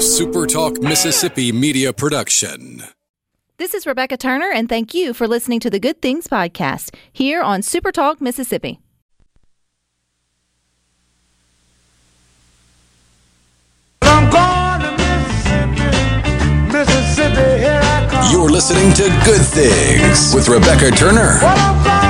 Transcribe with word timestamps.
SuperTalk 0.00 0.82
Mississippi 0.82 1.52
media 1.52 1.92
production. 1.92 2.82
This 3.58 3.74
is 3.74 3.86
Rebecca 3.86 4.16
Turner, 4.16 4.50
and 4.50 4.66
thank 4.66 4.94
you 4.94 5.12
for 5.12 5.28
listening 5.28 5.60
to 5.60 5.68
the 5.68 5.78
Good 5.78 6.00
Things 6.00 6.26
Podcast 6.26 6.94
here 7.12 7.42
on 7.42 7.60
SuperTalk 7.60 8.18
Mississippi. 8.18 8.80
You're 18.32 18.48
listening 18.48 18.94
to 18.94 19.02
Good 19.26 19.44
Things 19.44 20.34
with 20.34 20.48
Rebecca 20.48 20.90
Turner. 20.92 22.09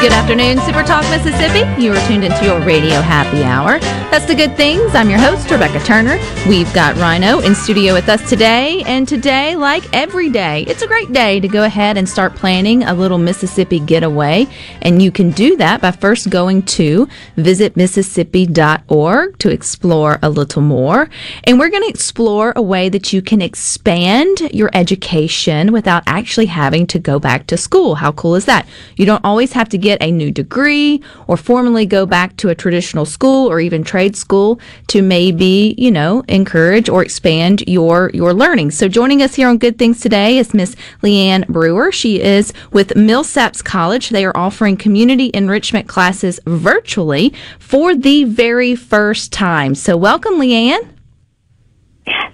Good 0.00 0.12
afternoon, 0.12 0.60
Super 0.60 0.84
Talk 0.84 1.02
Mississippi. 1.10 1.66
You 1.82 1.92
are 1.92 2.00
tuned 2.06 2.22
into 2.22 2.44
your 2.44 2.60
radio 2.60 3.00
happy 3.00 3.42
hour. 3.42 3.80
That's 4.12 4.26
the 4.26 4.34
good 4.36 4.56
things. 4.56 4.94
I'm 4.94 5.10
your 5.10 5.18
host, 5.18 5.50
Rebecca 5.50 5.80
Turner. 5.80 6.20
We've 6.48 6.72
got 6.72 6.94
Rhino 6.96 7.40
in 7.40 7.56
studio 7.56 7.94
with 7.94 8.08
us 8.08 8.28
today. 8.28 8.84
And 8.86 9.08
today, 9.08 9.56
like 9.56 9.82
every 9.92 10.30
day, 10.30 10.62
it's 10.68 10.82
a 10.82 10.86
great 10.86 11.12
day 11.12 11.40
to 11.40 11.48
go 11.48 11.64
ahead 11.64 11.96
and 11.96 12.08
start 12.08 12.36
planning 12.36 12.84
a 12.84 12.94
little 12.94 13.18
Mississippi 13.18 13.80
getaway. 13.80 14.46
And 14.82 15.02
you 15.02 15.10
can 15.10 15.32
do 15.32 15.56
that 15.56 15.80
by 15.80 15.90
first 15.90 16.30
going 16.30 16.62
to 16.62 17.08
visitmississippi.org 17.36 19.38
to 19.38 19.50
explore 19.50 20.20
a 20.22 20.30
little 20.30 20.62
more. 20.62 21.10
And 21.42 21.58
we're 21.58 21.70
going 21.70 21.82
to 21.82 21.90
explore 21.90 22.52
a 22.54 22.62
way 22.62 22.88
that 22.88 23.12
you 23.12 23.20
can 23.20 23.42
expand 23.42 24.42
your 24.52 24.70
education 24.74 25.72
without 25.72 26.04
actually 26.06 26.46
having 26.46 26.86
to 26.86 27.00
go 27.00 27.18
back 27.18 27.48
to 27.48 27.56
school. 27.56 27.96
How 27.96 28.12
cool 28.12 28.36
is 28.36 28.44
that? 28.44 28.64
You 28.96 29.04
don't 29.04 29.24
always 29.24 29.54
have 29.54 29.68
to 29.70 29.76
get 29.76 29.87
get 29.88 30.02
a 30.02 30.10
new 30.10 30.30
degree 30.30 31.02
or 31.28 31.36
formally 31.36 31.86
go 31.86 32.04
back 32.04 32.36
to 32.36 32.50
a 32.50 32.54
traditional 32.54 33.06
school 33.06 33.50
or 33.50 33.58
even 33.58 33.82
trade 33.82 34.14
school 34.14 34.60
to 34.88 35.00
maybe, 35.00 35.74
you 35.78 35.90
know, 35.90 36.22
encourage 36.28 36.90
or 36.90 37.02
expand 37.02 37.62
your, 37.66 38.10
your 38.12 38.34
learning. 38.34 38.70
So 38.70 38.86
joining 38.86 39.22
us 39.22 39.34
here 39.34 39.48
on 39.48 39.56
Good 39.56 39.78
Things 39.78 40.00
today 40.00 40.36
is 40.36 40.52
Miss 40.52 40.76
Leanne 41.02 41.46
Brewer. 41.48 41.90
She 41.90 42.20
is 42.20 42.52
with 42.70 42.88
Millsaps 42.90 43.64
College. 43.64 44.10
They 44.10 44.26
are 44.26 44.36
offering 44.36 44.76
community 44.76 45.30
enrichment 45.32 45.88
classes 45.88 46.38
virtually 46.44 47.32
for 47.58 47.94
the 47.94 48.24
very 48.24 48.74
first 48.74 49.32
time. 49.32 49.74
So 49.74 49.96
welcome, 49.96 50.34
Leanne. 50.34 50.97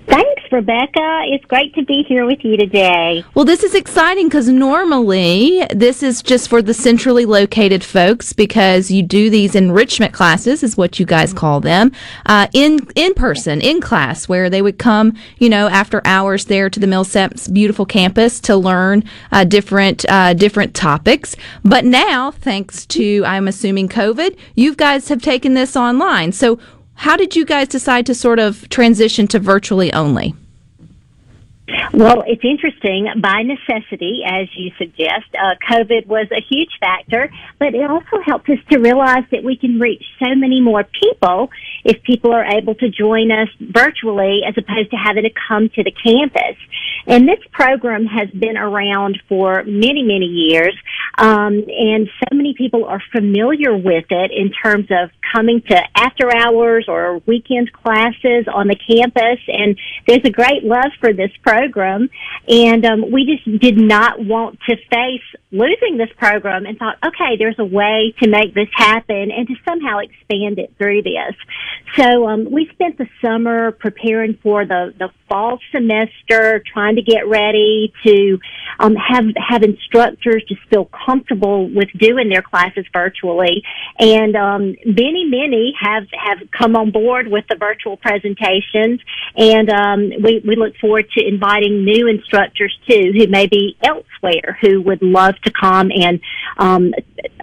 Thanks, 0.07 0.43
Rebecca. 0.53 1.23
It's 1.27 1.45
great 1.47 1.75
to 1.75 1.85
be 1.85 2.05
here 2.07 2.27
with 2.27 2.45
you 2.45 2.57
today. 2.57 3.25
Well, 3.35 3.45
this 3.45 3.63
is 3.65 3.75
exciting 3.75 4.29
because 4.29 4.49
normally 4.49 5.67
this 5.75 6.03
is 6.03 6.23
just 6.23 6.49
for 6.49 6.63
the 6.63 6.75
centrally 6.75 7.25
located 7.25 7.83
folks 7.83 8.33
because 8.33 8.91
you 8.91 9.03
do 9.03 9.31
these 9.31 9.55
enrichment 9.55 10.13
classes, 10.13 10.63
is 10.63 10.77
what 10.77 11.01
you 11.01 11.07
guys 11.07 11.33
call 11.33 11.61
them, 11.61 11.91
uh, 12.27 12.47
in 12.53 12.87
in 12.95 13.15
person, 13.15 13.61
in 13.61 13.81
class, 13.81 14.29
where 14.29 14.51
they 14.51 14.63
would 14.63 14.79
come, 14.79 15.15
you 15.39 15.49
know, 15.49 15.69
after 15.69 16.03
hours 16.05 16.45
there 16.45 16.69
to 16.71 16.79
the 16.79 16.87
Millsaps 16.87 17.53
beautiful 17.53 17.87
campus 17.87 18.41
to 18.41 18.57
learn 18.57 19.03
uh, 19.33 19.45
different 19.45 20.05
uh, 20.09 20.35
different 20.35 20.75
topics. 20.75 21.35
But 21.65 21.85
now, 21.85 22.31
thanks 22.31 22.87
to 22.87 23.25
I'm 23.27 23.49
assuming 23.49 23.89
COVID, 23.89 24.37
you 24.55 24.75
guys 24.75 25.09
have 25.09 25.23
taken 25.23 25.55
this 25.55 25.77
online. 25.77 26.33
So 26.33 26.59
how 26.95 27.17
did 27.17 27.37
you 27.37 27.45
guys 27.45 27.69
decide 27.69 28.07
to 28.07 28.15
sort 28.15 28.39
of 28.39 28.69
transition 28.69 29.27
to 29.29 29.39
virtually 29.39 29.93
only? 29.93 30.35
Well, 31.95 32.25
it's 32.27 32.45
interesting. 32.45 33.09
By 33.21 33.43
necessity, 33.43 34.23
as 34.27 34.49
you 34.55 34.71
suggest, 34.77 35.27
uh, 35.39 35.55
COVID 35.71 36.07
was 36.07 36.27
a 36.31 36.41
huge 36.41 36.71
factor, 36.79 37.33
but 37.59 37.75
it 37.75 37.91
also 37.91 38.21
helped 38.25 38.51
us 38.51 38.59
to 38.71 38.79
realize 38.79 39.25
that 39.31 39.43
we 39.43 39.57
can 39.57 39.79
reach 39.79 40.05
so 40.19 40.35
many 40.35 40.61
more 40.61 40.85
people 40.85 41.51
if 41.85 42.03
people 42.03 42.33
are 42.33 42.45
able 42.45 42.75
to 42.75 42.91
join 42.91 43.31
us 43.31 43.49
virtually 43.61 44.41
as 44.47 44.55
opposed 44.59 44.91
to 44.91 44.97
having 44.97 45.23
to 45.23 45.31
come 45.49 45.69
to 45.71 45.83
the 45.83 45.93
campus. 45.93 46.57
And 47.07 47.29
this 47.29 47.41
program 47.53 48.07
has 48.07 48.29
been 48.31 48.57
around 48.57 49.23
for 49.29 49.63
many, 49.65 50.03
many 50.03 50.27
years. 50.27 50.77
Um, 51.19 51.65
and 51.69 52.09
so 52.19 52.37
many 52.37 52.55
people 52.55 52.85
are 52.85 53.03
familiar 53.13 53.77
with 53.77 54.07
it 54.11 54.31
in 54.33 54.51
terms 54.51 54.87
of 54.91 55.11
coming 55.35 55.63
to 55.69 55.81
after 55.97 56.35
hours 56.35 56.87
or 56.89 57.21
weekend 57.27 57.73
classes 57.73 58.47
on 58.53 58.69
the 58.69 58.77
campus. 58.77 59.41
And 59.49 59.79
there's 60.07 60.25
a 60.25 60.31
great 60.31 60.65
love 60.65 60.93
for 61.01 61.13
this 61.13 61.31
program. 61.43 62.09
And 62.49 62.85
um, 62.85 63.11
we 63.11 63.25
just 63.25 63.61
did 63.61 63.79
not 63.79 64.25
want 64.25 64.59
to 64.69 64.77
face 64.91 65.23
losing 65.51 65.97
this 65.97 66.11
program 66.17 66.67
and 66.67 66.79
thought, 66.79 66.97
okay, 67.05 67.37
there's 67.39 67.59
a 67.59 67.65
way 67.65 68.13
to 68.21 68.29
make 68.29 68.55
this 68.55 68.69
happen 68.75 69.31
and 69.31 69.47
to 69.47 69.55
somehow 69.67 69.99
expand 69.99 70.59
it 70.59 70.75
through 70.79 71.03
this. 71.03 71.35
So 71.97 72.27
um, 72.27 72.51
we 72.51 72.69
spent 72.73 72.99
the 72.99 73.07
summer 73.23 73.71
preparing 73.71 74.37
for 74.43 74.65
the, 74.65 74.93
the 74.99 75.11
fall 75.29 75.59
semester, 75.71 76.63
trying 76.73 76.97
to 76.97 77.03
get 77.03 77.29
ready 77.29 77.93
to 78.05 78.39
um, 78.81 78.97
have 78.97 79.27
have 79.37 79.63
instructors 79.63 80.45
just 80.49 80.61
feel 80.69 80.87
comfortable 81.05 81.69
with 81.69 81.89
doing 81.99 82.29
their 82.29 82.43
classes 82.43 82.85
virtually. 82.93 83.63
And 83.99 84.37
um, 84.37 84.77
many, 84.85 85.25
many 85.25 85.75
have 85.81 86.05
have 86.13 86.39
come 86.51 86.77
on 86.77 86.91
board 86.91 87.29
with 87.29 87.45
the 87.49 87.57
virtual 87.57 87.97
presentations, 87.97 89.01
and 89.37 89.71
um, 89.71 90.11
we 90.23 90.43
we 90.47 90.57
look 90.57 90.77
forward 90.77 91.09
to 91.17 91.27
inviting 91.27 91.85
new 91.85 92.09
instructors 92.09 92.77
too 92.89 93.13
who 93.17 93.27
may 93.29 93.47
be 93.47 93.77
elsewhere 93.83 94.59
who 94.61 94.81
would 94.83 95.03
love 95.03 95.35
to 95.45 95.51
come 95.51 95.91
and 95.91 96.21
um, 96.59 96.93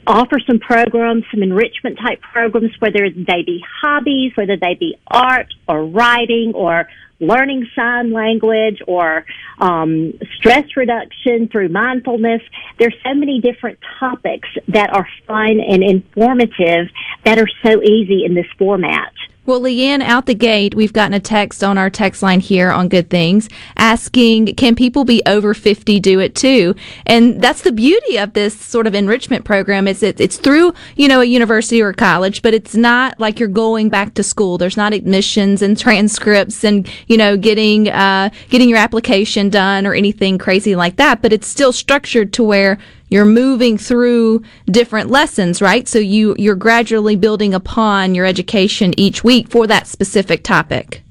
offer 0.08 0.40
some 0.40 0.60
programs, 0.60 1.24
some 1.32 1.44
enrichment 1.44 1.98
type 2.00 2.22
programs, 2.22 2.72
whether 2.80 3.10
they 3.10 3.44
be 3.44 3.64
hobbies, 3.82 4.34
whether 4.36 4.58
they 4.58 4.76
be 4.76 4.98
art 5.08 5.54
or 5.68 5.86
writing 5.86 6.54
or 6.56 6.88
learning 7.20 7.68
sign 7.76 8.12
language 8.12 8.82
or 8.88 9.26
um, 9.60 10.14
stress 10.38 10.66
reduction 10.76 11.48
through 11.48 11.70
mindfulness. 11.70 12.42
There's 12.80 12.96
so 13.04 13.14
many 13.14 13.40
different 13.40 13.80
topics 14.00 14.50
that 14.70 14.92
are 14.94 15.08
fun 15.28 15.60
and 15.60 15.84
informative 15.84 16.90
that 17.24 17.38
are 17.38 17.50
so 17.64 17.82
easy 17.84 18.26
in 18.26 18.34
this 18.34 18.48
format. 18.58 19.14
Well, 19.52 19.60
Leanne, 19.60 20.02
out 20.02 20.28
the 20.28 20.34
gate, 20.34 20.76
we've 20.76 20.94
gotten 20.94 21.14
a 21.14 21.20
text 21.20 21.62
on 21.62 21.78
our 21.78 21.90
text 21.90 22.24
line 22.24 22.40
here 22.40 22.72
on 22.72 22.88
Good 22.88 23.10
Things 23.10 23.50
asking, 23.76 24.56
can 24.56 24.76
people 24.76 25.04
be 25.04 25.22
over 25.26 25.54
50 25.54 26.00
do 26.00 26.22
it 26.22 26.36
too? 26.36 26.74
And 27.06 27.42
that's 27.42 27.62
the 27.62 27.74
beauty 27.74 28.18
of 28.18 28.32
this 28.32 28.58
sort 28.58 28.88
of 28.88 28.96
enrichment 28.96 29.44
program 29.44 29.90
is 29.90 30.04
it, 30.04 30.22
it's 30.22 30.38
through, 30.38 30.74
you 30.96 31.10
know, 31.10 31.20
a 31.20 31.26
university 31.26 31.82
or 31.82 31.90
a 31.90 31.94
college, 31.94 32.42
but 32.42 32.54
it's 32.54 32.76
not 32.76 33.20
like 33.20 33.42
you're 33.42 33.50
going 33.50 33.90
back 33.90 34.14
to 34.14 34.24
school. 34.24 34.58
There's 34.58 34.78
not 34.78 34.94
admissions 34.94 35.62
and 35.62 35.78
transcripts 35.78 36.64
and, 36.64 36.90
you 37.08 37.18
know, 37.18 37.36
getting, 37.36 37.90
uh, 37.90 38.30
getting 38.48 38.70
your 38.70 38.80
application 38.80 39.50
done 39.50 39.86
or 39.86 39.94
anything 39.94 40.38
crazy 40.38 40.78
like 40.78 40.96
that, 40.96 41.22
but 41.22 41.34
it's 41.34 41.48
still 41.48 41.74
structured 41.74 42.32
to 42.32 42.44
where 42.44 42.78
you're 43.12 43.26
moving 43.26 43.78
through 43.78 44.42
different 44.66 45.10
lessons, 45.10 45.62
right? 45.62 45.88
So 45.88 46.00
you, 46.00 46.34
you're 46.40 46.56
gradually 46.56 47.18
building 47.18 47.54
upon 47.54 48.16
your 48.16 48.26
education 48.26 48.98
each 48.98 49.24
week 49.24 49.50
for 49.50 49.68
that 49.68 49.86
specific 49.86 50.44
topic. 50.44 51.04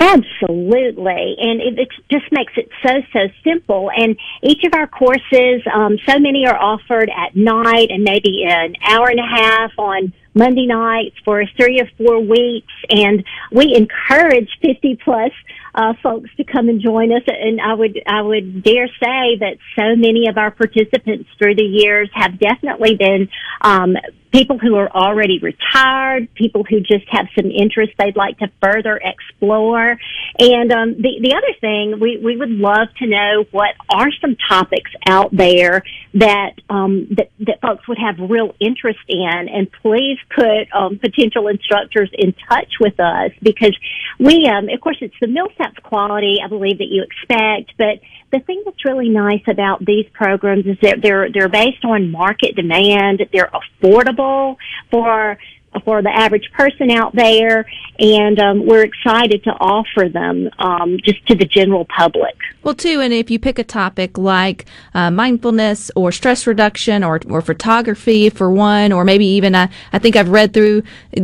Absolutely. 0.00 1.36
And 1.38 1.60
it, 1.60 1.78
it, 1.78 1.88
just 2.10 2.24
makes 2.32 2.54
it 2.56 2.68
so, 2.84 3.02
so 3.12 3.28
simple. 3.44 3.90
And 3.94 4.16
each 4.42 4.64
of 4.64 4.74
our 4.74 4.88
courses, 4.88 5.62
um, 5.72 5.98
so 6.08 6.18
many 6.18 6.46
are 6.46 6.56
offered 6.56 7.08
at 7.10 7.36
night 7.36 7.90
and 7.90 8.02
maybe 8.02 8.44
an 8.48 8.74
hour 8.82 9.08
and 9.08 9.20
a 9.20 9.26
half 9.26 9.70
on 9.78 10.12
Monday 10.34 10.66
nights 10.66 11.16
for 11.24 11.44
three 11.56 11.80
or 11.80 11.88
four 11.98 12.18
weeks. 12.18 12.72
And 12.88 13.24
we 13.52 13.74
encourage 13.76 14.48
50 14.62 14.98
plus 15.04 15.32
uh, 15.74 15.94
folks 16.02 16.30
to 16.36 16.44
come 16.44 16.68
and 16.68 16.80
join 16.80 17.12
us. 17.12 17.22
And 17.26 17.60
I 17.60 17.74
would, 17.74 18.00
I 18.06 18.22
would 18.22 18.62
dare 18.62 18.88
say 18.88 19.36
that 19.40 19.56
so 19.78 19.96
many 19.96 20.28
of 20.28 20.38
our 20.38 20.50
participants 20.50 21.28
through 21.38 21.56
the 21.56 21.64
years 21.64 22.10
have 22.14 22.38
definitely 22.38 22.96
been, 22.96 23.28
um, 23.60 23.96
people 24.32 24.58
who 24.58 24.76
are 24.76 24.90
already 24.90 25.38
retired, 25.38 26.32
people 26.34 26.64
who 26.68 26.80
just 26.80 27.04
have 27.08 27.26
some 27.36 27.50
interest 27.50 27.92
they'd 27.98 28.16
like 28.16 28.38
to 28.38 28.50
further 28.62 29.00
explore. 29.02 29.96
And 30.38 30.72
um, 30.72 30.94
the 30.94 31.18
the 31.20 31.34
other 31.34 31.54
thing 31.60 31.98
we 32.00 32.18
we 32.18 32.36
would 32.36 32.50
love 32.50 32.88
to 32.98 33.06
know 33.06 33.44
what 33.50 33.74
are 33.88 34.08
some 34.20 34.36
topics 34.48 34.90
out 35.06 35.30
there 35.32 35.82
that 36.14 36.54
um, 36.68 37.08
that 37.10 37.30
that 37.40 37.60
folks 37.60 37.88
would 37.88 37.98
have 37.98 38.30
real 38.30 38.54
interest 38.60 39.00
in, 39.08 39.48
and 39.52 39.70
please 39.82 40.18
put 40.34 40.72
um, 40.72 40.98
potential 40.98 41.48
instructors 41.48 42.10
in 42.16 42.34
touch 42.48 42.74
with 42.80 42.98
us 43.00 43.30
because 43.42 43.76
we 44.18 44.46
um, 44.46 44.68
of 44.68 44.80
course 44.80 44.98
it's 45.00 45.14
the 45.20 45.26
Millsaps 45.26 45.82
quality 45.82 46.38
I 46.42 46.48
believe 46.48 46.78
that 46.78 46.88
you 46.88 47.02
expect, 47.02 47.72
but 47.76 48.00
the 48.32 48.40
thing 48.40 48.62
that's 48.64 48.84
really 48.84 49.08
nice 49.08 49.42
about 49.48 49.84
these 49.84 50.06
programs 50.12 50.66
is 50.66 50.76
that 50.82 51.00
they're 51.02 51.30
they're 51.32 51.48
based 51.48 51.84
on 51.84 52.10
market 52.10 52.54
demand. 52.54 53.26
They're 53.32 53.50
affordable 53.82 54.56
for 54.90 55.38
for 55.84 56.02
the 56.02 56.10
average 56.10 56.50
person 56.52 56.90
out 56.90 57.14
there, 57.14 57.64
and 57.98 58.38
um, 58.40 58.66
we're 58.66 58.82
excited 58.82 59.44
to 59.44 59.50
offer 59.50 60.08
them 60.08 60.50
um, 60.58 60.98
just 61.04 61.24
to 61.28 61.34
the 61.34 61.44
general 61.44 61.84
public. 61.84 62.34
Well, 62.62 62.74
too, 62.74 63.00
and 63.00 63.12
if 63.12 63.30
you 63.30 63.38
pick 63.38 63.58
a 63.58 63.64
topic 63.64 64.18
like 64.18 64.66
uh, 64.92 65.10
mindfulness 65.10 65.90
or 65.96 66.12
stress 66.12 66.46
reduction 66.46 67.02
or, 67.04 67.20
or 67.28 67.40
photography 67.40 68.28
for 68.30 68.50
one, 68.50 68.92
or 68.92 69.04
maybe 69.04 69.26
even 69.26 69.54
uh, 69.54 69.68
I 69.92 69.98
think 69.98 70.16
I've 70.16 70.28
read 70.28 70.52
through, 70.52 70.82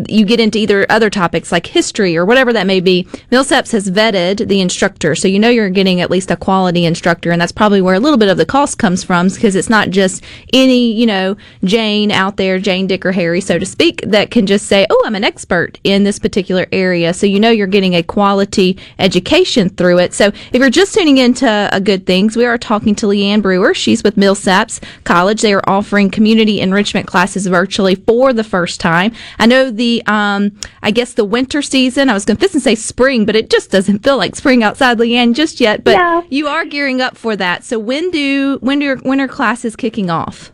you 0.09 0.25
get 0.25 0.41
into 0.41 0.59
either 0.59 0.87
other 0.89 1.11
topics 1.11 1.51
like 1.51 1.67
history 1.67 2.17
or 2.17 2.25
whatever 2.25 2.53
that 2.53 2.67
may 2.67 2.81
be. 2.81 3.05
Millsaps 3.31 3.73
has 3.73 3.91
vetted 3.91 4.49
the 4.49 4.61
instructor, 4.61 5.15
so 5.15 5.29
you 5.29 5.39
know 5.39 5.51
you're 5.51 5.71
getting 5.71 6.01
at 6.01 6.11
least 6.11 6.31
a 6.31 6.37
quality 6.37 6.85
instructor, 6.85 7.33
and 7.33 7.41
that's 7.41 7.53
probably 7.53 7.83
where 7.83 7.95
a 7.95 8.01
little 8.01 8.19
bit 8.19 8.29
of 8.29 8.39
the 8.39 8.47
cost 8.47 8.79
comes 8.79 9.03
from 9.03 9.29
because 9.29 9.57
it's 9.57 9.71
not 9.71 9.91
just 9.91 10.23
any, 10.53 10.93
you 10.93 11.07
know, 11.07 11.37
Jane 11.65 12.13
out 12.13 12.37
there, 12.37 12.59
Jane, 12.59 12.87
Dick, 12.87 13.05
or 13.05 13.13
Harry, 13.13 13.41
so 13.41 13.59
to 13.59 13.67
speak, 13.67 14.03
that 14.03 14.31
can 14.37 14.47
just 14.47 14.67
say, 14.67 14.87
oh, 14.91 15.03
I'm 15.07 15.15
an 15.15 15.25
expert 15.25 15.81
in 15.83 16.05
this 16.05 16.19
particular 16.19 16.67
area. 16.71 17.15
So 17.15 17.27
you 17.27 17.41
know 17.41 17.49
you're 17.49 17.67
getting 17.67 17.95
a 17.95 18.03
quality 18.03 18.77
education 18.99 19.71
through 19.71 19.99
it. 19.99 20.13
So 20.13 20.27
if 20.27 20.53
you're 20.53 20.69
just 20.69 20.93
tuning 20.93 21.17
into 21.17 21.71
a 21.73 21.81
Good 21.81 22.05
Things, 22.05 22.37
we 22.37 22.45
are 22.45 22.59
talking 22.59 22.95
to 22.97 23.07
Leanne 23.07 23.41
Brewer. 23.41 23.73
She's 23.73 24.05
with 24.05 24.17
Millsaps 24.17 24.83
College. 25.05 25.41
They 25.41 25.55
are 25.55 25.67
offering 25.67 26.11
community 26.11 26.61
enrichment 26.61 27.07
classes 27.07 27.47
virtually 27.47 27.95
for 27.95 28.35
the 28.35 28.45
first 28.45 28.79
time. 28.79 29.13
I 29.39 29.47
know 29.47 29.71
the, 29.71 30.03
um, 30.07 30.53
I 30.83 30.91
guess 30.91 31.15
the 31.15 31.25
winter 31.25 31.63
season, 31.63 32.11
I 32.11 32.13
was 32.13 32.27
going 32.27 32.37
to 32.37 32.61
say 32.61 32.75
spring, 32.75 33.25
but 33.25 33.37
it 33.37 33.49
just 33.49 33.71
doesn't 33.71 34.05
feel 34.05 34.19
like 34.19 34.37
spring 34.37 34.63
outside 34.63 34.99
Leanne 34.99 35.35
just 35.35 35.61
yet. 35.61 35.83
But 35.83 35.95
yeah. 35.95 36.23
you 36.29 36.47
are 36.47 36.67
gearing 36.67 37.01
up 37.01 37.17
for 37.17 37.37
that. 37.37 37.65
So 37.65 37.79
when 37.79 38.11
do, 38.11 38.59
when 38.61 38.81
do 38.81 38.85
your 38.85 38.97
winter 38.97 39.29
classes 39.29 39.77
kicking 39.77 40.11
off? 40.11 40.53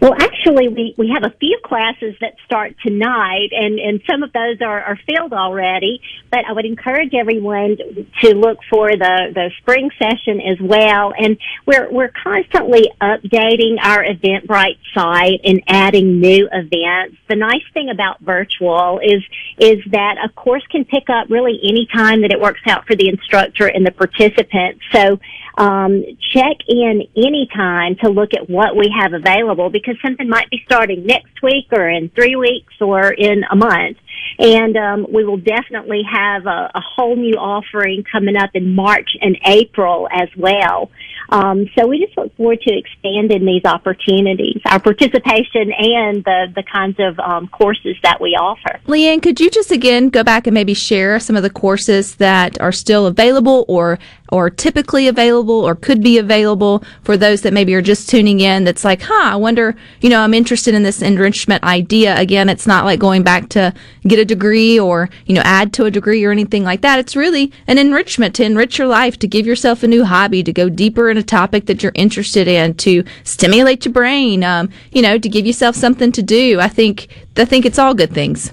Well, 0.00 0.14
actually, 0.14 0.68
we, 0.68 0.94
we 0.96 1.10
have 1.14 1.24
a 1.24 1.34
few 1.38 1.58
classes 1.64 2.14
that 2.20 2.34
start 2.44 2.74
tonight, 2.84 3.50
and, 3.52 3.78
and 3.78 4.00
some 4.08 4.22
of 4.22 4.32
those 4.32 4.60
are, 4.60 4.80
are 4.82 4.98
filled 5.08 5.32
already. 5.32 6.00
But 6.30 6.44
I 6.48 6.52
would 6.52 6.64
encourage 6.64 7.12
everyone 7.14 7.76
to 8.22 8.34
look 8.34 8.58
for 8.70 8.90
the, 8.90 9.32
the 9.34 9.50
spring 9.58 9.90
session 9.98 10.40
as 10.40 10.58
well. 10.60 11.12
And 11.16 11.38
we're, 11.66 11.90
we're 11.90 12.12
constantly 12.22 12.90
updating 13.00 13.76
our 13.82 14.04
Eventbrite 14.04 14.78
site 14.94 15.40
and 15.44 15.62
adding 15.68 16.20
new 16.20 16.48
events. 16.52 17.16
The 17.28 17.36
nice 17.36 17.64
thing 17.74 17.90
about 17.90 18.20
virtual 18.20 19.00
is, 19.02 19.22
is 19.58 19.78
that 19.92 20.16
a 20.24 20.28
course 20.30 20.64
can 20.70 20.84
pick 20.84 21.10
up 21.10 21.28
really 21.28 21.60
any 21.62 21.86
time 21.86 22.22
that 22.22 22.32
it 22.32 22.40
works 22.40 22.62
out 22.66 22.86
for 22.86 22.96
the 22.96 23.08
instructor 23.08 23.66
and 23.66 23.86
the 23.86 23.92
participants. 23.92 24.80
So, 24.92 25.18
um, 25.60 26.02
check 26.32 26.56
in 26.68 27.02
anytime 27.14 27.94
to 27.96 28.08
look 28.08 28.32
at 28.32 28.48
what 28.48 28.74
we 28.74 28.92
have 28.98 29.12
available 29.12 29.68
because 29.68 29.94
something 30.02 30.26
might 30.26 30.48
be 30.48 30.62
starting 30.64 31.04
next 31.04 31.42
week 31.42 31.66
or 31.70 31.86
in 31.86 32.08
three 32.08 32.34
weeks 32.34 32.72
or 32.80 33.12
in 33.12 33.44
a 33.50 33.56
month. 33.56 33.98
And 34.38 34.76
um, 34.76 35.06
we 35.12 35.24
will 35.24 35.36
definitely 35.36 36.02
have 36.10 36.46
a, 36.46 36.70
a 36.74 36.80
whole 36.80 37.16
new 37.16 37.34
offering 37.34 38.04
coming 38.10 38.36
up 38.36 38.50
in 38.54 38.74
March 38.74 39.10
and 39.20 39.38
April 39.44 40.08
as 40.10 40.28
well. 40.36 40.90
Um, 41.30 41.66
so 41.78 41.86
we 41.86 42.04
just 42.04 42.16
look 42.16 42.34
forward 42.36 42.60
to 42.62 42.76
expanding 42.76 43.44
these 43.44 43.64
opportunities, 43.64 44.60
our 44.66 44.80
participation, 44.80 45.72
and 45.72 46.24
the 46.24 46.52
the 46.54 46.64
kinds 46.64 46.96
of 46.98 47.18
um, 47.20 47.46
courses 47.48 47.96
that 48.02 48.20
we 48.20 48.30
offer. 48.30 48.80
Leanne, 48.86 49.22
could 49.22 49.38
you 49.38 49.48
just 49.48 49.70
again 49.70 50.08
go 50.08 50.24
back 50.24 50.46
and 50.48 50.54
maybe 50.54 50.74
share 50.74 51.20
some 51.20 51.36
of 51.36 51.42
the 51.42 51.50
courses 51.50 52.16
that 52.16 52.60
are 52.60 52.72
still 52.72 53.06
available, 53.06 53.64
or 53.68 53.98
or 54.32 54.50
typically 54.50 55.06
available, 55.06 55.64
or 55.64 55.74
could 55.74 56.02
be 56.02 56.18
available 56.18 56.82
for 57.02 57.16
those 57.16 57.42
that 57.42 57.52
maybe 57.52 57.74
are 57.74 57.82
just 57.82 58.08
tuning 58.08 58.40
in? 58.40 58.64
That's 58.64 58.84
like, 58.84 59.02
huh, 59.02 59.32
I 59.32 59.36
wonder, 59.36 59.76
you 60.00 60.08
know, 60.08 60.20
I'm 60.20 60.34
interested 60.34 60.74
in 60.74 60.82
this 60.82 61.02
enrichment 61.02 61.62
idea. 61.62 62.18
Again, 62.18 62.48
it's 62.48 62.66
not 62.66 62.84
like 62.84 62.98
going 62.98 63.22
back 63.22 63.48
to 63.50 63.72
get 64.10 64.18
a 64.18 64.24
degree 64.24 64.78
or 64.78 65.08
you 65.24 65.34
know 65.34 65.42
add 65.44 65.72
to 65.74 65.84
a 65.84 65.90
degree 65.90 66.24
or 66.24 66.32
anything 66.32 66.64
like 66.64 66.82
that. 66.82 66.98
It's 66.98 67.16
really 67.16 67.52
an 67.66 67.78
enrichment 67.78 68.34
to 68.34 68.44
enrich 68.44 68.76
your 68.78 68.88
life, 68.88 69.18
to 69.20 69.28
give 69.28 69.46
yourself 69.46 69.82
a 69.82 69.86
new 69.86 70.04
hobby, 70.04 70.42
to 70.42 70.52
go 70.52 70.68
deeper 70.68 71.08
in 71.08 71.16
a 71.16 71.22
topic 71.22 71.66
that 71.66 71.82
you're 71.82 71.92
interested 71.94 72.46
in 72.48 72.74
to 72.74 73.04
stimulate 73.24 73.84
your 73.84 73.94
brain, 73.94 74.44
um, 74.44 74.68
you 74.92 75.00
know, 75.00 75.18
to 75.18 75.28
give 75.28 75.46
yourself 75.46 75.76
something 75.76 76.12
to 76.12 76.22
do. 76.22 76.60
I 76.60 76.68
think 76.68 77.08
I 77.36 77.44
think 77.44 77.64
it's 77.64 77.78
all 77.78 77.94
good 77.94 78.12
things. 78.12 78.52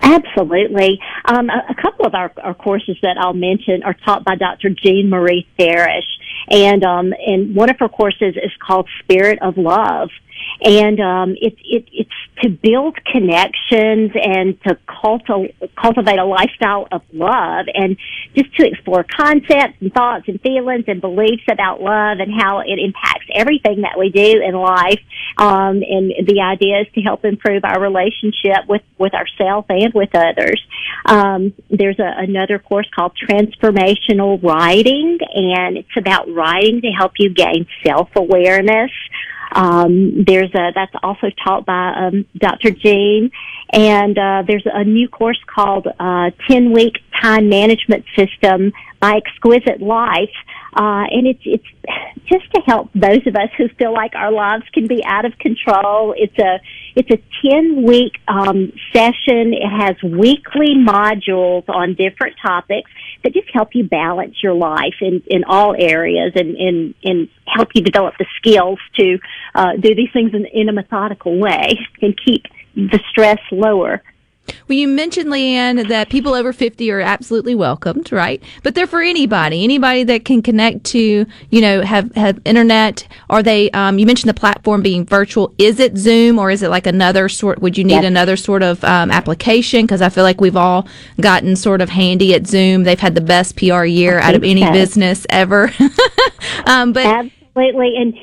Absolutely. 0.00 0.98
Um, 1.26 1.50
a, 1.50 1.62
a, 1.70 1.74
couple 1.74 2.06
of 2.06 2.14
our, 2.14 2.32
our, 2.42 2.54
courses 2.54 2.96
that 3.02 3.18
I'll 3.18 3.34
mention 3.34 3.82
are 3.82 3.92
taught 3.92 4.24
by 4.24 4.36
Dr. 4.36 4.70
Jean 4.70 5.10
Marie 5.10 5.46
Farish, 5.58 6.06
and 6.48 6.82
um, 6.84 7.12
and 7.26 7.54
one 7.54 7.68
of 7.68 7.78
her 7.78 7.88
courses 7.88 8.34
is 8.36 8.50
called 8.66 8.88
Spirit 9.00 9.38
of 9.42 9.58
Love 9.58 10.08
and 10.62 11.00
um, 11.00 11.30
it, 11.40 11.54
it, 11.64 11.84
it's 11.92 12.10
to 12.42 12.48
build 12.48 12.96
connections 13.04 14.12
and 14.14 14.60
to 14.62 14.78
culti- 14.88 15.54
cultivate 15.76 16.18
a 16.18 16.24
lifestyle 16.24 16.86
of 16.92 17.02
love 17.12 17.66
and 17.74 17.96
just 18.34 18.54
to 18.56 18.66
explore 18.66 19.04
concepts 19.04 19.74
and 19.80 19.92
thoughts 19.92 20.24
and 20.28 20.40
feelings 20.40 20.84
and 20.86 21.00
beliefs 21.00 21.42
about 21.50 21.80
love 21.80 22.18
and 22.20 22.32
how 22.40 22.60
it 22.60 22.78
impacts 22.78 23.26
everything 23.34 23.82
that 23.82 23.98
we 23.98 24.10
do 24.10 24.40
in 24.42 24.54
life. 24.54 25.00
Um, 25.36 25.82
and 25.82 26.12
the 26.26 26.40
idea 26.40 26.80
is 26.80 26.86
to 26.94 27.00
help 27.00 27.24
improve 27.24 27.64
our 27.64 27.80
relationship 27.80 28.68
with, 28.68 28.82
with 28.98 29.14
ourselves 29.14 29.66
and 29.68 29.92
with 29.94 30.14
others. 30.14 30.64
Um, 31.06 31.54
there's 31.70 31.98
a, 31.98 32.12
another 32.18 32.58
course 32.58 32.88
called 32.94 33.12
Transformational 33.16 34.42
Writing, 34.42 35.18
and 35.34 35.76
it's 35.76 35.96
about 35.96 36.32
writing 36.32 36.80
to 36.82 36.88
help 36.88 37.12
you 37.18 37.30
gain 37.30 37.66
self-awareness. 37.84 38.90
Um, 39.52 40.24
there's 40.24 40.54
a 40.54 40.72
that's 40.74 40.94
also 41.02 41.30
taught 41.44 41.64
by 41.66 41.92
um, 41.96 42.26
Dr. 42.36 42.70
Jane, 42.70 43.30
and 43.70 44.18
uh, 44.18 44.42
there's 44.46 44.66
a 44.66 44.84
new 44.84 45.08
course 45.08 45.40
called 45.46 45.86
uh, 45.98 46.30
Ten 46.48 46.72
Week 46.72 46.94
Time 47.20 47.48
Management 47.48 48.04
System 48.16 48.72
by 49.00 49.16
Exquisite 49.16 49.80
Life, 49.80 50.34
uh, 50.74 51.04
and 51.10 51.26
it's 51.26 51.42
it's 51.44 51.66
just 52.28 52.52
to 52.54 52.60
help 52.66 52.90
those 52.94 53.26
of 53.26 53.34
us 53.34 53.48
who 53.56 53.68
feel 53.78 53.92
like 53.92 54.14
our 54.14 54.30
lives 54.30 54.64
can 54.72 54.86
be 54.86 55.02
out 55.04 55.24
of 55.24 55.38
control. 55.38 56.14
It's 56.16 56.38
a 56.38 56.60
it's 56.94 57.10
a 57.10 57.22
ten 57.42 57.82
week 57.84 58.14
um, 58.28 58.72
session. 58.92 59.54
It 59.54 59.68
has 59.68 59.96
weekly 60.02 60.74
modules 60.76 61.68
on 61.68 61.94
different 61.94 62.36
topics 62.44 62.90
that 63.22 63.32
just 63.32 63.48
help 63.52 63.70
you 63.74 63.84
balance 63.84 64.36
your 64.42 64.54
life 64.54 64.94
in, 65.00 65.22
in 65.26 65.44
all 65.44 65.74
areas 65.78 66.32
and, 66.34 66.56
and, 66.56 66.94
and 67.02 67.28
help 67.46 67.68
you 67.74 67.82
develop 67.82 68.14
the 68.18 68.26
skills 68.36 68.78
to 68.96 69.18
uh, 69.54 69.72
do 69.78 69.94
these 69.94 70.10
things 70.12 70.32
in, 70.34 70.46
in 70.46 70.68
a 70.68 70.72
methodical 70.72 71.38
way 71.38 71.78
and 72.00 72.18
keep 72.24 72.44
the 72.74 73.00
stress 73.10 73.40
lower. 73.50 74.02
Well, 74.68 74.78
you 74.78 74.88
mentioned, 74.88 75.28
Leanne, 75.28 75.88
that 75.88 76.10
people 76.10 76.34
over 76.34 76.52
50 76.52 76.90
are 76.90 77.00
absolutely 77.00 77.54
welcomed, 77.54 78.12
right? 78.12 78.42
But 78.62 78.74
they're 78.74 78.86
for 78.86 79.00
anybody, 79.00 79.64
anybody 79.64 80.04
that 80.04 80.24
can 80.24 80.42
connect 80.42 80.84
to, 80.84 81.26
you 81.50 81.60
know, 81.60 81.82
have, 81.82 82.14
have 82.14 82.40
internet. 82.44 83.06
Are 83.30 83.42
they, 83.42 83.70
um, 83.70 83.98
you 83.98 84.06
mentioned 84.06 84.28
the 84.28 84.34
platform 84.34 84.82
being 84.82 85.04
virtual. 85.04 85.54
Is 85.58 85.80
it 85.80 85.96
Zoom 85.96 86.38
or 86.38 86.50
is 86.50 86.62
it 86.62 86.68
like 86.68 86.86
another 86.86 87.28
sort, 87.28 87.60
would 87.60 87.78
you 87.78 87.84
need 87.84 87.94
yes. 87.94 88.04
another 88.04 88.36
sort 88.36 88.62
of 88.62 88.82
um, 88.84 89.10
application? 89.10 89.82
Because 89.82 90.02
I 90.02 90.08
feel 90.08 90.24
like 90.24 90.40
we've 90.40 90.56
all 90.56 90.86
gotten 91.20 91.56
sort 91.56 91.80
of 91.80 91.90
handy 91.90 92.34
at 92.34 92.46
Zoom. 92.46 92.84
They've 92.84 92.98
had 92.98 93.14
the 93.14 93.20
best 93.20 93.56
PR 93.56 93.84
year 93.84 94.18
out 94.18 94.34
of 94.34 94.44
any 94.44 94.62
so. 94.62 94.72
business 94.72 95.26
ever. 95.30 95.72
um, 96.66 96.92
but 96.92 97.06
Absolutely. 97.06 97.94
And 97.96 98.14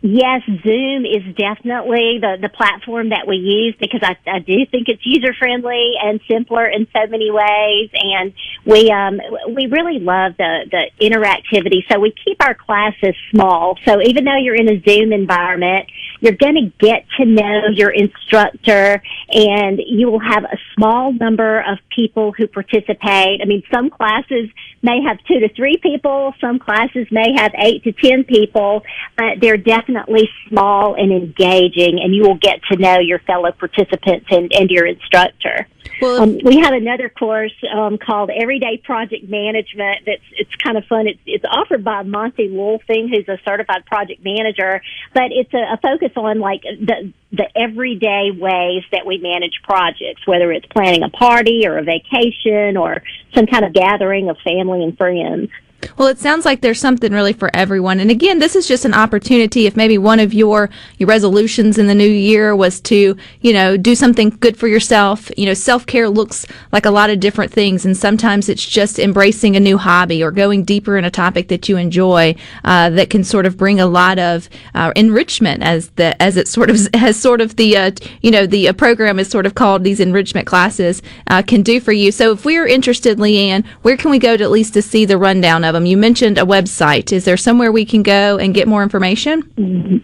Yes, 0.00 0.42
Zoom 0.46 1.04
is 1.04 1.24
definitely 1.36 2.18
the, 2.20 2.36
the 2.40 2.48
platform 2.48 3.10
that 3.10 3.26
we 3.26 3.36
use 3.36 3.74
because 3.78 4.00
I, 4.02 4.16
I 4.30 4.38
do 4.38 4.64
think 4.70 4.88
it's 4.88 5.02
user 5.04 5.34
friendly 5.38 5.92
and 6.02 6.20
simpler 6.28 6.66
in 6.66 6.86
so 6.92 7.06
many 7.06 7.30
ways. 7.30 7.90
And 7.92 8.32
we, 8.64 8.90
um, 8.90 9.20
we 9.54 9.66
really 9.66 9.98
love 10.00 10.36
the, 10.38 10.66
the 10.70 10.90
interactivity. 11.04 11.84
So 11.90 12.00
we 12.00 12.14
keep 12.24 12.42
our 12.42 12.54
classes 12.54 13.14
small. 13.30 13.78
So 13.84 14.00
even 14.02 14.24
though 14.24 14.36
you're 14.36 14.56
in 14.56 14.68
a 14.68 14.80
Zoom 14.80 15.12
environment, 15.12 15.88
you're 16.24 16.32
going 16.32 16.54
to 16.54 16.72
get 16.78 17.04
to 17.18 17.26
know 17.26 17.66
your 17.74 17.90
instructor 17.90 19.02
and 19.28 19.78
you 19.86 20.10
will 20.10 20.20
have 20.20 20.44
a 20.44 20.56
small 20.74 21.12
number 21.12 21.60
of 21.60 21.78
people 21.94 22.32
who 22.32 22.46
participate. 22.46 23.42
I 23.42 23.44
mean, 23.44 23.62
some 23.70 23.90
classes 23.90 24.48
may 24.82 25.02
have 25.06 25.18
two 25.28 25.40
to 25.40 25.52
three 25.52 25.76
people. 25.76 26.32
Some 26.40 26.58
classes 26.58 27.06
may 27.10 27.34
have 27.36 27.52
eight 27.58 27.84
to 27.84 27.92
ten 27.92 28.24
people, 28.24 28.82
but 29.18 29.40
they're 29.42 29.58
definitely 29.58 30.30
small 30.48 30.94
and 30.94 31.12
engaging 31.12 32.00
and 32.02 32.14
you 32.14 32.22
will 32.22 32.38
get 32.38 32.62
to 32.72 32.78
know 32.78 33.00
your 33.00 33.18
fellow 33.18 33.52
participants 33.52 34.26
and, 34.30 34.50
and 34.54 34.70
your 34.70 34.86
instructor. 34.86 35.68
Well, 36.00 36.22
um, 36.22 36.38
we 36.44 36.58
have 36.58 36.72
another 36.72 37.08
course 37.08 37.54
um, 37.72 37.98
called 37.98 38.30
Everyday 38.30 38.78
Project 38.78 39.28
Management. 39.28 40.04
That's 40.06 40.22
it's 40.32 40.54
kind 40.56 40.76
of 40.76 40.84
fun. 40.84 41.06
It's 41.06 41.20
it's 41.26 41.44
offered 41.44 41.84
by 41.84 42.02
Monty 42.02 42.50
Wolfing, 42.50 43.08
who's 43.08 43.28
a 43.28 43.38
certified 43.44 43.86
project 43.86 44.24
manager, 44.24 44.82
but 45.12 45.30
it's 45.30 45.52
a, 45.54 45.74
a 45.74 45.78
focus 45.82 46.12
on 46.16 46.40
like 46.40 46.62
the 46.62 47.12
the 47.32 47.46
everyday 47.56 48.30
ways 48.30 48.84
that 48.92 49.06
we 49.06 49.18
manage 49.18 49.60
projects, 49.62 50.26
whether 50.26 50.52
it's 50.52 50.66
planning 50.66 51.02
a 51.02 51.10
party 51.10 51.66
or 51.66 51.78
a 51.78 51.82
vacation 51.82 52.76
or 52.76 53.02
some 53.34 53.46
kind 53.46 53.64
of 53.64 53.72
gathering 53.72 54.28
of 54.28 54.36
family 54.44 54.82
and 54.82 54.96
friends. 54.96 55.50
Well, 55.96 56.08
it 56.08 56.18
sounds 56.18 56.44
like 56.44 56.60
there's 56.60 56.80
something 56.80 57.12
really 57.12 57.32
for 57.32 57.50
everyone. 57.54 58.00
And 58.00 58.10
again, 58.10 58.38
this 58.38 58.56
is 58.56 58.66
just 58.66 58.84
an 58.84 58.94
opportunity. 58.94 59.66
If 59.66 59.76
maybe 59.76 59.98
one 59.98 60.20
of 60.20 60.34
your, 60.34 60.70
your 60.98 61.08
resolutions 61.08 61.78
in 61.78 61.86
the 61.86 61.94
new 61.94 62.08
year 62.08 62.56
was 62.56 62.80
to, 62.82 63.16
you 63.40 63.52
know, 63.52 63.76
do 63.76 63.94
something 63.94 64.30
good 64.30 64.56
for 64.56 64.66
yourself, 64.66 65.30
you 65.36 65.46
know, 65.46 65.54
self 65.54 65.86
care 65.86 66.08
looks 66.08 66.46
like 66.72 66.86
a 66.86 66.90
lot 66.90 67.10
of 67.10 67.20
different 67.20 67.52
things. 67.52 67.84
And 67.84 67.96
sometimes 67.96 68.48
it's 68.48 68.66
just 68.66 68.98
embracing 68.98 69.56
a 69.56 69.60
new 69.60 69.78
hobby 69.78 70.22
or 70.22 70.30
going 70.30 70.64
deeper 70.64 70.96
in 70.96 71.04
a 71.04 71.10
topic 71.10 71.48
that 71.48 71.68
you 71.68 71.76
enjoy, 71.76 72.34
uh, 72.64 72.90
that 72.90 73.10
can 73.10 73.24
sort 73.24 73.46
of 73.46 73.56
bring 73.56 73.80
a 73.80 73.86
lot 73.86 74.18
of 74.18 74.48
uh, 74.74 74.92
enrichment 74.96 75.62
as 75.62 75.90
the, 75.90 76.20
as 76.22 76.36
it 76.36 76.48
sort 76.48 76.70
of, 76.70 76.78
has 76.94 77.16
sort 77.16 77.40
of 77.40 77.56
the, 77.56 77.76
uh, 77.76 77.90
you 78.22 78.30
know, 78.30 78.46
the 78.46 78.68
uh, 78.68 78.72
program 78.72 79.18
is 79.18 79.28
sort 79.28 79.46
of 79.46 79.54
called 79.54 79.84
these 79.84 80.00
enrichment 80.00 80.46
classes, 80.46 81.02
uh, 81.28 81.42
can 81.42 81.62
do 81.62 81.80
for 81.80 81.92
you. 81.92 82.10
So 82.10 82.32
if 82.32 82.44
we're 82.44 82.66
interested, 82.66 83.18
Leanne, 83.18 83.64
where 83.82 83.96
can 83.96 84.10
we 84.10 84.18
go 84.18 84.36
to 84.36 84.44
at 84.44 84.50
least 84.50 84.74
to 84.74 84.82
see 84.82 85.04
the 85.04 85.18
rundown 85.18 85.64
of 85.64 85.73
them? 85.74 85.86
You 85.86 85.96
mentioned 85.96 86.38
a 86.38 86.42
website. 86.42 87.12
Is 87.12 87.24
there 87.24 87.36
somewhere 87.36 87.70
we 87.70 87.84
can 87.84 88.02
go 88.02 88.38
and 88.38 88.54
get 88.54 88.66
more 88.66 88.82
information? 88.82 90.02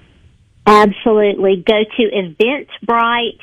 Absolutely. 0.67 1.65
Go 1.67 1.85
to 1.85 2.03
Eventbrite 2.03 3.41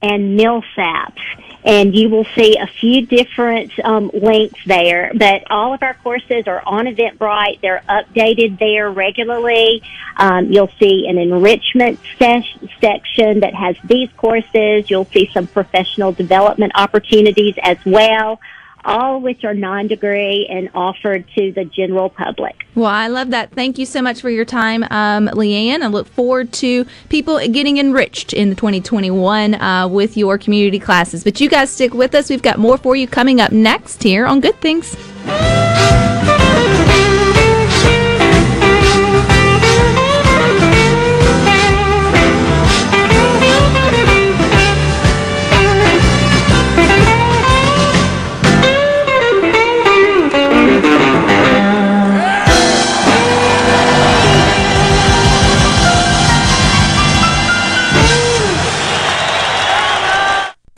and 0.00 0.38
Millsaps, 0.38 1.18
and 1.64 1.94
you 1.94 2.08
will 2.08 2.26
see 2.36 2.56
a 2.56 2.66
few 2.66 3.04
different 3.06 3.72
um, 3.84 4.10
links 4.12 4.60
there. 4.66 5.10
But 5.14 5.50
all 5.50 5.74
of 5.74 5.82
our 5.82 5.94
courses 5.94 6.46
are 6.46 6.62
on 6.66 6.86
Eventbrite. 6.86 7.60
They're 7.60 7.82
updated 7.88 8.58
there 8.58 8.90
regularly. 8.90 9.82
Um, 10.16 10.52
you'll 10.52 10.70
see 10.78 11.06
an 11.08 11.18
enrichment 11.18 11.98
ses- 12.18 12.44
section 12.80 13.40
that 13.40 13.54
has 13.54 13.76
these 13.84 14.08
courses. 14.16 14.88
You'll 14.90 15.06
see 15.06 15.30
some 15.32 15.46
professional 15.46 16.12
development 16.12 16.72
opportunities 16.74 17.54
as 17.62 17.78
well 17.84 18.40
all 18.84 19.20
which 19.20 19.44
are 19.44 19.54
non-degree 19.54 20.46
and 20.50 20.70
offered 20.74 21.24
to 21.36 21.52
the 21.52 21.64
general 21.64 22.08
public. 22.08 22.66
Well, 22.74 22.86
I 22.86 23.08
love 23.08 23.30
that. 23.30 23.52
Thank 23.52 23.78
you 23.78 23.86
so 23.86 24.02
much 24.02 24.20
for 24.20 24.30
your 24.30 24.44
time, 24.44 24.84
um, 24.84 25.28
Leanne. 25.28 25.82
I 25.82 25.86
look 25.88 26.06
forward 26.06 26.52
to 26.54 26.86
people 27.08 27.38
getting 27.48 27.78
enriched 27.78 28.32
in 28.32 28.54
2021 28.56 29.54
uh, 29.54 29.88
with 29.88 30.16
your 30.16 30.38
community 30.38 30.78
classes. 30.78 31.24
But 31.24 31.40
you 31.40 31.48
guys 31.48 31.70
stick 31.70 31.94
with 31.94 32.14
us. 32.14 32.30
We've 32.30 32.42
got 32.42 32.58
more 32.58 32.78
for 32.78 32.96
you 32.96 33.06
coming 33.06 33.40
up 33.40 33.52
next 33.52 34.02
here 34.02 34.26
on 34.26 34.40
Good 34.40 34.60
Things. 34.60 34.96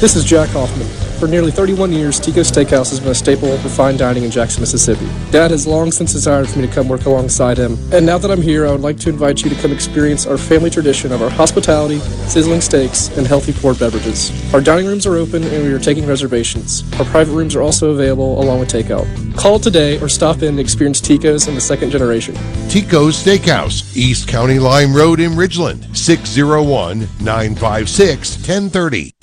This 0.00 0.16
is 0.16 0.24
Jack 0.24 0.48
Hoffman. 0.50 0.88
For 1.22 1.28
nearly 1.28 1.52
31 1.52 1.92
years, 1.92 2.18
Tico's 2.18 2.50
Steakhouse 2.50 2.90
has 2.90 2.98
been 2.98 3.12
a 3.12 3.14
staple 3.14 3.52
of 3.52 3.60
fine 3.70 3.96
dining 3.96 4.24
in 4.24 4.30
Jackson, 4.32 4.60
Mississippi. 4.60 5.06
Dad 5.30 5.52
has 5.52 5.68
long 5.68 5.92
since 5.92 6.10
desired 6.10 6.48
for 6.48 6.58
me 6.58 6.66
to 6.66 6.74
come 6.74 6.88
work 6.88 7.04
alongside 7.04 7.56
him, 7.56 7.78
and 7.92 8.04
now 8.04 8.18
that 8.18 8.28
I'm 8.28 8.42
here, 8.42 8.66
I 8.66 8.72
would 8.72 8.80
like 8.80 8.98
to 8.98 9.08
invite 9.08 9.44
you 9.44 9.50
to 9.50 9.54
come 9.62 9.70
experience 9.70 10.26
our 10.26 10.36
family 10.36 10.68
tradition 10.68 11.12
of 11.12 11.22
our 11.22 11.30
hospitality, 11.30 12.00
sizzling 12.26 12.60
steaks, 12.60 13.16
and 13.16 13.24
healthy 13.24 13.52
poured 13.52 13.78
beverages. 13.78 14.32
Our 14.52 14.60
dining 14.60 14.86
rooms 14.86 15.06
are 15.06 15.14
open 15.14 15.44
and 15.44 15.62
we 15.62 15.72
are 15.72 15.78
taking 15.78 16.08
reservations. 16.08 16.82
Our 16.98 17.04
private 17.04 17.30
rooms 17.32 17.54
are 17.54 17.62
also 17.62 17.92
available 17.92 18.42
along 18.42 18.58
with 18.58 18.72
takeout. 18.72 19.06
Call 19.36 19.60
today 19.60 20.00
or 20.00 20.08
stop 20.08 20.38
in 20.38 20.48
and 20.48 20.58
experience 20.58 21.00
Tico's 21.00 21.46
in 21.46 21.54
the 21.54 21.60
second 21.60 21.90
generation. 21.90 22.34
Tico's 22.68 23.24
Steakhouse, 23.24 23.96
East 23.96 24.26
County 24.26 24.58
Line 24.58 24.92
Road 24.92 25.20
in 25.20 25.30
Ridgeland, 25.32 25.96
601 25.96 27.06
956 27.20 28.36
1030. 28.38 29.21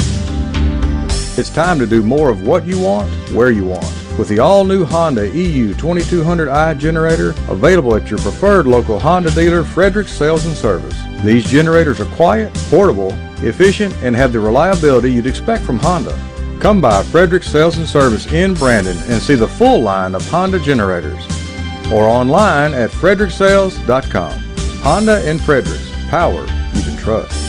It's 1.39 1.49
time 1.49 1.79
to 1.79 1.87
do 1.87 2.03
more 2.03 2.29
of 2.29 2.45
what 2.45 2.67
you 2.67 2.77
want, 2.77 3.09
where 3.31 3.49
you 3.49 3.63
want. 3.63 3.85
With 4.17 4.27
the 4.27 4.39
all-new 4.39 4.83
Honda 4.83 5.29
EU 5.29 5.73
2200i 5.73 6.77
generator 6.77 7.29
available 7.47 7.95
at 7.95 8.09
your 8.09 8.19
preferred 8.19 8.67
local 8.67 8.99
Honda 8.99 9.31
dealer, 9.31 9.63
Frederick 9.63 10.09
Sales 10.09 10.45
and 10.45 10.53
Service. 10.53 10.97
These 11.23 11.49
generators 11.49 12.01
are 12.01 12.15
quiet, 12.17 12.53
portable, 12.69 13.13
efficient, 13.41 13.95
and 14.03 14.17
have 14.17 14.33
the 14.33 14.41
reliability 14.41 15.13
you'd 15.13 15.27
expect 15.27 15.63
from 15.63 15.79
Honda. 15.79 16.11
Come 16.59 16.81
by 16.81 17.03
Frederick 17.03 17.43
Sales 17.43 17.77
and 17.77 17.87
Service 17.87 18.29
in 18.33 18.53
Brandon 18.53 18.97
and 19.07 19.21
see 19.21 19.35
the 19.35 19.47
full 19.47 19.79
line 19.79 20.15
of 20.15 20.29
Honda 20.29 20.59
generators. 20.59 21.23
Or 21.89 22.03
online 22.03 22.73
at 22.73 22.89
fredericksales.com. 22.89 24.39
Honda 24.81 25.21
and 25.25 25.39
Fredericks. 25.39 25.89
Power 26.09 26.41
you 26.73 26.81
can 26.81 26.97
trust. 26.97 27.48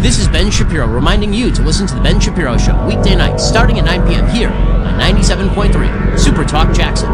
This 0.00 0.20
is 0.20 0.28
Ben 0.28 0.48
Shapiro 0.50 0.86
reminding 0.86 1.34
you 1.34 1.50
to 1.50 1.60
listen 1.60 1.86
to 1.88 1.94
The 1.94 2.00
Ben 2.00 2.20
Shapiro 2.20 2.56
Show 2.56 2.86
weekday 2.86 3.16
nights 3.16 3.44
starting 3.44 3.78
at 3.80 3.84
9 3.84 4.06
p.m. 4.06 4.28
here 4.28 4.48
on 4.48 4.98
97.3 4.98 6.18
Super 6.18 6.44
Talk 6.44 6.72
Jackson. 6.72 7.08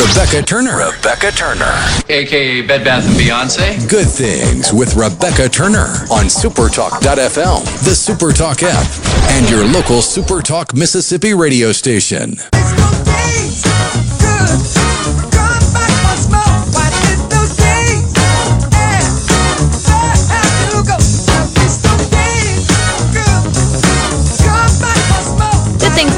Rebecca 0.00 0.42
Turner. 0.44 0.76
Rebecca 0.76 1.30
Turner. 1.30 1.72
AKA 2.08 2.62
Bed 2.62 2.84
Bath 2.84 3.06
and 3.06 3.14
Beyonce. 3.14 3.88
Good 3.88 4.08
Things 4.08 4.72
with 4.72 4.96
Rebecca 4.96 5.48
Turner 5.48 5.86
on 6.10 6.26
Supertalk.fm, 6.26 7.64
the 7.84 7.94
Supertalk 7.94 8.64
app, 8.64 9.30
and 9.30 9.48
your 9.48 9.64
local 9.64 9.98
Supertalk 9.98 10.74
Mississippi 10.74 11.32
radio 11.32 11.70
station. 11.70 12.34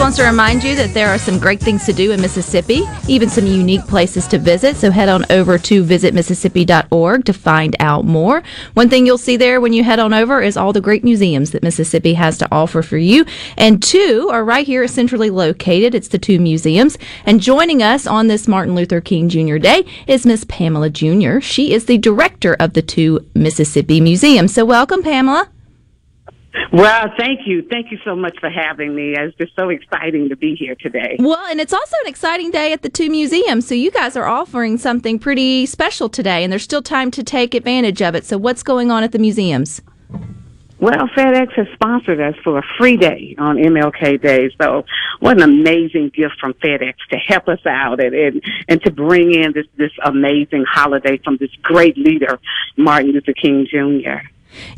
Wants 0.00 0.16
to 0.16 0.24
remind 0.24 0.64
you 0.64 0.74
that 0.76 0.94
there 0.94 1.08
are 1.08 1.18
some 1.18 1.38
great 1.38 1.60
things 1.60 1.84
to 1.84 1.92
do 1.92 2.10
in 2.10 2.22
Mississippi, 2.22 2.84
even 3.06 3.28
some 3.28 3.46
unique 3.46 3.86
places 3.86 4.26
to 4.28 4.38
visit. 4.38 4.76
So 4.76 4.90
head 4.90 5.10
on 5.10 5.26
over 5.28 5.58
to 5.58 5.84
visitmississippi.org 5.84 7.26
to 7.26 7.32
find 7.34 7.76
out 7.78 8.06
more. 8.06 8.42
One 8.72 8.88
thing 8.88 9.04
you'll 9.04 9.18
see 9.18 9.36
there 9.36 9.60
when 9.60 9.74
you 9.74 9.84
head 9.84 9.98
on 9.98 10.14
over 10.14 10.40
is 10.40 10.56
all 10.56 10.72
the 10.72 10.80
great 10.80 11.04
museums 11.04 11.50
that 11.50 11.62
Mississippi 11.62 12.14
has 12.14 12.38
to 12.38 12.48
offer 12.50 12.80
for 12.80 12.96
you. 12.96 13.26
And 13.58 13.82
two 13.82 14.30
are 14.32 14.42
right 14.42 14.66
here 14.66 14.88
centrally 14.88 15.28
located. 15.28 15.94
It's 15.94 16.08
the 16.08 16.18
two 16.18 16.40
museums. 16.40 16.96
And 17.26 17.38
joining 17.38 17.82
us 17.82 18.06
on 18.06 18.26
this 18.26 18.48
Martin 18.48 18.74
Luther 18.74 19.02
King 19.02 19.28
Jr. 19.28 19.58
Day 19.58 19.84
is 20.06 20.24
Miss 20.24 20.44
Pamela 20.44 20.88
Junior 20.88 21.42
She 21.42 21.74
is 21.74 21.84
the 21.84 21.98
director 21.98 22.56
of 22.58 22.72
the 22.72 22.82
two 22.82 23.28
Mississippi 23.34 24.00
museums. 24.00 24.54
So 24.54 24.64
welcome, 24.64 25.02
Pamela. 25.02 25.50
Well, 26.72 27.12
thank 27.16 27.46
you. 27.46 27.62
Thank 27.62 27.90
you 27.90 27.98
so 28.04 28.16
much 28.16 28.38
for 28.40 28.50
having 28.50 28.94
me. 28.94 29.14
It's 29.16 29.36
just 29.36 29.54
so 29.56 29.68
exciting 29.68 30.28
to 30.28 30.36
be 30.36 30.54
here 30.54 30.74
today. 30.74 31.16
Well, 31.18 31.44
and 31.48 31.60
it's 31.60 31.72
also 31.72 31.96
an 32.02 32.08
exciting 32.08 32.50
day 32.50 32.72
at 32.72 32.82
the 32.82 32.88
two 32.88 33.10
museums. 33.10 33.66
So 33.66 33.74
you 33.74 33.90
guys 33.90 34.16
are 34.16 34.26
offering 34.26 34.78
something 34.78 35.18
pretty 35.18 35.66
special 35.66 36.08
today, 36.08 36.42
and 36.42 36.52
there's 36.52 36.64
still 36.64 36.82
time 36.82 37.10
to 37.12 37.22
take 37.22 37.54
advantage 37.54 38.02
of 38.02 38.14
it. 38.14 38.24
So 38.24 38.38
what's 38.38 38.62
going 38.62 38.90
on 38.90 39.02
at 39.02 39.12
the 39.12 39.18
museums? 39.18 39.80
Well, 40.80 41.08
FedEx 41.14 41.52
has 41.56 41.66
sponsored 41.74 42.20
us 42.20 42.34
for 42.42 42.58
a 42.58 42.62
free 42.78 42.96
day 42.96 43.34
on 43.36 43.56
MLK 43.56 44.22
Day. 44.22 44.50
So 44.60 44.86
what 45.18 45.36
an 45.36 45.42
amazing 45.42 46.10
gift 46.14 46.40
from 46.40 46.54
FedEx 46.54 46.94
to 47.10 47.18
help 47.18 47.48
us 47.48 47.60
out 47.66 48.02
and, 48.02 48.14
and, 48.14 48.42
and 48.66 48.82
to 48.84 48.90
bring 48.90 49.34
in 49.34 49.52
this, 49.52 49.66
this 49.76 49.92
amazing 50.02 50.64
holiday 50.66 51.18
from 51.18 51.36
this 51.36 51.50
great 51.62 51.98
leader, 51.98 52.40
Martin 52.78 53.10
Luther 53.10 53.34
King 53.34 53.66
Jr. 53.70 54.26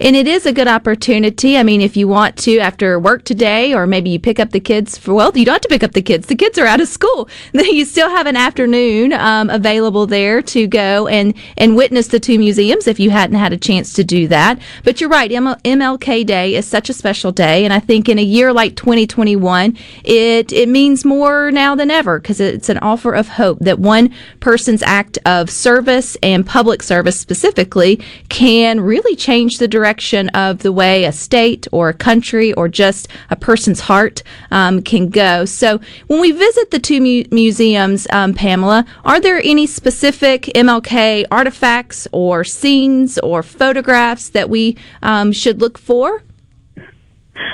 And 0.00 0.16
it 0.16 0.26
is 0.26 0.46
a 0.46 0.52
good 0.52 0.68
opportunity. 0.68 1.56
I 1.56 1.62
mean, 1.62 1.80
if 1.80 1.96
you 1.96 2.08
want 2.08 2.36
to 2.38 2.58
after 2.58 2.98
work 2.98 3.24
today, 3.24 3.74
or 3.74 3.86
maybe 3.86 4.10
you 4.10 4.18
pick 4.18 4.38
up 4.38 4.50
the 4.50 4.60
kids 4.60 4.98
for, 4.98 5.14
well, 5.14 5.36
you 5.36 5.44
don't 5.44 5.54
have 5.54 5.62
to 5.62 5.68
pick 5.68 5.82
up 5.82 5.92
the 5.92 6.02
kids. 6.02 6.26
The 6.26 6.36
kids 6.36 6.58
are 6.58 6.66
out 6.66 6.80
of 6.80 6.88
school. 6.88 7.28
You 7.72 7.86
still 7.86 8.10
have 8.10 8.26
an 8.26 8.36
afternoon 8.36 9.14
um, 9.14 9.48
available 9.48 10.06
there 10.06 10.42
to 10.42 10.66
go 10.66 11.06
and, 11.06 11.32
and 11.56 11.74
witness 11.74 12.08
the 12.08 12.20
two 12.20 12.38
museums 12.38 12.86
if 12.86 13.00
you 13.00 13.08
hadn't 13.08 13.38
had 13.38 13.54
a 13.54 13.56
chance 13.56 13.94
to 13.94 14.04
do 14.04 14.28
that. 14.28 14.58
But 14.84 15.00
you're 15.00 15.08
right. 15.08 15.32
M- 15.32 15.46
MLK 15.46 16.26
Day 16.26 16.54
is 16.54 16.66
such 16.66 16.90
a 16.90 16.92
special 16.92 17.32
day. 17.32 17.64
And 17.64 17.72
I 17.72 17.78
think 17.78 18.10
in 18.10 18.18
a 18.18 18.22
year 18.22 18.52
like 18.52 18.76
2021, 18.76 19.78
it, 20.04 20.52
it 20.52 20.68
means 20.68 21.04
more 21.04 21.50
now 21.50 21.74
than 21.74 21.90
ever 21.90 22.18
because 22.18 22.40
it's 22.40 22.68
an 22.68 22.78
offer 22.78 23.14
of 23.14 23.28
hope 23.28 23.58
that 23.60 23.78
one 23.78 24.14
person's 24.40 24.82
act 24.82 25.18
of 25.24 25.48
service 25.48 26.16
and 26.22 26.44
public 26.46 26.82
service 26.82 27.18
specifically 27.18 28.00
can 28.28 28.80
really 28.80 29.16
change 29.16 29.58
the 29.62 29.68
direction 29.68 30.28
of 30.30 30.58
the 30.58 30.72
way 30.72 31.04
a 31.04 31.12
state 31.12 31.68
or 31.70 31.88
a 31.88 31.94
country 31.94 32.52
or 32.54 32.68
just 32.68 33.06
a 33.30 33.36
person's 33.36 33.78
heart 33.78 34.24
um, 34.50 34.82
can 34.82 35.08
go. 35.08 35.44
So 35.44 35.80
when 36.08 36.20
we 36.20 36.32
visit 36.32 36.72
the 36.72 36.80
two 36.80 37.00
mu- 37.00 37.22
museums, 37.30 38.08
um, 38.10 38.34
Pamela, 38.34 38.84
are 39.04 39.20
there 39.20 39.40
any 39.44 39.68
specific 39.68 40.50
MLK 40.56 41.26
artifacts 41.30 42.08
or 42.10 42.42
scenes 42.42 43.18
or 43.20 43.44
photographs 43.44 44.30
that 44.30 44.50
we 44.50 44.76
um, 45.00 45.30
should 45.30 45.60
look 45.60 45.78
for? 45.78 46.24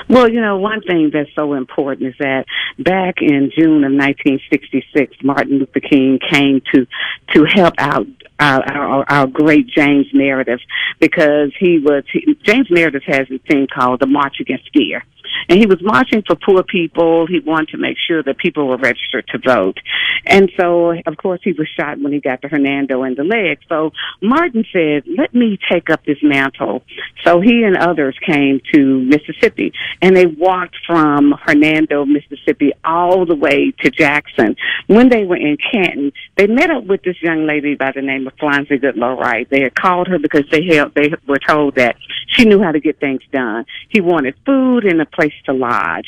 Well, 0.09 0.27
you 0.27 0.41
know, 0.41 0.57
one 0.57 0.81
thing 0.81 1.11
that's 1.13 1.29
so 1.35 1.53
important 1.53 2.07
is 2.07 2.15
that 2.19 2.45
back 2.79 3.21
in 3.21 3.51
June 3.55 3.83
of 3.83 3.91
1966, 3.91 5.17
Martin 5.23 5.59
Luther 5.59 5.79
King 5.79 6.17
came 6.17 6.61
to 6.73 6.87
to 7.35 7.45
help 7.45 7.75
out 7.77 8.07
our, 8.39 8.63
our, 8.71 9.05
our 9.09 9.27
great 9.27 9.67
James 9.67 10.07
Meredith 10.13 10.61
because 10.99 11.51
he 11.59 11.79
was 11.79 12.03
he, 12.11 12.37
James 12.43 12.67
Meredith 12.69 13.03
has 13.05 13.27
a 13.31 13.37
thing 13.39 13.67
called 13.73 13.99
the 13.99 14.07
March 14.07 14.37
Against 14.39 14.69
Fear. 14.73 15.03
And 15.47 15.59
he 15.59 15.65
was 15.65 15.81
marching 15.81 16.23
for 16.25 16.35
poor 16.35 16.63
people. 16.63 17.27
He 17.27 17.39
wanted 17.39 17.69
to 17.69 17.77
make 17.77 17.97
sure 18.07 18.21
that 18.23 18.37
people 18.37 18.67
were 18.67 18.77
registered 18.77 19.27
to 19.27 19.39
vote. 19.39 19.77
And 20.25 20.51
so, 20.59 20.93
of 21.05 21.17
course, 21.17 21.39
he 21.43 21.53
was 21.53 21.67
shot 21.79 21.99
when 21.99 22.13
he 22.13 22.19
got 22.19 22.41
to 22.41 22.47
Hernando 22.47 23.03
in 23.03 23.15
the 23.15 23.23
leg. 23.23 23.59
So 23.67 23.91
Martin 24.21 24.65
said, 24.71 25.03
let 25.17 25.33
me 25.33 25.57
take 25.71 25.89
up 25.89 26.05
this 26.05 26.17
mantle. 26.21 26.83
So 27.23 27.41
he 27.41 27.63
and 27.63 27.77
others 27.77 28.17
came 28.25 28.61
to 28.73 28.99
Mississippi 29.01 29.73
and 30.01 30.15
they 30.15 30.25
walked 30.25 30.77
from 30.85 31.33
Hernando, 31.45 32.05
Mississippi 32.05 32.71
all 32.83 33.25
the 33.25 33.35
way 33.35 33.71
to 33.81 33.89
Jackson. 33.89 34.55
When 34.87 35.09
they 35.09 35.23
were 35.25 35.37
in 35.37 35.57
Canton, 35.57 36.11
they 36.37 36.47
met 36.47 36.69
up 36.69 36.85
with 36.85 37.01
this 37.03 37.21
young 37.21 37.45
lady 37.47 37.75
by 37.75 37.91
the 37.93 38.01
name 38.01 38.27
of 38.27 38.28
Phronsie 38.39 38.77
Goodloe 38.77 39.17
right? 39.17 39.49
They 39.49 39.61
had 39.61 39.75
called 39.75 40.07
her 40.07 40.19
because 40.19 40.45
they 40.51 40.65
held, 40.65 40.93
they 40.95 41.11
were 41.27 41.39
told 41.39 41.75
that 41.75 41.95
she 42.27 42.45
knew 42.45 42.61
how 42.61 42.71
to 42.71 42.79
get 42.79 42.99
things 42.99 43.21
done. 43.31 43.65
He 43.89 44.01
wanted 44.01 44.35
food 44.45 44.85
and 44.85 45.01
a 45.01 45.05
place 45.05 45.33
to 45.45 45.53
lodge. 45.53 46.07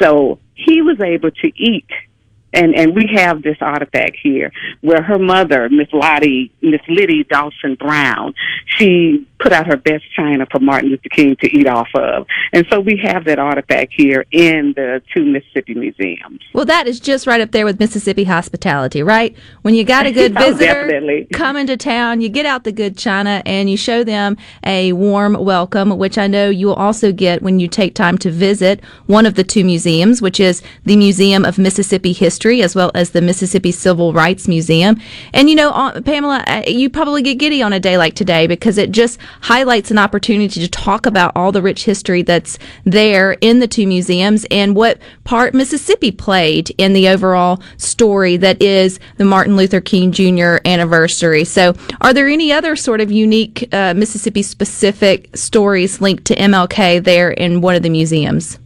So 0.00 0.38
he 0.54 0.82
was 0.82 1.00
able 1.00 1.30
to 1.30 1.52
eat 1.56 1.88
and 2.52 2.74
and 2.74 2.94
we 2.94 3.08
have 3.14 3.42
this 3.42 3.56
artifact 3.60 4.16
here 4.22 4.52
where 4.80 5.02
her 5.02 5.18
mother, 5.18 5.68
Miss 5.70 5.88
Lottie, 5.92 6.52
Miss 6.62 6.80
Liddy 6.88 7.24
Dawson 7.24 7.74
Brown, 7.76 8.34
she 8.66 9.26
put 9.38 9.52
out 9.52 9.66
her 9.66 9.76
best 9.76 10.04
china 10.14 10.46
for 10.50 10.60
Martin 10.60 10.90
Luther 10.90 11.08
King 11.10 11.34
to 11.40 11.48
eat 11.50 11.66
off 11.66 11.88
of, 11.94 12.26
and 12.52 12.64
so 12.70 12.78
we 12.80 13.00
have 13.02 13.24
that 13.24 13.38
artifact 13.38 13.92
here 13.96 14.24
in 14.30 14.72
the 14.76 15.02
two 15.14 15.24
Mississippi 15.24 15.74
museums. 15.74 16.40
Well, 16.52 16.64
that 16.66 16.86
is 16.86 17.00
just 17.00 17.26
right 17.26 17.40
up 17.40 17.50
there 17.50 17.64
with 17.64 17.80
Mississippi 17.80 18.24
hospitality, 18.24 19.02
right? 19.02 19.36
When 19.62 19.74
you 19.74 19.84
got 19.84 20.06
a 20.06 20.12
good 20.12 20.36
Oh, 20.36 20.40
visitor 20.52 20.86
definitely. 20.86 21.26
coming 21.32 21.66
to 21.66 21.76
town, 21.76 22.20
you 22.20 22.28
get 22.28 22.46
out 22.46 22.64
the 22.64 22.72
good 22.72 22.96
china 22.96 23.42
and 23.44 23.68
you 23.68 23.76
show 23.76 24.04
them 24.04 24.36
a 24.64 24.92
warm 24.92 25.34
welcome, 25.34 25.96
which 25.98 26.18
I 26.18 26.26
know 26.28 26.48
you 26.48 26.66
will 26.68 26.74
also 26.74 27.12
get 27.12 27.42
when 27.42 27.58
you 27.58 27.66
take 27.68 27.94
time 27.94 28.18
to 28.18 28.30
visit 28.30 28.82
one 29.06 29.26
of 29.26 29.34
the 29.34 29.44
two 29.44 29.64
museums, 29.64 30.22
which 30.22 30.38
is 30.38 30.62
the 30.84 30.96
Museum 30.96 31.44
of 31.44 31.58
Mississippi 31.58 32.12
History 32.12 32.41
as 32.50 32.74
well 32.74 32.90
as 32.94 33.10
the 33.10 33.20
Mississippi 33.20 33.70
Civil 33.70 34.12
Rights 34.12 34.48
Museum. 34.48 35.00
And 35.32 35.48
you 35.48 35.54
know, 35.54 35.70
uh, 35.70 36.00
Pamela, 36.00 36.42
uh, 36.46 36.62
you 36.66 36.90
probably 36.90 37.22
get 37.22 37.36
giddy 37.36 37.62
on 37.62 37.72
a 37.72 37.80
day 37.80 37.96
like 37.96 38.14
today 38.14 38.46
because 38.46 38.78
it 38.78 38.90
just 38.90 39.18
highlights 39.42 39.90
an 39.90 39.98
opportunity 39.98 40.60
to 40.60 40.68
talk 40.68 41.06
about 41.06 41.32
all 41.36 41.52
the 41.52 41.62
rich 41.62 41.84
history 41.84 42.22
that's 42.22 42.58
there 42.84 43.36
in 43.40 43.60
the 43.60 43.68
two 43.68 43.86
museums 43.86 44.44
and 44.50 44.74
what 44.74 44.98
part 45.24 45.54
Mississippi 45.54 46.10
played 46.10 46.70
in 46.78 46.92
the 46.92 47.08
overall 47.08 47.62
story 47.76 48.36
that 48.38 48.60
is 48.60 48.98
the 49.18 49.24
Martin 49.24 49.56
Luther 49.56 49.80
King 49.80 50.10
Jr. 50.10 50.56
anniversary. 50.64 51.44
So, 51.44 51.74
are 52.00 52.12
there 52.12 52.28
any 52.28 52.52
other 52.52 52.74
sort 52.76 53.00
of 53.00 53.12
unique 53.12 53.68
uh, 53.72 53.94
Mississippi 53.94 54.42
specific 54.42 55.36
stories 55.36 56.00
linked 56.00 56.24
to 56.26 56.34
MLK 56.34 57.04
there 57.04 57.30
in 57.30 57.60
one 57.60 57.74
of 57.74 57.82
the 57.82 57.90
museums? 57.90 58.58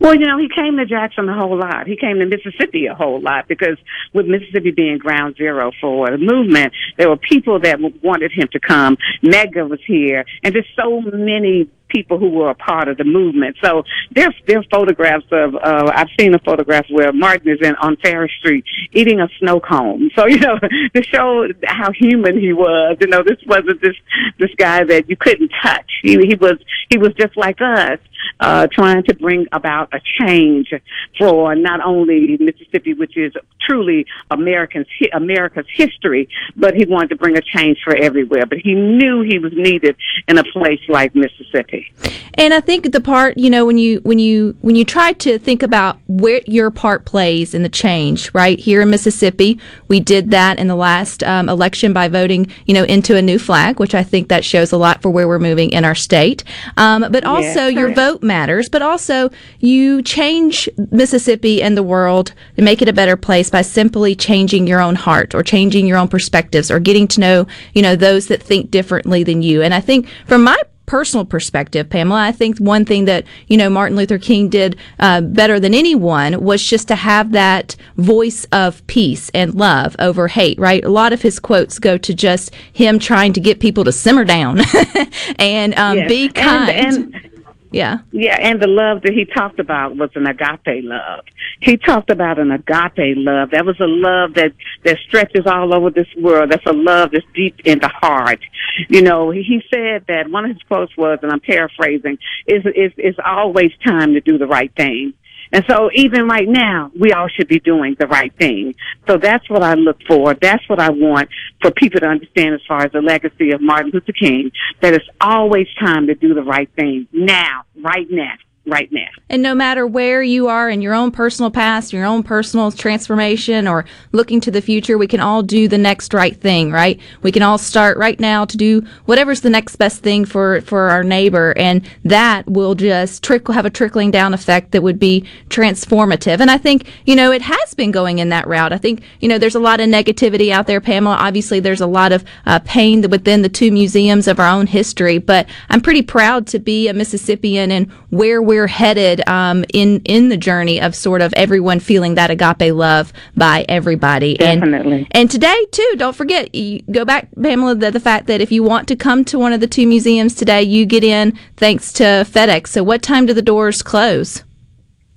Well, 0.00 0.14
you 0.14 0.26
know, 0.26 0.38
he 0.38 0.48
came 0.48 0.78
to 0.78 0.86
Jackson 0.86 1.28
a 1.28 1.34
whole 1.34 1.58
lot. 1.58 1.86
He 1.86 1.94
came 1.94 2.18
to 2.20 2.26
Mississippi 2.26 2.86
a 2.86 2.94
whole 2.94 3.20
lot 3.20 3.46
because 3.48 3.76
with 4.14 4.26
Mississippi 4.26 4.70
being 4.70 4.96
ground 4.96 5.36
zero 5.36 5.72
for 5.78 6.10
the 6.10 6.16
movement, 6.16 6.72
there 6.96 7.10
were 7.10 7.18
people 7.18 7.60
that 7.60 7.78
wanted 8.02 8.32
him 8.32 8.48
to 8.52 8.60
come. 8.60 8.96
Medgar 9.22 9.68
was 9.68 9.80
here, 9.86 10.24
and 10.42 10.54
there's 10.54 10.66
so 10.74 11.02
many 11.02 11.70
people 11.90 12.18
who 12.18 12.30
were 12.30 12.50
a 12.50 12.54
part 12.54 12.88
of 12.88 12.96
the 12.96 13.04
movement. 13.04 13.56
So 13.62 13.82
there's 14.14 14.34
there's 14.46 14.66
photographs 14.70 15.26
of 15.32 15.54
uh, 15.54 15.92
I've 15.94 16.08
seen 16.18 16.34
a 16.34 16.38
photograph 16.38 16.86
where 16.88 17.12
Martin 17.12 17.50
is 17.50 17.58
in 17.60 17.74
on 17.76 17.96
Farish 17.96 18.32
Street 18.38 18.64
eating 18.92 19.20
a 19.20 19.28
snow 19.38 19.60
cone. 19.60 20.10
So 20.16 20.26
you 20.26 20.38
know 20.38 20.58
to 20.94 21.02
show 21.02 21.48
how 21.66 21.90
human 21.92 22.40
he 22.40 22.54
was. 22.54 22.96
You 23.00 23.08
know 23.08 23.22
this 23.22 23.38
wasn't 23.46 23.82
this 23.82 23.96
this 24.38 24.50
guy 24.56 24.84
that 24.84 25.10
you 25.10 25.16
couldn't 25.16 25.50
touch. 25.62 25.90
He 26.02 26.12
he 26.12 26.36
was 26.36 26.58
he 26.88 26.96
was 26.96 27.12
just 27.18 27.36
like 27.36 27.60
us 27.60 27.98
uh, 28.40 28.66
trying 28.72 29.02
to 29.04 29.14
bring 29.14 29.46
about 29.52 29.92
a 29.92 30.00
change 30.20 30.72
for 31.18 31.54
not 31.54 31.80
only 31.84 32.36
Mississippi, 32.38 32.94
which 32.94 33.16
is 33.16 33.32
truly 33.60 34.06
Americans, 34.30 34.86
America's 35.12 35.66
history, 35.74 36.28
but 36.56 36.74
he 36.74 36.84
wanted 36.86 37.10
to 37.10 37.16
bring 37.16 37.36
a 37.36 37.42
change 37.42 37.78
for 37.84 37.94
everywhere. 37.94 38.46
But 38.46 38.58
he 38.58 38.74
knew 38.74 39.22
he 39.22 39.38
was 39.38 39.52
needed 39.52 39.96
in 40.28 40.38
a 40.38 40.44
place 40.44 40.80
like 40.88 41.14
Mississippi. 41.14 41.92
And 42.34 42.54
I 42.54 42.60
think 42.60 42.92
the 42.92 43.00
part, 43.00 43.36
you 43.36 43.50
know, 43.50 43.66
when 43.66 43.78
you 43.78 44.00
when 44.02 44.18
you 44.18 44.56
when 44.60 44.76
you 44.76 44.84
try 44.84 45.12
to 45.14 45.38
think 45.38 45.62
about 45.62 45.98
where 46.06 46.40
your 46.46 46.70
part 46.70 47.04
plays 47.04 47.54
in 47.54 47.62
the 47.62 47.68
change, 47.68 48.32
right 48.34 48.58
here 48.58 48.80
in 48.80 48.90
Mississippi, 48.90 49.58
we 49.88 50.00
did 50.00 50.30
that 50.30 50.58
in 50.58 50.68
the 50.68 50.76
last 50.76 51.22
um, 51.22 51.48
election 51.48 51.92
by 51.92 52.08
voting, 52.08 52.46
you 52.66 52.74
know, 52.74 52.84
into 52.84 53.16
a 53.16 53.22
new 53.22 53.38
flag, 53.38 53.78
which 53.78 53.94
I 53.94 54.02
think 54.02 54.28
that 54.28 54.44
shows 54.44 54.72
a 54.72 54.76
lot 54.76 55.02
for 55.02 55.10
where 55.10 55.26
we're 55.28 55.38
moving 55.38 55.70
in 55.70 55.84
our 55.84 55.94
state. 55.94 56.44
Um, 56.76 57.06
but 57.10 57.24
also, 57.24 57.66
Yes, 57.66 57.72
your 57.72 57.86
correct. 57.86 57.96
Hope 58.10 58.22
matters, 58.24 58.68
but 58.68 58.82
also 58.82 59.30
you 59.60 60.02
change 60.02 60.68
Mississippi 60.90 61.62
and 61.62 61.76
the 61.76 61.82
world 61.82 62.32
and 62.56 62.64
make 62.64 62.82
it 62.82 62.88
a 62.88 62.92
better 62.92 63.16
place 63.16 63.50
by 63.50 63.62
simply 63.62 64.16
changing 64.16 64.66
your 64.66 64.80
own 64.80 64.96
heart 64.96 65.32
or 65.32 65.42
changing 65.44 65.86
your 65.86 65.96
own 65.96 66.08
perspectives 66.08 66.70
or 66.72 66.80
getting 66.80 67.06
to 67.06 67.20
know, 67.20 67.46
you 67.72 67.82
know, 67.82 67.94
those 67.94 68.26
that 68.26 68.42
think 68.42 68.70
differently 68.72 69.22
than 69.22 69.42
you. 69.42 69.62
And 69.62 69.72
I 69.72 69.80
think 69.80 70.08
from 70.26 70.42
my 70.42 70.60
personal 70.86 71.24
perspective, 71.24 71.88
Pamela, 71.88 72.20
I 72.20 72.32
think 72.32 72.58
one 72.58 72.84
thing 72.84 73.04
that, 73.04 73.24
you 73.46 73.56
know, 73.56 73.70
Martin 73.70 73.96
Luther 73.96 74.18
King 74.18 74.48
did 74.48 74.76
uh, 74.98 75.20
better 75.20 75.60
than 75.60 75.72
anyone 75.72 76.42
was 76.42 76.60
just 76.60 76.88
to 76.88 76.96
have 76.96 77.30
that 77.30 77.76
voice 77.96 78.44
of 78.50 78.84
peace 78.88 79.30
and 79.32 79.54
love 79.54 79.94
over 80.00 80.26
hate, 80.26 80.58
right? 80.58 80.84
A 80.84 80.88
lot 80.88 81.12
of 81.12 81.22
his 81.22 81.38
quotes 81.38 81.78
go 81.78 81.96
to 81.98 82.12
just 82.12 82.52
him 82.72 82.98
trying 82.98 83.32
to 83.34 83.40
get 83.40 83.60
people 83.60 83.84
to 83.84 83.92
simmer 83.92 84.24
down 84.24 84.62
and 85.38 85.74
um, 85.76 85.98
Yes. 85.98 86.08
be 86.08 86.28
kind. 86.28 86.70
And, 86.70 87.14
and 87.14 87.29
yeah. 87.70 87.98
Yeah, 88.10 88.36
and 88.40 88.60
the 88.60 88.66
love 88.66 89.02
that 89.02 89.12
he 89.12 89.24
talked 89.24 89.60
about 89.60 89.96
was 89.96 90.10
an 90.16 90.26
agape 90.26 90.84
love. 90.84 91.24
He 91.60 91.76
talked 91.76 92.10
about 92.10 92.38
an 92.38 92.50
agape 92.50 93.16
love. 93.16 93.50
That 93.52 93.64
was 93.64 93.78
a 93.80 93.86
love 93.86 94.34
that 94.34 94.52
that 94.84 94.98
stretches 95.06 95.46
all 95.46 95.74
over 95.74 95.90
this 95.90 96.08
world. 96.18 96.50
That's 96.50 96.66
a 96.66 96.72
love 96.72 97.10
that's 97.12 97.24
deep 97.34 97.60
in 97.64 97.78
the 97.78 97.88
heart. 97.88 98.40
You 98.88 99.02
know, 99.02 99.30
he 99.30 99.42
he 99.42 99.62
said 99.72 100.04
that 100.08 100.30
one 100.30 100.46
of 100.46 100.50
his 100.50 100.62
quotes 100.64 100.96
was, 100.96 101.20
and 101.22 101.30
I'm 101.30 101.40
paraphrasing, 101.40 102.18
is 102.46 102.64
is 102.74 102.92
is 102.96 103.14
always 103.24 103.70
time 103.84 104.14
to 104.14 104.20
do 104.20 104.36
the 104.36 104.46
right 104.46 104.74
thing. 104.74 105.14
And 105.52 105.64
so 105.68 105.90
even 105.94 106.28
right 106.28 106.48
now, 106.48 106.90
we 106.98 107.12
all 107.12 107.28
should 107.28 107.48
be 107.48 107.58
doing 107.58 107.96
the 107.98 108.06
right 108.06 108.32
thing. 108.36 108.74
So 109.08 109.16
that's 109.16 109.48
what 109.50 109.62
I 109.62 109.74
look 109.74 109.98
for. 110.06 110.34
That's 110.34 110.66
what 110.68 110.78
I 110.80 110.90
want 110.90 111.28
for 111.60 111.70
people 111.70 112.00
to 112.00 112.06
understand 112.06 112.54
as 112.54 112.60
far 112.68 112.84
as 112.84 112.92
the 112.92 113.02
legacy 113.02 113.50
of 113.50 113.60
Martin 113.60 113.90
Luther 113.92 114.12
King, 114.12 114.52
that 114.80 114.94
it's 114.94 115.08
always 115.20 115.66
time 115.78 116.06
to 116.06 116.14
do 116.14 116.34
the 116.34 116.42
right 116.42 116.70
thing 116.76 117.08
now, 117.12 117.64
right 117.82 118.06
now, 118.10 118.34
right 118.66 118.90
now. 118.92 119.08
And 119.28 119.42
no 119.42 119.54
matter 119.54 119.86
where 119.86 120.22
you 120.22 120.48
are 120.48 120.68
in 120.68 120.82
your 120.82 120.94
own 120.94 121.10
personal 121.10 121.50
past, 121.50 121.92
your 121.92 122.04
own 122.04 122.22
personal 122.22 122.70
transformation, 122.70 123.66
or 123.66 123.84
looking 124.12 124.40
to 124.42 124.50
the 124.50 124.60
future, 124.60 124.98
we 124.98 125.06
can 125.06 125.20
all 125.20 125.42
do 125.42 125.68
the 125.68 125.78
next 125.78 126.12
right 126.12 126.36
thing, 126.36 126.70
right? 126.70 127.00
We 127.22 127.32
can 127.32 127.42
all 127.42 127.58
start 127.58 127.96
right 127.96 128.18
now 128.18 128.44
to 128.44 128.56
do 128.56 128.84
whatever's 129.06 129.40
the 129.40 129.50
next 129.50 129.76
best 129.76 130.02
thing 130.02 130.24
for, 130.24 130.60
for 130.62 130.90
our 130.90 131.02
neighbor. 131.02 131.54
And 131.56 131.88
that 132.04 132.48
will 132.48 132.74
just 132.74 133.22
trickle, 133.22 133.54
have 133.54 133.66
a 133.66 133.70
trickling 133.70 134.10
down 134.10 134.34
effect 134.34 134.72
that 134.72 134.82
would 134.82 134.98
be 134.98 135.24
transformative. 135.48 136.40
And 136.40 136.50
I 136.50 136.58
think, 136.58 136.90
you 137.06 137.16
know, 137.16 137.32
it 137.32 137.42
has 137.42 137.74
been 137.74 137.90
going 137.90 138.18
in 138.18 138.28
that 138.30 138.46
route. 138.46 138.72
I 138.72 138.78
think, 138.78 139.02
you 139.20 139.28
know, 139.28 139.38
there's 139.38 139.54
a 139.54 139.60
lot 139.60 139.80
of 139.80 139.88
negativity 139.88 140.50
out 140.50 140.66
there, 140.66 140.80
Pamela. 140.80 141.16
Obviously, 141.16 141.60
there's 141.60 141.80
a 141.80 141.86
lot 141.86 142.12
of 142.12 142.24
uh, 142.46 142.58
pain 142.60 143.08
within 143.08 143.42
the 143.42 143.48
two 143.48 143.72
museums 143.72 144.28
of 144.28 144.38
our 144.38 144.48
own 144.48 144.66
history, 144.66 145.18
but 145.18 145.48
I'm 145.68 145.80
pretty 145.80 146.02
proud 146.02 146.46
to 146.48 146.58
be 146.58 146.88
a 146.88 146.94
Mississippian 146.94 147.70
and 147.70 147.90
where 148.10 148.42
we're 148.50 148.66
headed 148.66 149.26
um, 149.28 149.64
in 149.72 150.02
in 150.04 150.28
the 150.28 150.36
journey 150.36 150.80
of 150.80 150.96
sort 150.96 151.22
of 151.22 151.32
everyone 151.34 151.78
feeling 151.78 152.16
that 152.16 152.30
agape 152.30 152.74
love 152.74 153.12
by 153.36 153.64
everybody. 153.68 154.34
Definitely. 154.34 154.98
And, 154.98 155.16
and 155.18 155.30
today 155.30 155.60
too, 155.70 155.94
don't 155.96 156.16
forget, 156.16 156.52
you 156.52 156.80
go 156.90 157.04
back, 157.04 157.28
Pamela, 157.40 157.76
the, 157.76 157.92
the 157.92 158.00
fact 158.00 158.26
that 158.26 158.40
if 158.40 158.50
you 158.50 158.64
want 158.64 158.88
to 158.88 158.96
come 158.96 159.24
to 159.26 159.38
one 159.38 159.52
of 159.52 159.60
the 159.60 159.68
two 159.68 159.86
museums 159.86 160.34
today, 160.34 160.62
you 160.64 160.84
get 160.84 161.04
in 161.04 161.38
thanks 161.56 161.92
to 161.92 162.02
FedEx. 162.02 162.66
So 162.74 162.82
what 162.82 163.02
time 163.02 163.24
do 163.26 163.34
the 163.34 163.40
doors 163.54 163.82
close? 163.82 164.42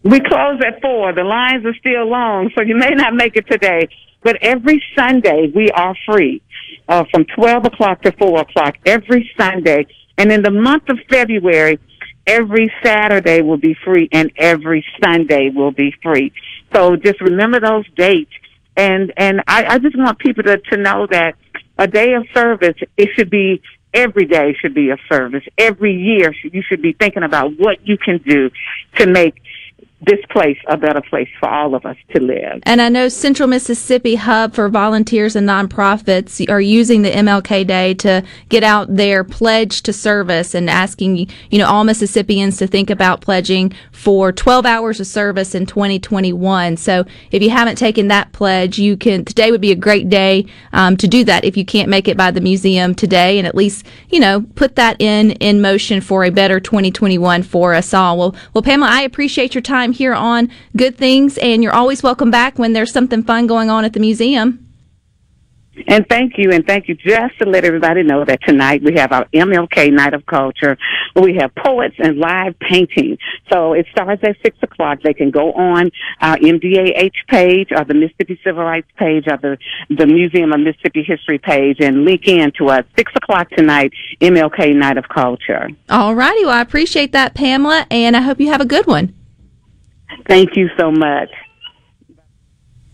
We 0.04 0.20
close 0.20 0.60
at 0.70 0.80
four. 0.80 1.14
The 1.14 1.24
lines 1.24 1.66
are 1.66 1.74
still 1.74 2.06
long, 2.08 2.52
so 2.56 2.62
you 2.62 2.76
may 2.76 2.92
not 2.92 3.16
make 3.16 3.36
it 3.36 3.48
today. 3.48 3.88
But 4.22 4.38
every 4.42 4.80
Sunday 4.96 5.52
we 5.56 5.72
are 5.72 5.96
free, 6.06 6.44
uh, 6.88 7.04
from 7.12 7.26
twelve 7.36 7.66
o'clock 7.66 8.04
to 8.04 8.12
four 8.12 8.42
o'clock 8.42 8.76
every 8.86 9.24
Sunday. 9.36 9.88
And 10.20 10.32
in 10.32 10.44
the 10.44 10.52
month 10.52 10.88
of 10.90 11.00
February, 11.10 11.80
every 12.26 12.72
Saturday 12.84 13.42
will 13.42 13.58
be 13.58 13.76
free, 13.84 14.10
and 14.12 14.32
every 14.38 14.86
Sunday 15.04 15.50
will 15.54 15.72
be 15.72 15.94
free. 16.02 16.32
So 16.74 16.96
just 16.96 17.22
remember 17.22 17.60
those 17.60 17.86
dates. 17.96 18.32
And 18.76 19.14
and 19.18 19.42
I, 19.48 19.66
I 19.66 19.80
just 19.80 19.98
want 19.98 20.18
people 20.20 20.44
to 20.44 20.58
to 20.58 20.78
know 20.78 21.08
that 21.12 21.36
a 21.78 21.88
day 21.88 22.14
of 22.14 22.26
service 22.34 22.76
it 22.98 23.10
should 23.16 23.30
be 23.30 23.62
every 23.94 24.26
day 24.26 24.56
should 24.60 24.74
be 24.74 24.90
a 24.90 24.98
service. 25.12 25.44
Every 25.58 25.94
year 25.94 26.34
you 26.44 26.64
should 26.68 26.82
be 26.82 26.94
thinking 26.94 27.24
about 27.24 27.52
what 27.58 27.88
you 27.88 27.98
can 27.98 28.18
do 28.18 28.50
to 28.98 29.08
make 29.08 29.36
this 30.06 30.20
place 30.30 30.58
a 30.68 30.78
better 30.78 31.02
place 31.02 31.30
for 31.40 31.50
all 31.50 31.76
of 31.76 31.86
us 31.86 31.98
to 32.14 32.22
live. 32.22 32.62
And 32.64 32.82
I 32.82 32.90
know 32.90 33.08
Central 33.10 33.48
Mississippi 33.48 34.16
Hub 34.16 34.54
for 34.54 34.68
volunteers 34.68 35.36
and 35.36 35.48
nonprofits 35.48 36.50
are 36.50 36.62
using 36.62 37.04
the 37.04 37.12
MLK 37.12 37.66
Day 37.66 37.94
to 37.96 38.24
get 38.50 38.64
out 38.64 38.96
their 38.96 39.24
pledge 39.24 39.82
to 39.84 39.94
service 39.94 40.54
and 40.54 40.70
asking, 40.70 41.30
you 41.50 41.58
know, 41.58 41.68
all 41.68 41.84
Mississippians 41.84 42.58
to 42.58 42.68
think 42.68 42.90
about 42.90 43.22
pledging 43.22 43.74
for 43.92 44.32
12 44.32 44.66
hours 44.66 45.00
of 45.00 45.08
service 45.08 45.56
in 45.56 45.66
2021. 45.66 46.78
So 46.78 47.06
if 47.32 47.42
you 47.42 47.50
haven't 47.50 47.78
taken 47.78 48.10
that 48.10 48.32
pledge, 48.34 48.78
you 48.78 48.98
can, 48.98 49.24
today 49.24 49.52
would 49.52 49.62
be 49.62 49.72
a 49.72 49.76
great 49.76 50.10
day 50.10 50.46
um, 50.74 50.98
to 50.98 51.08
do 51.08 51.24
that 51.26 51.46
if 51.46 51.56
you 51.56 51.66
can't 51.66 51.90
make 51.90 52.08
it 52.08 52.18
by 52.18 52.32
the 52.32 52.42
museum 52.42 52.94
today 52.94 53.38
and 53.38 53.48
at 53.48 53.56
least, 53.56 53.86
you 54.10 54.20
know, 54.20 54.42
put 54.56 54.76
that 54.76 55.00
in, 55.00 55.32
in 55.34 55.62
motion 55.62 56.02
for 56.02 56.26
a 56.26 56.30
better 56.30 56.60
2021 56.60 57.44
for 57.44 57.74
us 57.74 57.94
all. 57.94 58.18
Well, 58.18 58.36
well, 58.54 58.62
Pamela, 58.62 58.92
I 58.92 59.02
appreciate 59.04 59.56
your 59.56 59.62
time 59.62 59.93
here 59.94 60.14
on 60.14 60.50
Good 60.76 60.98
Things 60.98 61.38
and 61.38 61.64
you're 61.64 61.74
always 61.74 62.04
welcome 62.04 62.32
back 62.32 62.60
when 62.60 62.74
there's 62.74 62.92
something 62.92 63.24
fun 63.24 63.48
going 63.48 63.70
on 63.70 63.86
at 63.86 63.94
the 63.94 64.00
museum. 64.00 64.64
And 65.88 66.08
thank 66.08 66.34
you, 66.38 66.52
and 66.52 66.66
thank 66.66 66.88
you 66.88 66.96
just 66.96 67.38
to 67.40 67.50
let 67.50 67.66
everybody 67.66 68.04
know 68.04 68.24
that 68.26 68.40
tonight 68.44 68.84
we 68.84 68.94
have 68.96 69.12
our 69.12 69.26
MLK 69.34 69.92
Night 69.92 70.14
of 70.14 70.26
Culture. 70.26 70.78
We 71.16 71.36
have 71.40 71.54
poets 71.56 71.96
and 71.98 72.18
live 72.18 72.58
painting. 72.60 73.18
So 73.52 73.74
it 73.74 73.88
starts 73.92 74.24
at 74.24 74.38
six 74.44 74.58
o'clock. 74.62 75.00
They 75.04 75.14
can 75.14 75.32
go 75.32 75.52
on 75.54 75.90
our 76.22 76.38
MDAH 76.38 77.14
page 77.28 77.70
or 77.72 77.84
the 77.86 77.96
Mississippi 77.96 78.40
Civil 78.44 78.64
Rights 78.64 78.90
page 78.98 79.26
or 79.28 79.38
the, 79.38 79.58
the 79.90 80.06
Museum 80.06 80.54
of 80.54 80.60
Mississippi 80.60 81.04
History 81.04 81.40
page 81.40 81.78
and 81.80 82.06
link 82.06 82.28
in 82.28 82.52
to 82.60 82.70
us. 82.70 82.86
Six 82.96 83.12
o'clock 83.16 83.50
tonight, 83.50 83.94
MLK 84.22 84.76
Night 84.76 84.98
of 84.98 85.10
Culture. 85.10 85.70
All 85.90 86.14
righty. 86.14 86.46
Well, 86.46 86.54
I 86.54 86.62
appreciate 86.62 87.12
that, 87.14 87.34
Pamela, 87.34 87.88
and 87.90 88.16
I 88.16 88.22
hope 88.22 88.40
you 88.40 88.52
have 88.52 88.62
a 88.62 88.66
good 88.66 88.86
one. 88.86 89.14
Thank 90.28 90.56
you 90.56 90.70
so 90.80 90.92
much. 90.92 91.30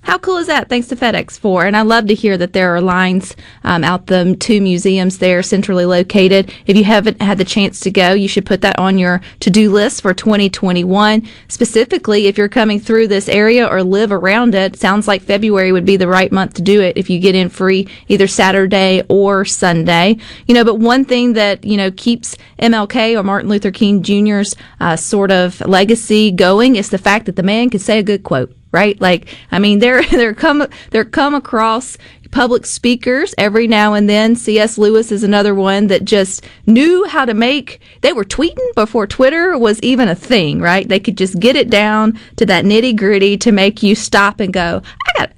How 0.09 0.17
cool 0.17 0.37
is 0.37 0.47
that? 0.47 0.69
Thanks 0.69 0.87
to 0.87 0.95
FedEx 0.95 1.37
for. 1.37 1.67
And 1.67 1.77
I 1.77 1.83
love 1.83 2.07
to 2.07 2.15
hear 2.15 2.35
that 2.35 2.51
there 2.51 2.75
are 2.75 2.81
lines 2.81 3.35
um, 3.63 3.83
out 3.83 4.07
the 4.07 4.35
two 4.39 4.59
museums 4.59 5.19
there 5.19 5.43
centrally 5.43 5.85
located. 5.85 6.51
If 6.65 6.75
you 6.75 6.83
haven't 6.83 7.21
had 7.21 7.37
the 7.37 7.45
chance 7.45 7.79
to 7.81 7.91
go, 7.91 8.13
you 8.13 8.27
should 8.27 8.47
put 8.47 8.61
that 8.61 8.79
on 8.79 8.97
your 8.97 9.21
to 9.41 9.51
do 9.51 9.71
list 9.71 10.01
for 10.01 10.15
2021. 10.15 11.29
Specifically, 11.47 12.25
if 12.25 12.39
you're 12.39 12.49
coming 12.49 12.79
through 12.79 13.07
this 13.07 13.29
area 13.29 13.67
or 13.67 13.83
live 13.83 14.11
around 14.11 14.55
it, 14.55 14.79
sounds 14.79 15.07
like 15.07 15.21
February 15.21 15.71
would 15.71 15.85
be 15.85 15.95
the 15.95 16.07
right 16.07 16.31
month 16.31 16.55
to 16.55 16.63
do 16.63 16.81
it 16.81 16.97
if 16.97 17.07
you 17.11 17.19
get 17.19 17.35
in 17.35 17.47
free 17.47 17.87
either 18.07 18.25
Saturday 18.25 19.03
or 19.09 19.45
Sunday. 19.45 20.17
You 20.47 20.55
know, 20.55 20.63
but 20.63 20.79
one 20.79 21.05
thing 21.05 21.33
that, 21.33 21.63
you 21.63 21.77
know, 21.77 21.91
keeps 21.91 22.35
MLK 22.57 23.15
or 23.15 23.21
Martin 23.21 23.47
Luther 23.47 23.69
King 23.69 24.01
Jr.'s 24.01 24.55
uh, 24.79 24.95
sort 24.95 25.29
of 25.29 25.61
legacy 25.61 26.31
going 26.31 26.77
is 26.77 26.89
the 26.89 26.97
fact 26.97 27.27
that 27.27 27.35
the 27.35 27.43
man 27.43 27.69
could 27.69 27.81
say 27.81 27.99
a 27.99 28.03
good 28.03 28.23
quote 28.23 28.55
right? 28.71 28.99
Like, 29.01 29.35
I 29.51 29.59
mean, 29.59 29.79
they're 29.79 30.03
they're 30.11 30.33
come 30.33 30.65
they're 30.91 31.05
come 31.05 31.33
across 31.35 31.97
public 32.31 32.65
speakers 32.65 33.33
every 33.37 33.67
now 33.67 33.93
and 33.93 34.09
then. 34.09 34.35
C.S. 34.35 34.77
Lewis 34.77 35.11
is 35.11 35.23
another 35.23 35.55
one 35.55 35.87
that 35.87 36.05
just 36.05 36.45
knew 36.65 37.05
how 37.05 37.25
to 37.25 37.33
make. 37.33 37.81
They 38.01 38.13
were 38.13 38.25
tweeting 38.25 38.73
before 38.75 39.07
Twitter 39.07 39.57
was 39.57 39.79
even 39.81 40.07
a 40.07 40.15
thing, 40.15 40.61
right? 40.61 40.87
They 40.87 40.99
could 40.99 41.17
just 41.17 41.39
get 41.39 41.55
it 41.55 41.69
down 41.69 42.19
to 42.37 42.45
that 42.45 42.65
nitty 42.65 42.95
gritty 42.97 43.37
to 43.37 43.51
make 43.51 43.81
you 43.83 43.95
stop 43.95 44.39
and 44.39 44.53
go. 44.53 44.81
I 45.07 45.19
got. 45.19 45.31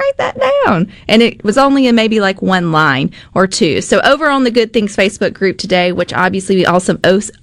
Write 0.00 0.16
that 0.16 0.38
down. 0.66 0.92
And 1.08 1.22
it 1.22 1.44
was 1.44 1.58
only 1.58 1.86
in 1.86 1.94
maybe 1.94 2.20
like 2.20 2.40
one 2.40 2.72
line 2.72 3.12
or 3.34 3.46
two. 3.46 3.80
So 3.80 4.00
over 4.00 4.28
on 4.28 4.44
the 4.44 4.50
Good 4.50 4.72
Things 4.72 4.96
Facebook 4.96 5.34
group 5.34 5.58
today, 5.58 5.92
which 5.92 6.12
obviously 6.12 6.56
we 6.56 6.66
also 6.66 6.98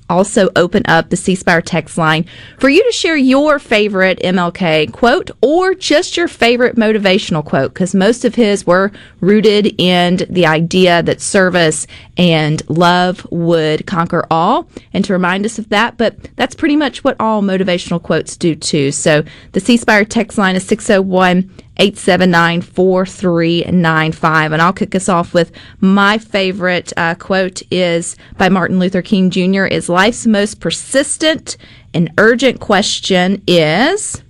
also 0.10 0.50
open 0.56 0.84
up 0.86 1.10
the 1.10 1.17
C 1.17 1.36
Spire 1.36 1.62
text 1.62 1.98
line 1.98 2.26
for 2.60 2.70
you 2.70 2.82
to 2.84 2.91
share 2.91 3.17
your 3.17 3.60
favorite 3.60 4.20
MLK 4.20 4.91
quote 4.93 5.30
or 5.41 5.74
just 5.74 6.15
your 6.15 6.30
favorite 6.30 6.78
motivational 6.78 7.43
quote, 7.43 7.74
because 7.74 7.93
most 7.93 8.24
of 8.24 8.36
his 8.36 8.65
were 8.65 8.91
rooted 9.20 9.76
in 9.80 10.22
the 10.30 10.46
idea 10.46 11.04
that 11.04 11.20
service 11.22 11.86
and 12.17 12.67
love 12.70 13.28
would 13.32 13.86
conquer 13.86 14.26
all, 14.32 14.70
and 14.93 15.04
to 15.06 15.13
remind 15.13 15.46
us 15.46 15.60
of 15.60 15.70
that. 15.70 15.98
But 15.98 16.15
that's 16.38 16.56
pretty 16.56 16.78
much 16.78 17.04
what 17.04 17.17
all 17.20 17.41
motivational 17.41 18.02
quotes 18.02 18.38
do 18.38 18.56
too. 18.56 18.91
So 18.91 19.24
the 19.52 19.60
C 19.60 19.78
Spire 19.78 20.06
text 20.06 20.38
line 20.38 20.56
is 20.56 20.65
601- 20.67 21.50
879 21.80 22.62
4395. 22.62 24.52
And 24.52 24.62
I'll 24.62 24.74
kick 24.74 24.96
us 24.96 25.10
off 25.10 25.34
with 25.34 25.52
my 25.80 26.18
favorite 26.18 26.94
uh, 26.98 27.16
quote 27.16 27.62
is 27.72 28.16
by 28.38 28.50
Martin 28.50 28.80
Luther 28.80 29.02
King 29.02 29.30
Jr. 29.30 29.66
is 29.66 29.90
life's 29.90 30.26
most 30.26 30.60
persistent 30.60 31.58
and 31.94 32.12
urgent 32.18 32.60
question 32.60 33.42
is 33.48 34.22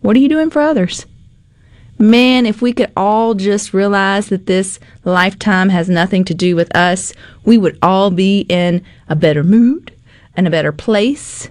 what 0.00 0.16
are 0.16 0.20
you 0.20 0.28
doing 0.28 0.50
for 0.50 0.60
others? 0.60 1.06
Man, 1.98 2.44
if 2.44 2.60
we 2.60 2.72
could 2.72 2.92
all 2.96 3.34
just 3.34 3.72
realize 3.72 4.28
that 4.28 4.46
this 4.46 4.80
lifetime 5.04 5.68
has 5.68 5.88
nothing 5.88 6.24
to 6.24 6.34
do 6.34 6.56
with 6.56 6.74
us, 6.76 7.14
we 7.44 7.56
would 7.56 7.78
all 7.80 8.10
be 8.10 8.40
in 8.48 8.84
a 9.08 9.16
better 9.16 9.44
mood 9.44 9.94
and 10.36 10.46
a 10.46 10.50
better 10.50 10.72
place 10.72 11.48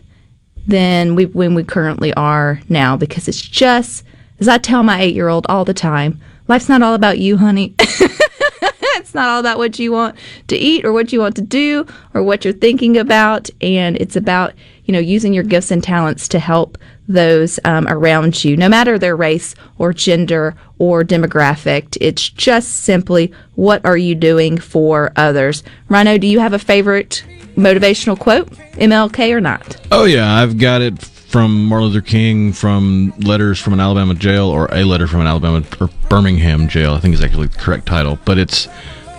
than 0.68 1.16
we 1.16 1.26
when 1.26 1.56
we 1.56 1.64
currently 1.64 2.14
are 2.14 2.62
now 2.70 2.96
because 2.96 3.28
it's 3.28 3.42
just 3.42 4.04
as 4.44 4.50
I 4.50 4.58
tell 4.58 4.84
my 4.84 5.00
eight 5.00 5.16
year 5.16 5.30
old 5.30 5.46
all 5.48 5.64
the 5.64 5.74
time, 5.74 6.20
life's 6.50 6.68
not 6.68 6.82
all 6.82 6.96
about 6.96 7.18
you, 7.18 7.38
honey. 7.38 7.74
it's 7.80 9.16
not 9.16 9.30
all 9.30 9.40
about 9.40 9.58
what 9.58 9.80
you 9.80 9.94
want 9.94 10.18
to 10.50 10.58
eat 10.58 10.84
or 10.84 10.92
what 10.92 11.14
you 11.14 11.22
want 11.22 11.38
to 11.38 11.42
do 11.42 11.88
or 12.14 12.22
what 12.22 12.44
you're 12.44 12.54
thinking 12.54 12.98
about, 12.98 13.50
and 13.62 13.96
it's 13.96 14.18
about 14.18 14.54
you 14.84 14.92
know 14.92 15.00
using 15.00 15.34
your 15.34 15.46
gifts 15.46 15.72
and 15.72 15.82
talents 15.82 16.28
to 16.28 16.40
help 16.40 16.78
those 17.08 17.58
um, 17.64 17.88
around 17.88 18.44
you, 18.44 18.58
no 18.58 18.68
matter 18.68 19.00
their 19.00 19.16
race 19.16 19.56
or 19.78 19.94
gender 19.94 20.58
or 20.78 21.06
demographic. 21.06 21.98
It's 22.02 22.28
just 22.28 22.82
simply 22.82 23.32
what 23.56 23.86
are 23.86 23.96
you 23.96 24.14
doing 24.14 24.58
for 24.58 25.14
others. 25.16 25.64
Rhino, 25.88 26.18
do 26.18 26.28
you 26.28 26.40
have 26.40 26.52
a 26.52 26.60
favorite 26.60 27.24
motivational 27.56 28.20
quote, 28.20 28.50
MLK 28.74 29.34
or 29.34 29.40
not? 29.40 29.78
Oh 29.90 30.04
yeah, 30.04 30.36
I've 30.36 30.58
got 30.58 30.82
it 30.82 31.13
from 31.34 31.66
Martin 31.66 31.88
Luther 31.88 32.06
King, 32.06 32.54
from 32.54 33.12
letters 33.18 33.60
from 33.60 33.74
an 33.74 33.80
Alabama 33.80 34.14
jail, 34.14 34.50
or 34.50 34.70
a 34.72 34.84
letter 34.84 35.08
from 35.08 35.22
an 35.22 35.26
Alabama 35.26 35.64
or 35.82 35.90
Birmingham 36.08 36.68
jail. 36.68 36.94
I 36.94 37.00
think 37.00 37.16
is 37.16 37.24
actually 37.24 37.48
the 37.48 37.58
correct 37.58 37.88
title, 37.88 38.20
but 38.24 38.38
it's 38.38 38.68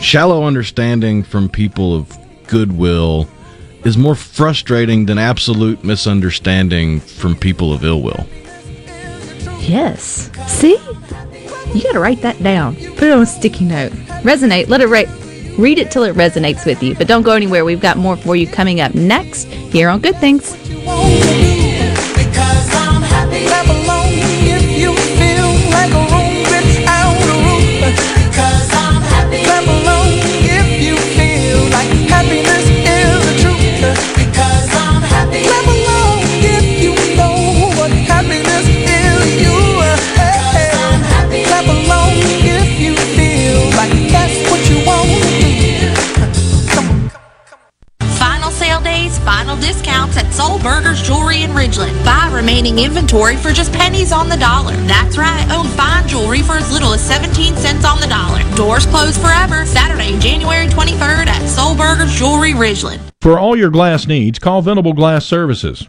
shallow 0.01 0.45
understanding 0.45 1.25
from 1.25 1.49
people 1.49 1.93
of 1.93 2.17
goodwill 2.47 3.29
is 3.83 3.99
more 3.99 4.15
frustrating 4.15 5.07
than 5.07 5.19
absolute 5.19 5.83
misunderstanding 5.83 7.01
from 7.01 7.35
people 7.35 7.73
of 7.73 7.85
ill 7.85 8.01
will. 8.01 8.25
Yes. 9.59 10.31
See? 10.47 10.79
You 11.75 11.83
got 11.83 11.95
to 11.95 12.01
write 12.01 12.23
that 12.23 12.41
down. 12.41 12.77
Put 12.77 13.09
it 13.09 13.11
on 13.11 13.23
a 13.23 13.27
sticky 13.27 13.65
note. 13.65 13.91
Resonate. 14.23 14.69
Let 14.69 14.81
it 14.83 14.87
ra- 14.87 15.03
read 15.59 15.81
it 15.81 15.91
till 15.91 16.05
it 16.05 16.15
resonates 16.15 16.65
with 16.65 16.81
you. 16.81 16.95
But 16.95 17.09
don't 17.09 17.25
go 17.25 17.33
anywhere. 17.33 17.65
We've 17.65 17.81
got 17.81 17.97
more 17.97 18.17
for 18.17 18.37
you 18.37 18.47
coming 18.47 18.81
up 18.81 18.95
next 18.95 19.47
here 19.47 19.89
on 19.89 19.99
Good 19.99 20.17
Things. 20.19 20.57
Final 49.55 49.73
discounts 49.73 50.17
at 50.17 50.27
Sollberger's 50.27 51.01
Jewelry 51.01 51.43
in 51.43 51.51
Ridgeland. 51.51 52.05
Buy 52.05 52.29
remaining 52.35 52.81
inventory 52.81 53.37
for 53.37 53.53
just 53.53 53.73
pennies 53.73 54.11
on 54.11 54.29
the 54.29 54.37
dollar. 54.37 54.75
That's 54.89 55.17
right, 55.17 55.49
own 55.53 55.67
fine 55.77 56.09
jewelry 56.09 56.43
for 56.43 56.55
as 56.55 56.73
little 56.73 56.93
as 56.93 57.01
17 57.01 57.55
cents 57.57 57.85
on 57.85 58.01
the 58.01 58.09
dollar. 58.09 58.43
Doors 58.57 58.85
closed 58.87 59.21
forever. 59.21 59.65
Saturday, 59.65 60.19
January 60.19 60.67
23rd 60.67 61.29
at 61.29 61.43
Sollberger's 61.43 62.13
Jewelry 62.19 62.53
Ridgeland. 62.53 63.01
For 63.21 63.39
all 63.39 63.57
your 63.57 63.71
glass 63.71 64.09
needs, 64.09 64.39
call 64.41 64.61
Venable 64.61 64.93
Glass 64.93 65.25
Services. 65.25 65.89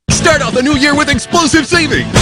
Start 0.21 0.43
off 0.43 0.53
the 0.53 0.61
new 0.61 0.75
year 0.77 0.95
with 0.95 1.09
explosive 1.09 1.65
savings 1.65 2.13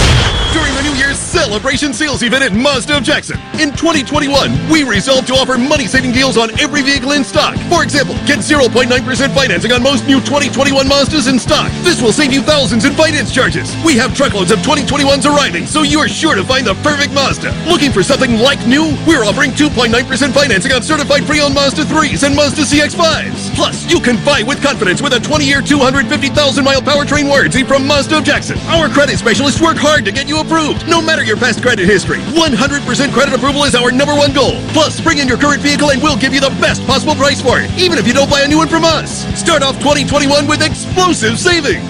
during 0.52 0.74
the 0.74 0.82
New 0.82 0.94
Year's 0.98 1.18
celebration 1.18 1.92
sales 1.92 2.22
event 2.22 2.42
at 2.42 2.52
Mazda 2.52 2.96
of 2.96 3.02
Jackson. 3.04 3.38
In 3.60 3.70
2021, 3.70 4.50
we 4.68 4.82
resolved 4.82 5.28
to 5.28 5.34
offer 5.34 5.56
money-saving 5.56 6.10
deals 6.10 6.36
on 6.36 6.50
every 6.58 6.82
vehicle 6.82 7.12
in 7.12 7.22
stock. 7.22 7.54
For 7.70 7.84
example, 7.84 8.14
get 8.26 8.40
0.9% 8.40 8.90
financing 9.34 9.70
on 9.70 9.82
most 9.82 10.06
new 10.06 10.18
2021 10.20 10.86
Mazdas 10.86 11.30
in 11.30 11.38
stock. 11.38 11.70
This 11.84 12.02
will 12.02 12.10
save 12.10 12.32
you 12.32 12.42
thousands 12.42 12.84
in 12.84 12.94
finance 12.94 13.32
charges. 13.32 13.70
We 13.84 13.96
have 13.98 14.16
truckloads 14.16 14.50
of 14.50 14.58
2021s 14.60 15.28
arriving, 15.28 15.66
so 15.66 15.82
you're 15.82 16.08
sure 16.08 16.34
to 16.34 16.42
find 16.42 16.66
the 16.66 16.74
perfect 16.82 17.12
Mazda. 17.14 17.54
Looking 17.68 17.92
for 17.92 18.02
something 18.02 18.40
like 18.40 18.66
new? 18.66 18.96
We're 19.06 19.22
offering 19.22 19.52
2.9% 19.52 19.92
financing 20.32 20.72
on 20.72 20.82
certified 20.82 21.26
pre-owned 21.26 21.54
Mazda 21.54 21.84
3s 21.84 22.26
and 22.26 22.34
Mazda 22.34 22.62
CX-5s. 22.62 23.54
Plus, 23.54 23.86
you 23.90 24.00
can 24.00 24.16
buy 24.24 24.42
with 24.42 24.62
confidence 24.62 25.00
with 25.00 25.12
a 25.12 25.20
20-year, 25.20 25.60
250,000-mile 25.62 26.82
powertrain 26.82 27.28
warranty 27.28 27.62
from 27.62 27.86
Of 27.90 28.22
Jackson. 28.22 28.56
Our 28.70 28.88
credit 28.88 29.18
specialists 29.18 29.60
work 29.60 29.76
hard 29.76 30.06
to 30.06 30.12
get 30.14 30.28
you 30.30 30.38
approved, 30.38 30.86
no 30.86 31.02
matter 31.02 31.26
your 31.26 31.36
past 31.36 31.60
credit 31.60 31.90
history. 31.90 32.22
100% 32.38 32.86
credit 33.12 33.34
approval 33.34 33.66
is 33.66 33.74
our 33.74 33.90
number 33.90 34.14
one 34.14 34.32
goal. 34.32 34.62
Plus, 34.70 35.02
bring 35.02 35.18
in 35.18 35.26
your 35.26 35.36
current 35.36 35.60
vehicle 35.60 35.90
and 35.90 36.00
we'll 36.00 36.16
give 36.16 36.32
you 36.32 36.40
the 36.40 36.54
best 36.62 36.86
possible 36.86 37.18
price 37.18 37.42
for 37.42 37.58
it, 37.58 37.66
even 37.74 37.98
if 37.98 38.06
you 38.06 38.14
don't 38.14 38.30
buy 38.30 38.46
a 38.46 38.48
new 38.48 38.62
one 38.62 38.70
from 38.70 38.86
us. 38.86 39.26
Start 39.34 39.66
off 39.66 39.74
2021 39.82 40.46
with 40.46 40.62
explosive 40.62 41.34
savings. 41.34 41.82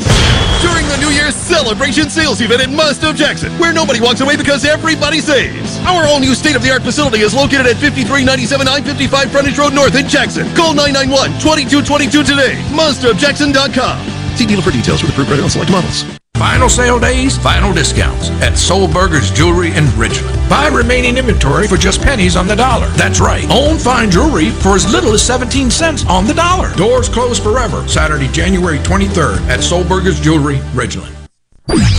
During 0.64 0.88
the 0.88 0.96
New 1.04 1.12
Year's 1.12 1.36
celebration 1.36 2.08
sales 2.08 2.40
event 2.40 2.64
at 2.64 2.72
of 3.04 3.14
Jackson, 3.14 3.52
where 3.60 3.72
nobody 3.72 4.00
walks 4.00 4.24
away 4.24 4.40
because 4.40 4.64
everybody 4.64 5.20
saves. 5.20 5.78
Our 5.84 6.08
all 6.08 6.18
new 6.18 6.34
state 6.34 6.56
of 6.56 6.62
the 6.64 6.72
art 6.72 6.82
facility 6.82 7.20
is 7.20 7.36
located 7.36 7.68
at 7.68 7.76
5397 7.76 8.66
I-55 8.66 9.30
Frontage 9.30 9.58
Road 9.58 9.74
North 9.76 9.94
in 9.94 10.08
Jackson. 10.08 10.48
Call 10.56 10.72
991 10.72 11.38
2222 11.44 12.24
today. 12.24 12.56
MazdaofJackson.com. 12.72 14.19
See 14.36 14.46
dealer 14.46 14.62
for 14.62 14.70
details 14.70 15.02
with 15.02 15.12
approved 15.12 15.28
credit 15.28 15.44
on 15.44 15.50
select 15.50 15.70
models. 15.70 16.04
Final 16.40 16.70
sale 16.70 16.98
days, 16.98 17.36
final 17.36 17.70
discounts 17.74 18.30
at 18.40 18.54
Sollberger's 18.54 19.30
Jewelry 19.30 19.76
in 19.76 19.84
Richland. 19.98 20.34
Buy 20.48 20.68
remaining 20.68 21.18
inventory 21.18 21.68
for 21.68 21.76
just 21.76 22.00
pennies 22.00 22.34
on 22.34 22.46
the 22.46 22.56
dollar. 22.56 22.88
That's 22.96 23.20
right. 23.20 23.44
Own 23.50 23.76
fine 23.76 24.10
jewelry 24.10 24.48
for 24.48 24.74
as 24.74 24.90
little 24.90 25.12
as 25.12 25.22
17 25.22 25.70
cents 25.70 26.06
on 26.06 26.26
the 26.26 26.32
dollar. 26.32 26.74
Doors 26.76 27.10
closed 27.10 27.42
forever. 27.42 27.86
Saturday, 27.86 28.28
January 28.28 28.78
23rd 28.78 29.40
at 29.48 29.60
Sollberger's 29.60 30.18
Jewelry, 30.18 30.56
Ridgeland. 30.72 31.14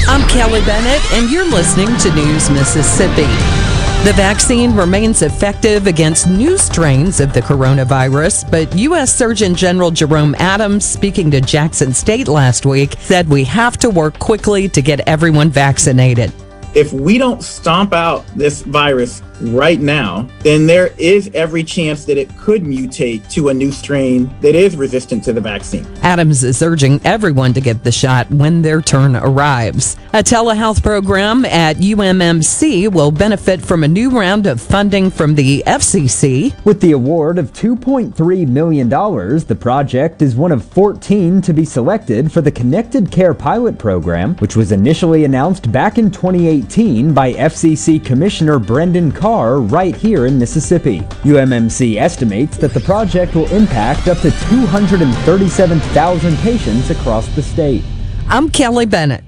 I'm 0.08 0.28
Kelly 0.28 0.62
Bennett, 0.65 1.02
and 1.13 1.30
you're 1.30 1.46
listening 1.46 1.96
to 1.98 2.13
News 2.15 2.50
Mississippi. 2.50 3.70
The 4.04 4.14
vaccine 4.14 4.76
remains 4.76 5.22
effective 5.22 5.86
against 5.86 6.28
new 6.28 6.58
strains 6.58 7.20
of 7.20 7.34
the 7.34 7.42
coronavirus, 7.42 8.50
but 8.50 8.76
U.S. 8.76 9.14
Surgeon 9.14 9.54
General 9.54 9.92
Jerome 9.92 10.34
Adams, 10.40 10.86
speaking 10.86 11.30
to 11.30 11.40
Jackson 11.40 11.94
State 11.94 12.28
last 12.28 12.66
week, 12.66 12.96
said 12.98 13.30
we 13.30 13.44
have 13.44 13.78
to 13.78 13.92
work 13.92 14.18
quickly 14.18 14.68
to 14.70 14.82
get 14.82 15.08
everyone 15.08 15.52
vaccinated. 15.52 16.34
If 16.74 16.92
we 16.92 17.20
don't 17.20 17.44
stomp 17.44 17.94
out 17.94 18.26
this 18.36 18.64
virus 18.64 19.22
right 19.41 19.80
now, 19.80 20.27
then 20.39 20.67
there 20.67 20.93
is 20.97 21.30
every 21.34 21.63
chance 21.63 22.06
that 22.06 22.17
it 22.17 22.36
could 22.38 22.63
mutate 22.63 23.30
to 23.32 23.49
a 23.49 23.54
new 23.54 23.71
strain 23.71 24.34
that 24.41 24.56
is 24.56 24.75
resistant 24.75 25.23
to 25.23 25.34
the 25.34 25.41
vaccine. 25.41 25.86
Adams 26.01 26.43
is 26.43 26.62
urging 26.62 27.01
everyone 27.04 27.54
to 27.54 27.62
get 27.62 27.84
the 27.84 27.91
shot 27.91 28.30
when 28.30 28.62
their 28.62 28.82
turn 28.82 29.15
arrives. 29.15 29.97
A 30.13 30.23
telehealth 30.23 30.84
program 30.84 31.45
at 31.45 31.77
UMMC 31.77 32.91
will 32.91 33.12
benefit 33.12 33.62
from 33.62 33.84
a 33.84 33.88
new 33.88 34.10
round 34.10 34.45
of 34.45 34.62
funding 34.62 35.10
from 35.10 35.36
the 35.36 35.63
FCC. 35.65 36.54
With 36.65 36.82
the 36.82 36.91
award 36.91 37.38
of 37.38 37.54
$2.3 37.54 38.47
million, 38.47 38.89
the 38.89 39.58
project 39.60 40.21
is 40.21 40.36
one 40.36 40.51
of 40.51 40.65
14 40.65 41.41
to 41.41 41.54
be 41.54 41.65
selected 41.65 42.32
for 42.32 42.41
the 42.41 42.51
Connected 42.51 43.12
Care 43.12 43.34
Pilot 43.34 43.77
Program, 43.77 44.36
which 44.38 44.56
was 44.56 44.71
initially 44.71 45.23
announced 45.23 45.71
back 45.71 45.97
in 45.97 46.12
2018 46.12 47.13
by 47.13 47.34
FCC 47.34 48.04
Commissioner 48.04 48.60
Brendan 48.60 49.12
Carr 49.12 49.31
right 49.32 49.96
here 49.96 50.26
in 50.26 50.38
Mississippi. 50.38 51.00
UMMC 51.24 51.96
estimates 51.96 52.58
that 52.58 52.74
the 52.74 52.82
project 52.82 53.34
will 53.34 53.50
impact 53.52 54.08
up 54.08 54.20
to 54.20 54.32
237,000 54.32 56.38
patients 56.38 56.89
across 56.89 57.28
the 57.36 57.41
state. 57.41 57.84
I'm 58.28 58.50
Kelly 58.50 58.86
Bennett. 58.86 59.24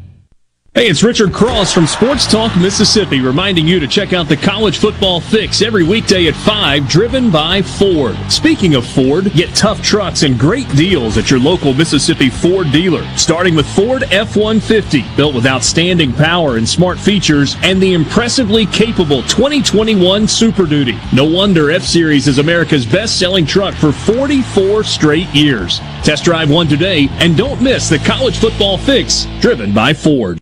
Hey, 0.76 0.88
it's 0.88 1.04
Richard 1.04 1.34
Cross 1.34 1.72
from 1.72 1.86
Sports 1.86 2.26
Talk 2.26 2.58
Mississippi 2.58 3.22
reminding 3.22 3.68
you 3.68 3.80
to 3.80 3.88
check 3.88 4.12
out 4.12 4.28
the 4.28 4.36
College 4.36 4.80
Football 4.80 5.22
Fix 5.22 5.62
every 5.62 5.84
weekday 5.84 6.26
at 6.26 6.34
5, 6.34 6.90
driven 6.90 7.30
by 7.30 7.62
Ford. 7.62 8.16
Speaking 8.28 8.74
of 8.74 8.84
Ford, 8.84 9.32
get 9.34 9.54
tough 9.54 9.84
trucks 9.84 10.24
and 10.24 10.40
great 10.40 10.68
deals 10.70 11.16
at 11.16 11.30
your 11.30 11.40
local 11.40 11.76
Mississippi 11.76 12.32
Ford 12.32 12.72
dealer. 12.72 13.06
Starting 13.16 13.54
with 13.54 13.68
Ford 13.76 14.02
F-150, 14.10 15.16
built 15.16 15.36
with 15.36 15.46
outstanding 15.46 16.12
power 16.12 16.58
and 16.58 16.68
smart 16.68 16.98
features, 16.98 17.56
and 17.62 17.80
the 17.80 17.94
impressively 17.94 18.66
capable 18.66 19.22
2021 19.24 20.28
Super 20.28 20.66
Duty. 20.66 20.98
No 21.14 21.26
wonder 21.26 21.70
F-Series 21.70 22.28
is 22.28 22.40
America's 22.40 22.88
best-selling 22.88 23.46
truck 23.46 23.76
for 23.76 23.92
44 23.92 24.84
straight 24.84 25.30
years. 25.36 25.78
Test 26.02 26.24
drive 26.26 26.50
one 26.50 26.68
today, 26.68 27.10
and 27.20 27.38
don't 27.38 27.62
miss 27.62 27.90
the 27.90 28.00
College 28.00 28.40
Football 28.40 28.80
Fix, 28.80 29.28
driven 29.40 29.72
by 29.72 29.94
Ford. 29.94 30.42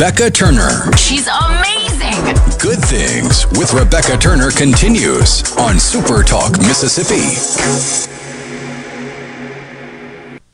Rebecca 0.00 0.30
Turner. 0.30 0.96
She's 0.96 1.26
amazing. 1.26 2.22
Good 2.60 2.78
Things 2.84 3.48
with 3.58 3.74
Rebecca 3.74 4.16
Turner 4.16 4.52
continues 4.52 5.42
on 5.56 5.80
Super 5.80 6.22
Talk 6.22 6.52
Mississippi. 6.60 7.34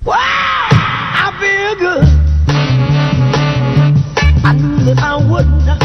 Wow, 0.03 0.17
I 0.17 1.31
feel 1.39 1.75
good. 1.79 2.05
I 4.47 4.53
knew 4.55 4.83
that 4.87 4.99
I 4.99 5.17
would 5.17 5.47
not. 5.67 5.83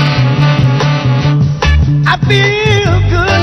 I 2.08 2.16
feel 2.30 3.00
good. 3.10 3.42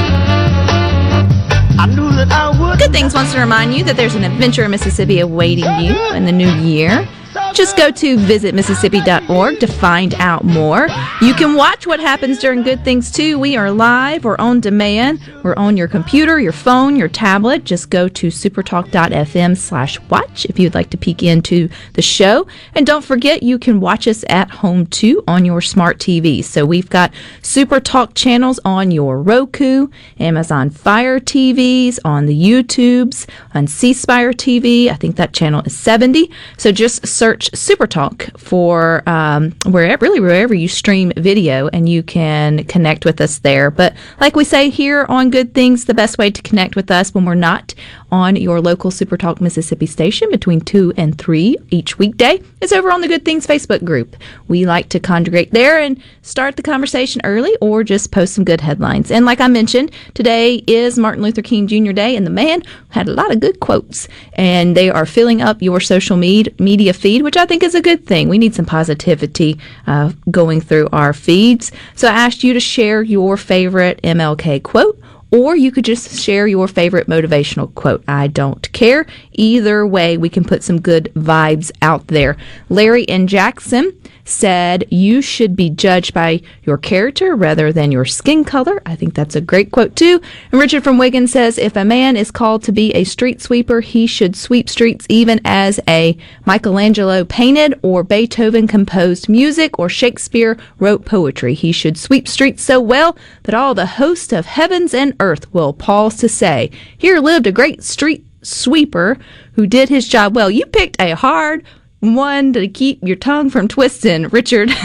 I 1.79 1.87
knew 1.95 2.11
that 2.17 2.33
I 2.33 2.59
would. 2.59 2.79
Good 2.79 2.91
Things 2.91 3.13
wants 3.13 3.35
to 3.35 3.39
remind 3.39 3.75
you 3.75 3.85
that 3.85 3.97
there's 3.99 4.15
an 4.15 4.25
adventure 4.25 4.65
in 4.65 4.71
Mississippi 4.71 5.21
awaiting 5.21 5.67
you 5.79 5.95
in 6.15 6.25
the 6.25 6.33
new 6.33 6.49
year. 6.49 7.07
Just 7.57 7.79
go 7.79 7.90
to 7.90 8.19
visitmississippi.org 8.19 9.61
to 9.61 9.66
find 9.66 10.12
out 10.16 10.45
more. 10.45 10.88
You 11.23 11.33
can 11.33 11.55
watch 11.55 11.87
what 11.87 12.01
happens 12.01 12.38
during 12.38 12.62
Good 12.62 12.85
Things 12.85 13.11
too. 13.11 13.38
We 13.38 13.57
are 13.57 13.71
live 13.71 14.27
or 14.27 14.38
on 14.38 14.61
demand. 14.61 15.21
We're 15.42 15.55
on 15.57 15.75
your 15.75 15.88
computer, 15.88 16.38
your 16.38 16.53
phone, 16.53 16.97
your 16.97 17.09
tablet. 17.09 17.64
Just 17.64 17.88
go 17.88 18.09
to 18.09 18.27
supertalk.fm 18.27 19.57
slash 19.57 19.99
watch 20.11 20.45
if 20.45 20.59
you'd 20.59 20.75
like 20.75 20.90
to 20.90 20.99
peek 20.99 21.23
into 21.23 21.71
the 21.95 22.03
show. 22.03 22.47
And 22.75 22.87
don't 22.87 23.03
forget, 23.03 23.42
you 23.42 23.59
can 23.59 23.81
watch 23.81 24.07
us 24.07 24.23
at 24.29 24.51
home 24.51 24.85
too 24.85 25.25
on 25.27 25.47
your 25.47 25.62
smart 25.62 25.99
TV. 25.99 26.45
So 26.45 26.66
we've 26.66 26.90
got 26.90 27.11
Super 27.40 27.81
Talk 27.81 28.12
channels 28.12 28.61
on 28.66 28.90
your 28.90 29.23
Roku, 29.23 29.88
Amazon 30.21 30.69
Fire 30.69 31.19
TVs, 31.19 32.01
on 32.05 32.27
the 32.27 32.38
YouTubes, 32.38 33.27
on 33.55 33.66
C 33.66 33.95
Spire 33.95 34.35
TV. 34.35 34.90
I 34.90 34.95
think 34.97 35.16
that 35.16 35.33
channel 35.33 35.62
is 35.64 35.75
70. 35.75 36.31
So 36.59 36.71
just 36.71 37.07
search 37.07 37.46
Super 37.55 37.87
Talk 37.87 38.29
for 38.39 39.03
um, 39.09 39.53
wherever, 39.65 40.05
really 40.05 40.21
wherever 40.21 40.55
you 40.55 40.69
stream 40.69 41.13
video, 41.17 41.69
and 41.69 41.89
you 41.89 42.03
can 42.03 42.65
connect 42.65 43.05
with 43.05 43.21
us 43.21 43.39
there. 43.39 43.71
But 43.71 43.95
like 44.21 44.37
we 44.37 44.45
say 44.45 44.71
here 44.71 45.07
on 45.09 45.31
Good 45.31 45.55
Things, 45.55 45.85
the 45.85 45.95
best 45.95 46.19
way 46.19 46.31
to 46.31 46.43
connect 46.43 46.77
with 46.77 46.91
us 46.91 47.15
when 47.15 47.25
we're 47.25 47.35
not 47.35 47.75
on 48.11 48.37
your 48.37 48.61
local 48.61 48.90
Super 48.90 49.16
Talk 49.16 49.40
Mississippi 49.40 49.87
station 49.87 50.31
between 50.31 50.61
2 50.61 50.92
and 50.97 51.19
3 51.19 51.57
each 51.71 51.99
weekday 51.99 52.40
is 52.61 52.73
over 52.73 52.90
on 52.90 53.01
the 53.01 53.09
Good 53.09 53.25
Things 53.25 53.47
Facebook 53.47 53.85
group. 53.85 54.16
We 54.49 54.66
like 54.66 54.88
to 54.90 55.01
congregate 55.01 55.53
there 55.53 55.81
and 55.81 56.01
start 56.23 56.57
the 56.57 56.62
conversation 56.62 57.21
early 57.25 57.57
or 57.61 57.83
just 57.83 58.12
post 58.12 58.35
some 58.35 58.45
good 58.45 58.61
headlines. 58.61 59.11
And 59.11 59.25
like 59.25 59.40
I 59.40 59.49
mentioned, 59.49 59.90
today 60.14 60.57
is 60.66 60.99
Martin 60.99 61.23
Luther 61.23 61.42
King 61.42 61.66
Jr. 61.66 61.92
Day, 61.92 62.16
and 62.16 62.27
the 62.27 62.31
man 62.31 62.62
had 62.90 63.09
a 63.09 63.12
lot 63.12 63.33
of 63.33 63.40
good 63.40 63.61
quotes, 63.61 64.09
and 64.35 64.77
they 64.77 64.90
are 64.90 65.07
filling 65.07 65.42
up 65.42 65.61
your 65.62 65.81
social 65.81 66.16
med- 66.16 66.59
media 66.61 66.92
feed, 66.92 67.23
which 67.23 67.37
I 67.37 67.47
think 67.47 67.62
is 67.62 67.75
a 67.75 67.83
good 67.83 68.07
thing. 68.07 68.29
We 68.29 68.38
need 68.38 68.55
some 68.55 68.66
positivity 68.66 69.59
uh, 69.87 70.12
going 70.31 70.61
through 70.61 70.88
our 70.92 71.12
feeds. 71.12 71.73
So 71.95 72.09
I 72.09 72.12
asked 72.12 72.45
you 72.45 72.53
to 72.55 72.61
share 72.61 73.03
your 73.03 73.37
favorite 73.37 74.01
MLK 74.03 74.62
quote 74.62 75.01
or 75.31 75.57
you 75.57 75.73
could 75.73 75.85
just 75.85 76.21
share 76.21 76.47
your 76.47 76.69
favorite 76.69 77.09
motivational 77.09 77.75
quote. 77.75 78.05
I 78.07 78.29
don't 78.29 78.71
care. 78.73 79.07
Either 79.33 79.87
way, 79.87 80.17
we 80.17 80.29
can 80.29 80.45
put 80.45 80.62
some 80.62 80.81
good 80.81 81.12
vibes 81.15 81.71
out 81.83 82.07
there. 82.09 82.37
Larry 82.69 83.09
and 83.09 83.29
Jackson 83.29 83.93
said, 84.27 84.85
You 84.91 85.23
should 85.23 85.57
be 85.57 85.71
judged 85.71 86.12
by 86.12 86.43
your 86.65 86.77
character 86.77 87.35
rather 87.35 87.73
than 87.73 87.93
your 87.93 88.05
skin 88.05 88.45
color. 88.45 88.83
I 88.85 88.97
think 88.97 89.15
that's 89.15 89.37
a 89.37 89.41
great 89.41 89.71
quote, 89.71 89.97
too. 89.97 90.21
And 90.53 90.61
Richard 90.61 90.85
from 90.85 90.99
Wiggins 90.99 91.33
says, 91.33 91.57
If 91.57 91.77
a 91.77 91.85
man 91.85 92.17
is 92.17 92.31
called 92.31 92.62
to 92.65 92.73
be 92.73 92.93
a 92.93 93.05
street 93.05 93.41
sweeper, 93.41 93.81
he 93.81 94.07
should 94.07 94.37
sweep 94.37 94.69
streets 94.69 95.07
even 95.09 95.41
as 95.45 95.81
a 95.89 96.19
Michelangelo 96.45 97.25
painted 97.25 97.79
or 97.83 98.03
Beethoven 98.03 98.67
composed 98.67 99.29
music 99.29 99.79
or 99.79 99.89
Shakespeare 99.89 100.59
wrote 100.79 101.05
poetry. 101.05 101.55
He 101.55 101.73
should 101.73 101.97
sweep 101.97 102.29
streets 102.29 102.62
so 102.62 102.81
well 102.81 103.17
that 103.45 103.55
all 103.55 103.75
the 103.75 103.87
host 103.87 104.33
of 104.33 104.47
heavens 104.47 104.93
and 104.93 105.15
earth 105.21 105.53
will 105.55 105.73
pause 105.73 106.17
to 106.17 106.29
say, 106.29 106.71
Here 106.99 107.21
lived 107.21 107.47
a 107.47 107.53
great 107.53 107.83
street 107.83 108.27
sweeper 108.43 109.19
who 109.53 109.67
did 109.67 109.89
his 109.89 110.09
job 110.09 110.35
well. 110.35 110.51
You 110.51 110.67
picked 110.67 111.01
a 111.01 111.15
hard 111.15 111.65
one 112.01 112.53
to 112.53 112.69
keep 112.69 113.03
your 113.03 113.17
tongue 113.17 113.51
from 113.51 113.69
twisting, 113.69 114.29
Richard. 114.29 114.71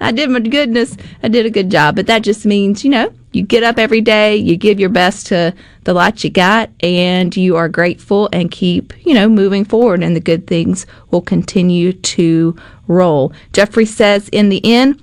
I 0.00 0.12
did 0.12 0.30
my 0.30 0.40
goodness. 0.40 0.96
I 1.22 1.28
did 1.28 1.46
a 1.46 1.50
good 1.50 1.70
job. 1.70 1.96
But 1.96 2.06
that 2.06 2.22
just 2.22 2.44
means, 2.44 2.84
you 2.84 2.90
know, 2.90 3.12
you 3.32 3.42
get 3.42 3.62
up 3.62 3.78
every 3.78 4.00
day, 4.00 4.36
you 4.36 4.56
give 4.56 4.78
your 4.78 4.90
best 4.90 5.26
to 5.28 5.54
the 5.84 5.94
lot 5.94 6.22
you 6.24 6.30
got, 6.30 6.70
and 6.80 7.36
you 7.36 7.56
are 7.56 7.68
grateful 7.68 8.28
and 8.32 8.50
keep, 8.50 8.92
you 9.04 9.14
know, 9.14 9.28
moving 9.28 9.64
forward, 9.64 10.02
and 10.02 10.14
the 10.14 10.20
good 10.20 10.46
things 10.46 10.86
will 11.10 11.22
continue 11.22 11.92
to 11.92 12.56
roll. 12.86 13.32
Jeffrey 13.52 13.86
says, 13.86 14.28
in 14.30 14.48
the 14.48 14.64
end, 14.64 15.02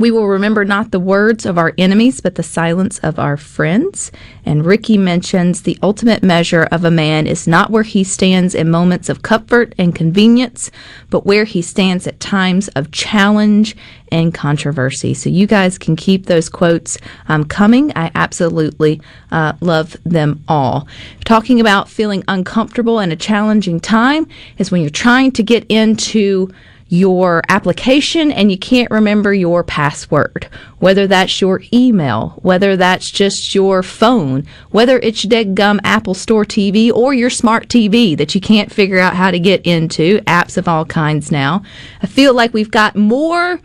We 0.00 0.10
will 0.10 0.28
remember 0.28 0.64
not 0.64 0.92
the 0.92 0.98
words 0.98 1.44
of 1.44 1.58
our 1.58 1.74
enemies, 1.76 2.22
but 2.22 2.36
the 2.36 2.42
silence 2.42 2.98
of 3.00 3.18
our 3.18 3.36
friends. 3.36 4.10
And 4.46 4.64
Ricky 4.64 4.96
mentions 4.96 5.60
the 5.60 5.78
ultimate 5.82 6.22
measure 6.22 6.62
of 6.72 6.86
a 6.86 6.90
man 6.90 7.26
is 7.26 7.46
not 7.46 7.68
where 7.68 7.82
he 7.82 8.02
stands 8.02 8.54
in 8.54 8.70
moments 8.70 9.10
of 9.10 9.20
comfort 9.20 9.74
and 9.76 9.94
convenience, 9.94 10.70
but 11.10 11.26
where 11.26 11.44
he 11.44 11.60
stands 11.60 12.06
at 12.06 12.18
times 12.18 12.68
of 12.68 12.90
challenge 12.92 13.76
and 14.10 14.32
controversy. 14.32 15.12
So 15.12 15.28
you 15.28 15.46
guys 15.46 15.76
can 15.76 15.96
keep 15.96 16.24
those 16.24 16.48
quotes 16.48 16.96
um, 17.28 17.44
coming. 17.44 17.92
I 17.94 18.10
absolutely 18.14 19.02
uh, 19.30 19.52
love 19.60 19.98
them 20.04 20.42
all. 20.48 20.88
Talking 21.26 21.60
about 21.60 21.90
feeling 21.90 22.24
uncomfortable 22.26 23.00
in 23.00 23.12
a 23.12 23.16
challenging 23.16 23.80
time 23.80 24.26
is 24.56 24.70
when 24.70 24.80
you're 24.80 24.88
trying 24.88 25.32
to 25.32 25.42
get 25.42 25.66
into 25.68 26.48
your 26.90 27.40
application 27.48 28.32
and 28.32 28.50
you 28.50 28.58
can't 28.58 28.90
remember 28.90 29.32
your 29.32 29.62
password, 29.62 30.48
whether 30.80 31.06
that's 31.06 31.40
your 31.40 31.62
email, 31.72 32.30
whether 32.42 32.76
that's 32.76 33.10
just 33.10 33.54
your 33.54 33.82
phone, 33.82 34.44
whether 34.70 34.98
it's 34.98 35.22
dead 35.22 35.54
gum 35.54 35.80
Apple 35.84 36.14
Store 36.14 36.44
TV 36.44 36.92
or 36.92 37.14
your 37.14 37.30
smart 37.30 37.68
TV 37.68 38.16
that 38.18 38.34
you 38.34 38.40
can't 38.40 38.72
figure 38.72 38.98
out 38.98 39.14
how 39.14 39.30
to 39.30 39.38
get 39.38 39.64
into, 39.64 40.18
apps 40.22 40.56
of 40.56 40.66
all 40.66 40.84
kinds 40.84 41.30
now. 41.30 41.62
I 42.02 42.08
feel 42.08 42.34
like 42.34 42.52
we've 42.52 42.70
got 42.72 42.96
more 42.96 43.60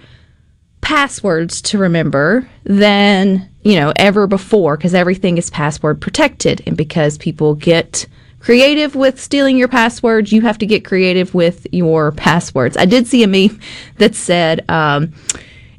passwords 0.82 1.64
to 1.64 1.80
remember 1.80 2.48
than, 2.64 3.50
you 3.64 3.80
know, 3.80 3.92
ever 3.96 4.28
before 4.28 4.78
because 4.78 4.94
everything 4.94 5.40
is 5.40 5.50
password 5.50 6.00
protected. 6.00 6.62
And 6.68 6.78
because 6.78 7.18
people 7.18 7.56
get 7.56 8.06
creative 8.46 8.94
with 8.94 9.20
stealing 9.20 9.58
your 9.58 9.68
passwords, 9.68 10.32
you 10.32 10.40
have 10.42 10.60
to 10.60 10.68
get 10.68 10.86
creative 10.86 11.34
with 11.34 11.66
your 11.72 12.12
passwords. 12.12 12.78
I 12.78 12.86
did 12.86 13.08
see 13.08 13.24
a 13.24 13.28
meme 13.28 13.60
that 13.98 14.14
said, 14.14 14.64
um, 14.70 15.14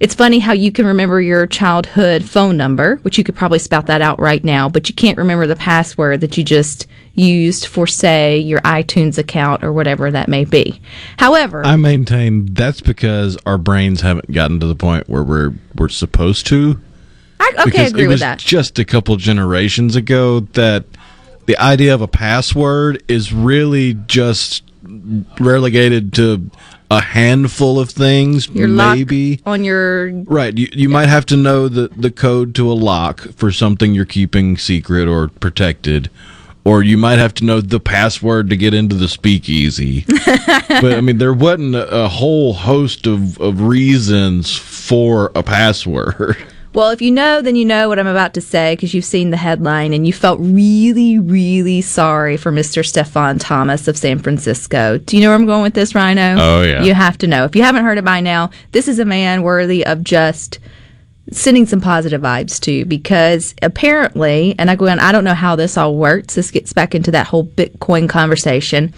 it's 0.01 0.17
funny 0.17 0.41
how 0.41 0.53
you 0.53 0.73
can 0.73 0.85
remember 0.85 1.21
your 1.21 1.47
childhood 1.47 2.25
phone 2.25 2.57
number, 2.57 2.97
which 2.97 3.19
you 3.19 3.23
could 3.23 3.37
probably 3.37 3.61
spout 3.61 3.87
that 3.87 4.03
out 4.03 4.19
right 4.19 4.43
now, 4.43 4.69
but 4.69 4.89
you 4.89 4.97
can't 4.97 5.17
remember 5.17 5.47
the 5.47 5.55
password 5.55 6.21
that 6.23 6.37
you 6.37 6.43
just 6.43 6.89
used 7.15 7.67
for, 7.67 7.87
say, 7.87 8.37
your 8.37 8.61
iTunes 8.63 9.17
account 9.17 9.63
or 9.63 9.73
whatever 9.73 10.11
that 10.11 10.29
may 10.29 10.45
be. 10.45 10.81
However, 11.19 11.65
I 11.65 11.77
maintain 11.77 12.47
that's 12.53 12.81
because 12.81 13.39
our 13.47 13.59
brains 13.59 14.01
haven't 14.01 14.33
gotten 14.33 14.59
to 14.59 14.67
the 14.67 14.75
point 14.75 15.09
where 15.09 15.23
we're 15.23 15.53
we're 15.77 15.89
supposed 15.89 16.49
to. 16.49 16.81
I, 17.39 17.53
okay, 17.69 17.85
I 17.85 17.87
agree 17.87 18.05
it 18.05 18.09
with 18.09 18.15
was 18.15 18.21
that. 18.23 18.41
Just 18.41 18.81
a 18.81 18.85
couple 18.85 19.15
generations 19.17 19.95
ago, 19.95 20.41
that 20.41 20.85
the 21.47 21.57
idea 21.59 21.95
of 21.95 22.01
a 22.01 22.09
password 22.09 23.03
is 23.09 23.33
really 23.33 23.95
just 23.95 24.63
relegated 25.41 26.13
to 26.15 26.51
a 26.91 27.01
handful 27.01 27.81
of 27.81 27.91
things. 27.91 28.49
Your 28.49 28.69
maybe 28.69 29.41
on 29.45 29.65
your 29.65 30.13
right. 30.25 30.57
You 30.57 30.69
you 30.73 30.89
might 30.89 31.09
have 31.09 31.27
to 31.27 31.37
know 31.37 31.69
the 31.69 31.89
the 31.89 32.11
code 32.11 32.55
to 32.57 32.71
a 32.71 32.75
lock 32.75 33.21
for 33.35 33.51
something 33.51 33.95
you're 33.95 34.05
keeping 34.05 34.57
secret 34.57 35.09
or 35.09 35.29
protected. 35.29 36.11
Or 36.65 36.83
you 36.83 36.99
might 36.99 37.21
have 37.21 37.33
to 37.35 37.45
know 37.45 37.61
the 37.61 37.79
password 37.79 38.51
to 38.51 38.57
get 38.57 38.75
into 38.75 38.97
the 38.97 39.07
speakeasy. 39.07 40.05
but 40.27 40.95
I 40.95 41.01
mean, 41.01 41.19
there 41.19 41.33
wasn't 41.33 41.77
a, 41.77 42.07
a 42.07 42.09
whole 42.09 42.55
host 42.55 43.07
of, 43.07 43.41
of 43.41 43.61
reasons 43.61 44.57
for 44.57 45.31
a 45.37 45.45
password. 45.45 46.37
Well, 46.77 46.91
if 46.91 47.01
you 47.01 47.11
know, 47.11 47.41
then 47.41 47.57
you 47.57 47.65
know 47.65 47.89
what 47.89 47.99
I'm 47.99 48.07
about 48.07 48.35
to 48.35 48.43
say 48.43 48.75
because 48.75 48.93
you've 48.93 49.07
seen 49.07 49.31
the 49.31 49.39
headline 49.39 49.95
and 49.95 50.07
you 50.07 50.13
felt 50.13 50.39
really, 50.43 51.19
really 51.19 51.81
sorry 51.81 52.37
for 52.37 52.53
Mr. 52.53 52.85
Stefan 52.85 53.39
Thomas 53.39 53.89
of 53.89 53.97
San 53.97 54.19
Francisco. 54.19 54.99
Do 54.99 55.17
you 55.17 55.23
know 55.23 55.31
where 55.31 55.37
I'm 55.37 55.47
going 55.47 55.63
with 55.63 55.73
this, 55.73 55.95
Rhino? 55.95 56.37
Oh, 56.39 56.63
yeah. 56.63 56.83
You 56.83 56.93
have 56.93 57.17
to 57.17 57.27
know. 57.27 57.47
If 57.47 57.57
you 57.57 57.63
haven't 57.63 57.87
heard 57.87 57.97
it 57.97 58.05
by 58.05 58.21
now, 58.21 58.51
this 58.73 58.89
is 58.89 58.99
a 58.99 59.07
man 59.07 59.43
worthy 59.43 59.87
of 59.87 60.05
just 60.05 60.59
sending 61.33 61.65
some 61.65 61.81
positive 61.81 62.21
vibes 62.21 62.61
to 62.61 62.85
because 62.85 63.55
apparently, 63.63 64.55
and 64.59 64.71
I 64.71 64.77
go 64.77 64.87
on, 64.87 65.01
I 65.01 65.13
don't 65.13 65.25
know 65.25 65.33
how 65.33 65.57
this 65.57 65.79
all 65.79 65.97
works. 65.97 66.35
This 66.35 66.51
gets 66.51 66.75
back 66.75 66.95
into 66.95 67.11
that 67.13 67.27
whole 67.27 67.47
Bitcoin 67.47 68.07
conversation. 68.07 68.93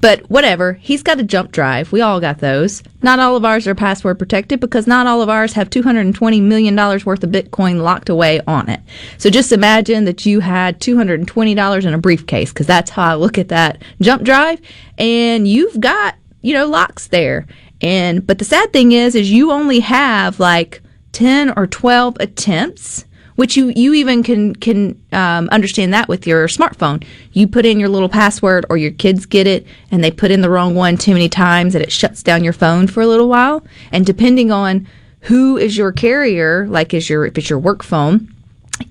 But 0.00 0.28
whatever, 0.30 0.74
he's 0.74 1.02
got 1.02 1.20
a 1.20 1.24
jump 1.24 1.52
drive. 1.52 1.90
We 1.90 2.00
all 2.00 2.20
got 2.20 2.38
those. 2.38 2.82
Not 3.02 3.18
all 3.18 3.34
of 3.34 3.44
ours 3.44 3.66
are 3.66 3.74
password 3.74 4.18
protected 4.18 4.60
because 4.60 4.86
not 4.86 5.06
all 5.06 5.22
of 5.22 5.28
ours 5.28 5.54
have 5.54 5.70
$220 5.70 6.42
million 6.42 6.76
worth 6.76 7.24
of 7.24 7.30
Bitcoin 7.30 7.82
locked 7.82 8.08
away 8.08 8.40
on 8.46 8.68
it. 8.68 8.80
So 9.16 9.30
just 9.30 9.52
imagine 9.52 10.04
that 10.04 10.26
you 10.26 10.40
had 10.40 10.80
$220 10.80 11.84
in 11.84 11.94
a 11.94 11.98
briefcase 11.98 12.52
because 12.52 12.66
that's 12.66 12.90
how 12.90 13.12
I 13.12 13.14
look 13.14 13.38
at 13.38 13.48
that 13.48 13.82
jump 14.00 14.22
drive. 14.22 14.60
And 14.98 15.48
you've 15.48 15.80
got, 15.80 16.16
you 16.42 16.52
know, 16.52 16.66
locks 16.66 17.08
there. 17.08 17.46
And, 17.80 18.26
but 18.26 18.38
the 18.38 18.44
sad 18.44 18.72
thing 18.72 18.92
is, 18.92 19.14
is 19.14 19.30
you 19.30 19.50
only 19.50 19.80
have 19.80 20.38
like 20.38 20.82
10 21.12 21.54
or 21.56 21.66
12 21.66 22.18
attempts 22.20 23.05
which 23.36 23.56
you, 23.56 23.72
you 23.76 23.94
even 23.94 24.22
can 24.22 24.54
can 24.56 25.00
um, 25.12 25.48
understand 25.50 25.94
that 25.94 26.08
with 26.08 26.26
your 26.26 26.46
smartphone. 26.48 27.04
You 27.32 27.46
put 27.46 27.64
in 27.64 27.78
your 27.78 27.88
little 27.88 28.08
password, 28.08 28.66
or 28.68 28.76
your 28.76 28.90
kids 28.90 29.24
get 29.24 29.46
it, 29.46 29.66
and 29.90 30.02
they 30.02 30.10
put 30.10 30.30
in 30.30 30.40
the 30.40 30.50
wrong 30.50 30.74
one 30.74 30.96
too 30.96 31.12
many 31.12 31.28
times, 31.28 31.74
and 31.74 31.84
it 31.84 31.92
shuts 31.92 32.22
down 32.22 32.44
your 32.44 32.52
phone 32.52 32.86
for 32.86 33.02
a 33.02 33.06
little 33.06 33.28
while. 33.28 33.64
And 33.92 34.04
depending 34.04 34.50
on 34.50 34.86
who 35.20 35.56
is 35.56 35.76
your 35.76 35.92
carrier, 35.92 36.66
like 36.68 36.92
is 36.92 37.08
your 37.08 37.26
if 37.26 37.38
it's 37.38 37.50
your 37.50 37.58
work 37.58 37.82
phone, 37.82 38.32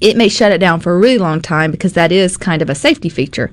it 0.01 0.17
may 0.17 0.29
shut 0.29 0.51
it 0.51 0.59
down 0.59 0.79
for 0.79 0.95
a 0.95 0.99
really 0.99 1.17
long 1.17 1.41
time 1.41 1.71
because 1.71 1.93
that 1.93 2.11
is 2.11 2.37
kind 2.37 2.61
of 2.61 2.69
a 2.69 2.75
safety 2.75 3.09
feature. 3.09 3.51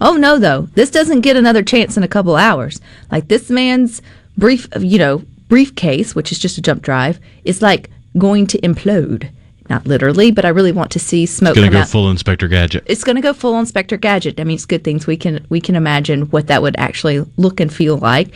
Oh 0.00 0.16
no, 0.16 0.38
though, 0.38 0.62
this 0.74 0.90
doesn't 0.90 1.20
get 1.20 1.36
another 1.36 1.62
chance 1.62 1.96
in 1.96 2.02
a 2.02 2.08
couple 2.08 2.36
hours. 2.36 2.80
Like 3.10 3.28
this 3.28 3.50
man's 3.50 4.02
brief, 4.36 4.68
you 4.78 4.98
know, 4.98 5.22
briefcase, 5.48 6.14
which 6.14 6.32
is 6.32 6.38
just 6.38 6.58
a 6.58 6.62
jump 6.62 6.82
drive, 6.82 7.20
is 7.44 7.62
like 7.62 7.90
going 8.18 8.46
to 8.48 8.58
implode. 8.60 9.30
Not 9.70 9.86
literally, 9.86 10.30
but 10.30 10.44
I 10.44 10.48
really 10.50 10.72
want 10.72 10.90
to 10.92 10.98
see 10.98 11.24
smoke 11.24 11.52
It's 11.52 11.60
Gonna 11.60 11.70
go 11.72 11.78
out. 11.80 11.88
full 11.88 12.10
Inspector 12.10 12.46
Gadget. 12.48 12.84
It's 12.86 13.02
going 13.02 13.16
to 13.16 13.22
go 13.22 13.32
full 13.32 13.58
Inspector 13.58 13.96
Gadget. 13.96 14.38
I 14.38 14.44
mean, 14.44 14.56
it's 14.56 14.66
good 14.66 14.84
things 14.84 15.06
we 15.06 15.16
can 15.16 15.46
we 15.48 15.60
can 15.60 15.74
imagine 15.74 16.22
what 16.26 16.48
that 16.48 16.60
would 16.60 16.76
actually 16.78 17.24
look 17.38 17.60
and 17.60 17.72
feel 17.72 17.96
like. 17.96 18.28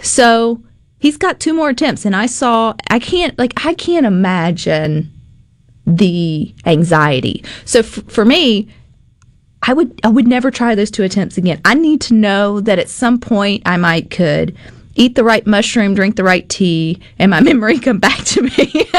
So 0.00 0.62
he's 0.98 1.16
got 1.18 1.38
two 1.38 1.52
more 1.52 1.68
attempts, 1.68 2.06
and 2.06 2.16
I 2.16 2.26
saw 2.26 2.74
I 2.88 2.98
can't 2.98 3.38
like 3.38 3.64
I 3.66 3.74
can't 3.74 4.06
imagine 4.06 5.10
the 5.86 6.54
anxiety. 6.64 7.44
So 7.66 7.80
f- 7.80 7.86
for 8.08 8.24
me, 8.24 8.68
I 9.62 9.74
would 9.74 10.00
I 10.02 10.08
would 10.08 10.26
never 10.26 10.50
try 10.50 10.74
those 10.74 10.90
two 10.90 11.02
attempts 11.02 11.36
again. 11.36 11.60
I 11.66 11.74
need 11.74 12.00
to 12.02 12.14
know 12.14 12.60
that 12.60 12.78
at 12.78 12.88
some 12.88 13.18
point 13.20 13.62
I 13.66 13.76
might 13.76 14.10
could 14.10 14.56
eat 14.94 15.14
the 15.14 15.24
right 15.24 15.46
mushroom, 15.46 15.94
drink 15.94 16.16
the 16.16 16.24
right 16.24 16.48
tea, 16.48 17.00
and 17.18 17.30
my 17.30 17.40
memory 17.42 17.78
come 17.78 17.98
back 17.98 18.24
to 18.24 18.42
me. 18.42 18.90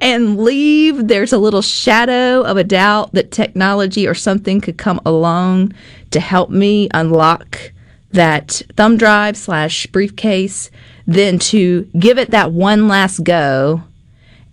and 0.00 0.38
leave, 0.38 1.08
there's 1.08 1.32
a 1.32 1.38
little 1.38 1.62
shadow 1.62 2.42
of 2.42 2.56
a 2.56 2.64
doubt 2.64 3.12
that 3.12 3.32
technology 3.32 4.06
or 4.06 4.14
something 4.14 4.60
could 4.60 4.78
come 4.78 5.00
along 5.04 5.72
to 6.10 6.20
help 6.20 6.50
me 6.50 6.88
unlock 6.94 7.72
that 8.12 8.62
thumb 8.76 8.96
drive 8.96 9.36
slash 9.36 9.86
briefcase, 9.88 10.70
then 11.06 11.38
to 11.38 11.82
give 11.98 12.18
it 12.18 12.30
that 12.30 12.52
one 12.52 12.88
last 12.88 13.22
go 13.22 13.82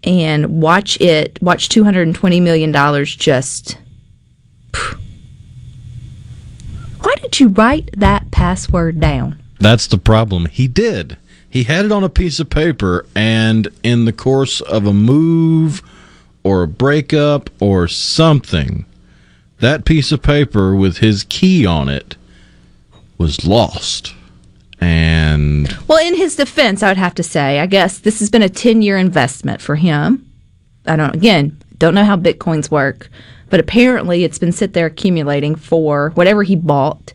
and 0.04 0.62
watch 0.62 1.00
it, 1.00 1.42
watch 1.42 1.70
$220 1.70 2.42
million 2.42 3.06
just. 3.06 3.78
Why 7.02 7.16
did 7.22 7.40
you 7.40 7.50
write 7.50 7.90
that 7.98 8.32
password 8.32 9.00
down? 9.00 9.43
That's 9.64 9.88
the 9.88 9.98
problem. 9.98 10.46
He 10.48 10.68
did. 10.68 11.18
He 11.50 11.64
had 11.64 11.86
it 11.86 11.92
on 11.92 12.04
a 12.04 12.10
piece 12.10 12.40
of 12.40 12.50
paper, 12.50 13.06
and 13.16 13.70
in 13.82 14.06
the 14.06 14.12
course 14.12 14.60
of 14.60 14.86
a 14.86 14.94
move 14.94 15.82
or 16.44 16.64
a 16.64 16.68
breakup 16.68 17.50
or 17.62 17.88
something, 17.88 18.86
that 19.60 19.86
piece 19.86 20.12
of 20.12 20.22
paper 20.22 20.76
with 20.76 20.98
his 20.98 21.24
key 21.24 21.66
on 21.66 21.88
it 21.88 22.18
was 23.18 23.46
lost. 23.46 24.14
And 24.82 25.74
Well, 25.88 26.06
in 26.06 26.16
his 26.16 26.36
defense, 26.36 26.84
I 26.84 26.90
would 26.90 26.98
have 26.98 27.16
to 27.16 27.24
say, 27.24 27.60
I 27.60 27.66
guess 27.66 28.00
this 28.00 28.20
has 28.20 28.30
been 28.30 28.42
a 28.42 28.50
10 28.50 28.82
year 28.82 28.98
investment 28.98 29.62
for 29.62 29.76
him. 29.76 30.30
I 30.86 30.98
don't, 30.98 31.16
again, 31.16 31.58
don't 31.78 31.96
know 31.96 32.04
how 32.04 32.18
Bitcoins 32.18 32.70
work, 32.70 33.10
but 33.50 33.62
apparently 33.62 34.26
it's 34.26 34.40
been 34.40 34.52
sit 34.52 34.74
there 34.74 34.88
accumulating 34.88 35.56
for 35.56 36.10
whatever 36.16 36.44
he 36.44 36.58
bought. 36.58 37.14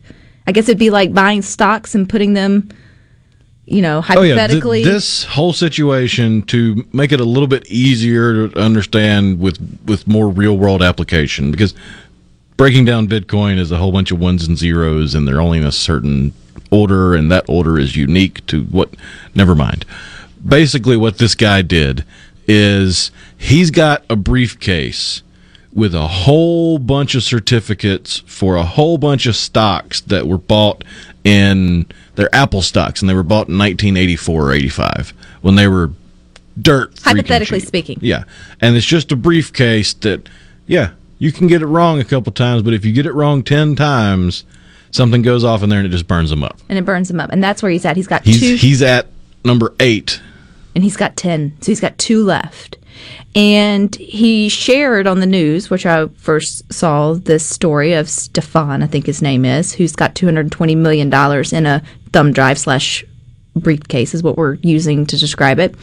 I 0.49 0.51
guess 0.51 0.67
it'd 0.67 0.79
be 0.79 0.89
like 0.89 1.13
buying 1.13 1.43
stocks 1.43 1.93
and 1.93 2.09
putting 2.09 2.33
them, 2.33 2.69
you 3.65 3.83
know, 3.83 3.97
Oh 4.09 4.23
yeah, 4.23 4.33
th- 4.33 4.35
hypothetically. 4.39 4.83
this 4.83 5.23
whole 5.23 5.53
situation 5.53 6.41
to 6.47 6.83
make 6.91 7.11
it 7.11 7.19
a 7.19 7.23
little 7.23 7.45
bit 7.47 7.67
easier 7.67 8.47
to 8.47 8.59
understand 8.59 9.39
with 9.39 9.59
with 9.85 10.07
more 10.07 10.27
real 10.27 10.57
world 10.57 10.81
application 10.81 11.51
because 11.51 11.75
breaking 12.57 12.83
down 12.85 13.07
Bitcoin 13.07 13.59
is 13.59 13.71
a 13.71 13.77
whole 13.77 13.91
bunch 13.91 14.09
of 14.09 14.19
ones 14.19 14.47
and 14.47 14.57
zeros 14.57 15.13
and 15.13 15.27
they're 15.27 15.39
only 15.39 15.59
in 15.59 15.65
a 15.65 15.71
certain 15.71 16.33
order 16.71 17.13
and 17.13 17.31
that 17.31 17.45
order 17.47 17.77
is 17.77 17.95
unique 17.95 18.43
to 18.47 18.63
what 18.63 18.95
never 19.35 19.53
mind. 19.53 19.85
Basically 20.43 20.97
what 20.97 21.19
this 21.19 21.35
guy 21.35 21.61
did 21.61 22.03
is 22.47 23.11
he's 23.37 23.69
got 23.69 24.03
a 24.09 24.15
briefcase 24.15 25.21
with 25.73 25.93
a 25.93 26.07
whole 26.07 26.79
bunch 26.79 27.13
of 27.15 27.23
certificates 27.23 28.19
for 28.25 28.55
a 28.55 28.63
whole 28.63 28.97
bunch 28.97 29.25
of 29.25 29.35
stocks 29.35 30.01
that 30.01 30.27
were 30.27 30.37
bought 30.37 30.83
in 31.23 31.85
their 32.15 32.33
Apple 32.33 32.61
stocks, 32.61 33.01
and 33.01 33.09
they 33.09 33.13
were 33.13 33.23
bought 33.23 33.47
in 33.49 33.57
1984 33.57 34.41
or 34.49 34.51
85 34.53 35.13
when 35.41 35.55
they 35.55 35.67
were 35.67 35.91
dirt. 36.59 36.97
Hypothetically 37.03 37.59
speaking. 37.59 37.97
Yeah. 38.01 38.23
And 38.59 38.75
it's 38.75 38.85
just 38.85 39.11
a 39.11 39.15
briefcase 39.15 39.93
that, 39.95 40.27
yeah, 40.67 40.91
you 41.19 41.31
can 41.31 41.47
get 41.47 41.61
it 41.61 41.67
wrong 41.67 41.99
a 41.99 42.03
couple 42.03 42.31
times, 42.31 42.63
but 42.63 42.73
if 42.73 42.83
you 42.83 42.91
get 42.91 43.05
it 43.05 43.13
wrong 43.13 43.43
10 43.43 43.75
times, 43.75 44.43
something 44.91 45.21
goes 45.21 45.43
off 45.43 45.61
in 45.63 45.69
there 45.69 45.79
and 45.79 45.85
it 45.87 45.91
just 45.91 46.07
burns 46.07 46.29
them 46.31 46.43
up. 46.43 46.57
And 46.67 46.77
it 46.79 46.85
burns 46.85 47.09
them 47.09 47.19
up. 47.19 47.29
And 47.31 47.43
that's 47.43 47.61
where 47.61 47.71
he's 47.71 47.85
at. 47.85 47.95
He's 47.95 48.07
got 48.07 48.23
He's 48.25 48.39
two 48.39 48.55
he's 48.55 48.81
at 48.81 49.07
number 49.45 49.73
8. 49.79 50.19
and 50.75 50.83
he's 50.83 50.97
got 50.97 51.15
10. 51.15 51.57
So 51.61 51.71
he's 51.71 51.79
got 51.79 51.97
two 51.97 52.23
left. 52.23 52.77
And 53.35 53.95
he 53.95 54.49
shared 54.49 55.07
on 55.07 55.19
the 55.19 55.25
news, 55.25 55.69
which 55.69 55.85
I 55.85 56.07
first 56.07 56.71
saw 56.73 57.13
this 57.13 57.45
story 57.45 57.93
of 57.93 58.09
Stefan, 58.09 58.81
I 58.81 58.87
think 58.87 59.05
his 59.05 59.21
name 59.21 59.45
is, 59.45 59.73
who's 59.73 59.95
got 59.95 60.15
$220 60.15 60.75
million 60.77 61.07
in 61.53 61.65
a 61.65 61.83
thumb 62.11 62.33
drive 62.33 62.57
slash 62.57 63.05
briefcase, 63.55 64.13
is 64.13 64.23
what 64.23 64.37
we're 64.37 64.55
using 64.55 65.05
to 65.05 65.17
describe 65.17 65.59
it. 65.59 65.75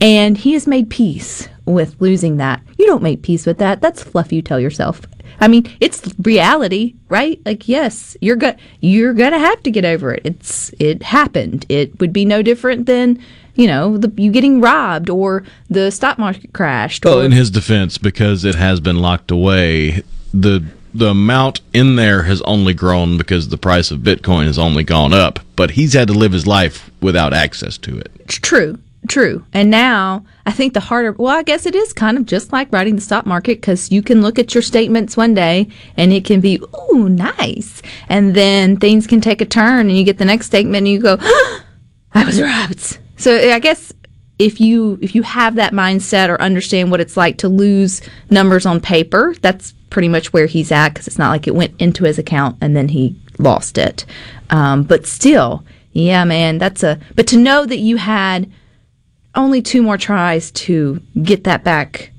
And 0.00 0.38
he 0.38 0.54
has 0.54 0.66
made 0.66 0.88
peace 0.88 1.48
with 1.66 2.00
losing 2.00 2.38
that. 2.38 2.62
You 2.78 2.86
don't 2.86 3.02
make 3.02 3.22
peace 3.22 3.44
with 3.44 3.58
that. 3.58 3.80
That's 3.80 4.02
fluff 4.02 4.32
you 4.32 4.40
tell 4.40 4.58
yourself. 4.58 5.02
I 5.40 5.48
mean, 5.48 5.70
it's 5.80 6.02
reality, 6.22 6.94
right? 7.08 7.40
Like, 7.44 7.68
yes, 7.68 8.16
you're 8.20 8.36
go- 8.36 8.56
you're 8.80 9.14
gonna 9.14 9.38
have 9.38 9.62
to 9.62 9.70
get 9.70 9.84
over 9.84 10.14
it. 10.14 10.22
It's 10.24 10.72
it 10.80 11.02
happened. 11.02 11.64
It 11.68 12.00
would 12.00 12.12
be 12.12 12.24
no 12.24 12.42
different 12.42 12.86
than 12.86 13.22
you 13.58 13.66
know 13.66 13.98
the, 13.98 14.10
you 14.16 14.30
getting 14.30 14.60
robbed 14.62 15.10
or 15.10 15.42
the 15.68 15.90
stock 15.90 16.16
market 16.16 16.54
crashed. 16.54 17.04
Well, 17.04 17.20
or, 17.20 17.24
in 17.24 17.32
his 17.32 17.50
defense, 17.50 17.98
because 17.98 18.44
it 18.44 18.54
has 18.54 18.80
been 18.80 19.00
locked 19.00 19.30
away, 19.30 20.02
the 20.32 20.64
the 20.94 21.08
amount 21.08 21.60
in 21.74 21.96
there 21.96 22.22
has 22.22 22.40
only 22.42 22.72
grown 22.72 23.18
because 23.18 23.48
the 23.48 23.58
price 23.58 23.90
of 23.90 24.00
Bitcoin 24.00 24.46
has 24.46 24.58
only 24.58 24.84
gone 24.84 25.12
up. 25.12 25.40
But 25.56 25.72
he's 25.72 25.92
had 25.92 26.08
to 26.08 26.14
live 26.14 26.32
his 26.32 26.46
life 26.46 26.90
without 27.02 27.34
access 27.34 27.76
to 27.78 27.98
it. 27.98 28.10
True, 28.28 28.78
true. 29.08 29.44
And 29.52 29.70
now 29.70 30.24
I 30.46 30.52
think 30.52 30.72
the 30.72 30.80
harder, 30.80 31.12
well, 31.12 31.36
I 31.36 31.42
guess 31.42 31.66
it 31.66 31.74
is 31.74 31.92
kind 31.92 32.16
of 32.16 32.26
just 32.26 32.52
like 32.52 32.72
writing 32.72 32.94
the 32.94 33.02
stock 33.02 33.26
market 33.26 33.60
because 33.60 33.90
you 33.90 34.02
can 34.02 34.22
look 34.22 34.38
at 34.38 34.54
your 34.54 34.62
statements 34.62 35.16
one 35.16 35.34
day 35.34 35.68
and 35.96 36.12
it 36.12 36.24
can 36.24 36.40
be, 36.40 36.60
ooh, 36.92 37.08
nice. 37.08 37.82
And 38.08 38.34
then 38.34 38.76
things 38.76 39.06
can 39.06 39.20
take 39.20 39.40
a 39.40 39.46
turn 39.46 39.88
and 39.88 39.98
you 39.98 40.04
get 40.04 40.18
the 40.18 40.24
next 40.24 40.46
statement 40.46 40.78
and 40.78 40.88
you 40.88 41.00
go, 41.00 41.18
I 42.14 42.24
was 42.24 42.40
robbed. 42.40 42.98
So 43.18 43.36
I 43.36 43.58
guess 43.58 43.92
if 44.38 44.60
you 44.60 44.98
if 45.02 45.14
you 45.14 45.22
have 45.22 45.56
that 45.56 45.72
mindset 45.72 46.28
or 46.28 46.40
understand 46.40 46.90
what 46.90 47.00
it's 47.00 47.16
like 47.16 47.38
to 47.38 47.48
lose 47.48 48.00
numbers 48.30 48.64
on 48.64 48.80
paper, 48.80 49.34
that's 49.40 49.72
pretty 49.90 50.08
much 50.08 50.32
where 50.32 50.46
he's 50.46 50.70
at 50.70 50.90
because 50.90 51.06
it's 51.06 51.18
not 51.18 51.30
like 51.30 51.46
it 51.46 51.54
went 51.54 51.74
into 51.80 52.04
his 52.04 52.18
account 52.18 52.56
and 52.60 52.76
then 52.76 52.88
he 52.88 53.20
lost 53.38 53.78
it. 53.78 54.04
Um, 54.50 54.84
but 54.84 55.06
still, 55.06 55.64
yeah, 55.92 56.24
man, 56.24 56.58
that's 56.58 56.82
a. 56.82 56.98
But 57.16 57.26
to 57.28 57.36
know 57.36 57.66
that 57.66 57.78
you 57.78 57.96
had 57.96 58.50
only 59.34 59.62
two 59.62 59.82
more 59.82 59.98
tries 59.98 60.50
to 60.52 61.00
get 61.22 61.44
that 61.44 61.64
back 61.64 62.12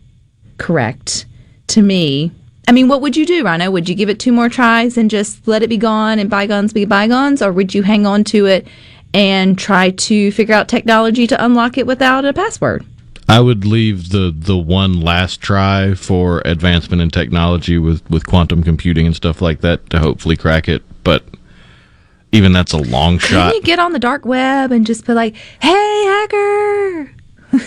correct, 0.58 1.26
to 1.68 1.82
me. 1.82 2.32
I 2.68 2.72
mean, 2.72 2.88
what 2.88 3.02
would 3.02 3.18
you 3.18 3.26
do, 3.26 3.43
Rhino? 3.43 3.72
Would 3.72 3.89
you 3.89 3.95
give 3.95 4.10
it 4.10 4.20
two 4.20 4.32
more 4.32 4.47
tries 4.47 4.95
and 4.97 5.10
just 5.10 5.47
let 5.47 5.64
it 5.64 5.70
be 5.70 5.78
gone 5.78 6.20
and 6.20 6.30
bygones 6.30 6.72
be 6.72 6.86
bygones, 6.86 7.41
or 7.41 7.52
would 7.52 7.74
you 7.74 7.82
hang 7.82 8.06
on 8.06 8.24
to 8.26 8.45
it 8.45 8.68
and 9.14 9.57
try 9.57 9.91
to 9.91 10.32
figure 10.32 10.55
out 10.55 10.68
technology 10.68 11.28
to 11.28 11.43
unlock 11.43 11.78
it 11.78 11.88
without 11.88 12.26
a 12.26 12.34
password? 12.34 12.86
I 13.28 13.39
would 13.39 13.64
leave 13.64 14.10
the 14.10 14.34
the 14.36 14.57
one 14.57 15.01
last 15.01 15.39
try 15.39 15.93
for 15.93 16.41
advancement 16.45 17.01
in 17.01 17.10
technology 17.12 17.78
with 17.78 18.07
with 18.10 18.26
quantum 18.26 18.64
computing 18.64 19.05
and 19.05 19.16
stuff 19.16 19.41
like 19.41 19.62
that 19.62 19.89
to 19.91 19.99
hopefully 19.99 20.36
crack 20.36 20.68
it. 20.68 20.82
But 21.03 21.24
even 22.32 22.53
that's 22.53 22.74
a 22.74 22.78
long 22.78 23.20
Can 23.20 23.30
shot. 23.30 23.55
you 23.55 23.62
get 23.62 23.80
on 23.80 23.93
the 23.93 23.99
dark 23.99 24.26
web 24.26 24.72
and 24.72 24.86
just 24.86 25.05
be 25.05 25.14
like, 25.14 25.36
"Hey, 25.62 26.05
hacker"? 26.05 27.12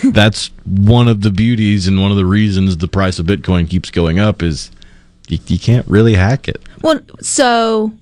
that's 0.11 0.49
one 0.65 1.07
of 1.07 1.21
the 1.21 1.31
beauties 1.31 1.87
and 1.87 2.01
one 2.01 2.11
of 2.11 2.17
the 2.17 2.25
reasons 2.25 2.77
the 2.77 2.87
price 2.87 3.19
of 3.19 3.25
Bitcoin 3.25 3.69
keeps 3.69 3.89
going 3.89 4.19
up 4.19 4.41
is 4.41 4.71
you, 5.27 5.39
you 5.47 5.59
can't 5.59 5.87
really 5.87 6.13
hack 6.15 6.47
it. 6.47 6.61
Well, 6.81 6.99
so, 7.21 7.93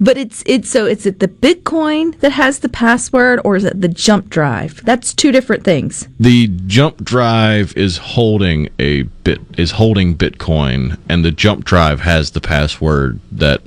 but 0.00 0.18
it's 0.18 0.42
it's 0.46 0.68
so 0.68 0.86
is 0.86 1.06
it 1.06 1.20
the 1.20 1.28
Bitcoin 1.28 2.18
that 2.20 2.32
has 2.32 2.58
the 2.58 2.68
password, 2.68 3.40
or 3.44 3.56
is 3.56 3.64
it 3.64 3.80
the 3.80 3.88
jump 3.88 4.28
drive? 4.28 4.84
That's 4.84 5.14
two 5.14 5.32
different 5.32 5.64
things. 5.64 6.08
The 6.18 6.48
jump 6.66 7.04
drive 7.04 7.76
is 7.76 7.98
holding 7.98 8.68
a 8.78 9.02
bit 9.02 9.40
is 9.56 9.72
holding 9.72 10.16
Bitcoin, 10.16 10.98
and 11.08 11.24
the 11.24 11.30
jump 11.30 11.64
drive 11.64 12.00
has 12.00 12.32
the 12.32 12.40
password 12.40 13.20
that 13.30 13.62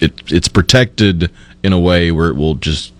it 0.00 0.32
it's 0.32 0.48
protected 0.48 1.30
in 1.62 1.72
a 1.72 1.80
way 1.80 2.10
where 2.10 2.28
it 2.28 2.36
will 2.36 2.54
just 2.54 2.92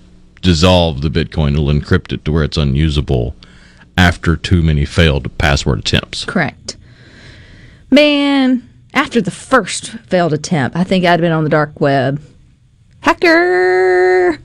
dissolve 0.43 1.01
the 1.01 1.09
Bitcoin. 1.09 1.53
It'll 1.53 1.67
encrypt 1.67 2.13
it 2.13 2.25
to 2.27 2.33
where 2.33 2.45
it's 2.45 2.57
unusable 2.57 3.35
after 3.97 4.37
too 4.37 4.63
many 4.63 4.85
failed 4.85 5.37
password 5.39 5.81
attempts. 5.81 6.25
Correct. 6.25 6.77
Man, 7.91 8.69
after 8.93 9.21
the 9.21 9.31
first 9.31 9.91
failed 10.07 10.33
attempt, 10.33 10.77
I 10.77 10.85
think 10.85 11.05
I'd 11.05 11.21
been 11.21 11.33
on 11.33 11.45
the 11.45 11.51
dark 11.51 11.81
web. 11.81 12.21
Hacker! 13.01 14.31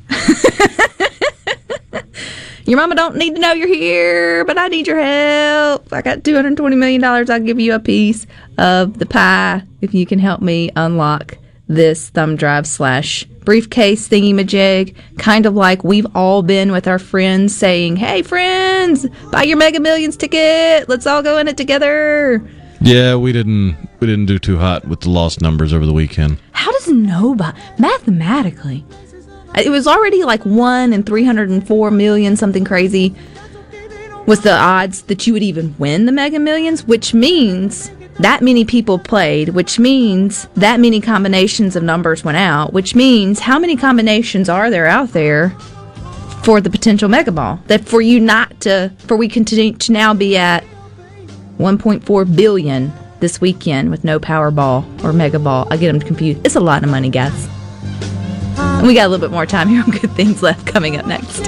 your 2.66 2.78
mama 2.78 2.96
don't 2.96 3.16
need 3.16 3.36
to 3.36 3.42
know 3.42 3.54
you're 3.54 3.68
here, 3.68 4.46
but 4.46 4.58
I 4.58 4.68
need 4.68 4.88
your 4.88 5.02
help. 5.02 5.92
I 5.92 6.02
got 6.02 6.20
$220 6.20 6.78
million. 6.78 7.04
I'll 7.04 7.40
give 7.40 7.60
you 7.60 7.74
a 7.74 7.80
piece 7.80 8.26
of 8.58 9.00
the 9.00 9.06
pie 9.06 9.64
if 9.82 9.94
you 9.94 10.06
can 10.06 10.20
help 10.20 10.42
me 10.42 10.70
unlock 10.76 11.38
this 11.68 12.10
thumb 12.10 12.36
drive 12.36 12.68
slash 12.68 13.24
briefcase 13.24 14.08
thingy 14.08 14.34
majig. 14.34 14.96
Kind 15.18 15.46
of 15.46 15.56
like 15.56 15.84
we've 15.84 16.08
all 16.16 16.42
been 16.42 16.72
with 16.72 16.88
our 16.88 17.00
friends 17.00 17.56
saying, 17.56 17.98
hey, 17.98 18.22
friends, 18.22 19.08
buy 19.32 19.44
your 19.44 19.58
Mega 19.58 19.80
Millions 19.80 20.16
ticket. 20.16 20.88
Let's 20.88 21.08
all 21.08 21.24
go 21.24 21.38
in 21.38 21.48
it 21.48 21.58
together. 21.58 22.48
Yeah, 22.84 23.16
we 23.16 23.32
didn't 23.32 23.78
we 24.02 24.08
didn't 24.08 24.26
do 24.26 24.38
too 24.38 24.58
hot 24.58 24.86
with 24.86 25.00
the 25.02 25.10
lost 25.10 25.40
numbers 25.42 25.72
over 25.72 25.86
the 25.86 25.94
weekend. 25.94 26.38
How 26.52 26.70
does 26.74 26.90
nobody 26.90 27.58
mathematically? 27.80 28.84
It 29.56 29.70
was 29.70 29.88
already 29.88 30.24
like 30.26 30.46
one 30.46 30.92
in 30.92 31.04
three 31.04 31.24
hundred 31.24 31.50
and 31.50 31.66
four 31.66 31.92
million, 31.92 32.36
something 32.36 32.66
crazy. 32.66 33.16
Was 34.26 34.42
the 34.42 34.54
odds 34.54 35.04
that 35.04 35.26
you 35.26 35.34
would 35.34 35.44
even 35.44 35.76
win 35.78 36.06
the 36.06 36.12
Mega 36.12 36.40
Millions, 36.40 36.84
which 36.84 37.14
means 37.14 37.90
that 38.20 38.42
many 38.42 38.66
people 38.66 39.00
played, 39.00 39.50
which 39.50 39.80
means 39.80 40.48
that 40.56 40.80
many 40.80 41.00
combinations 41.00 41.76
of 41.78 41.84
numbers 41.84 42.24
went 42.24 42.38
out, 42.38 42.74
which 42.74 42.96
means 42.96 43.40
how 43.40 43.60
many 43.60 43.76
combinations 43.78 44.50
are 44.50 44.70
there 44.70 44.88
out 44.88 45.10
there 45.14 45.50
for 46.44 46.60
the 46.60 46.70
potential 46.70 47.08
Mega 47.08 47.32
Ball? 47.32 47.60
That 47.68 47.86
for 47.86 48.02
you 48.02 48.20
not 48.20 48.60
to, 48.62 48.92
for 49.08 49.16
we 49.16 49.30
continue 49.30 49.74
to 49.74 49.92
now 49.92 50.14
be 50.14 50.36
at 50.38 50.64
1.4 51.58 52.36
billion 52.36 52.92
this 53.20 53.40
weekend 53.40 53.90
with 53.90 54.04
no 54.04 54.20
Powerball 54.20 55.04
or 55.04 55.14
Mega 55.14 55.40
Ball. 55.40 55.68
I 55.72 55.78
get 55.78 55.92
them 55.92 56.02
confused. 56.02 56.42
It's 56.46 56.56
a 56.56 56.60
lot 56.60 56.84
of 56.84 56.90
money, 56.90 57.10
guys. 57.10 57.48
And 58.58 58.86
we 58.86 58.94
got 58.94 59.08
a 59.08 59.10
little 59.10 59.26
bit 59.26 59.34
more 59.34 59.46
time 59.46 59.70
here 59.70 59.82
on 59.82 59.92
good 59.92 60.12
things 60.12 60.44
left 60.44 60.68
coming 60.68 60.98
up 60.98 61.06
next. 61.06 61.48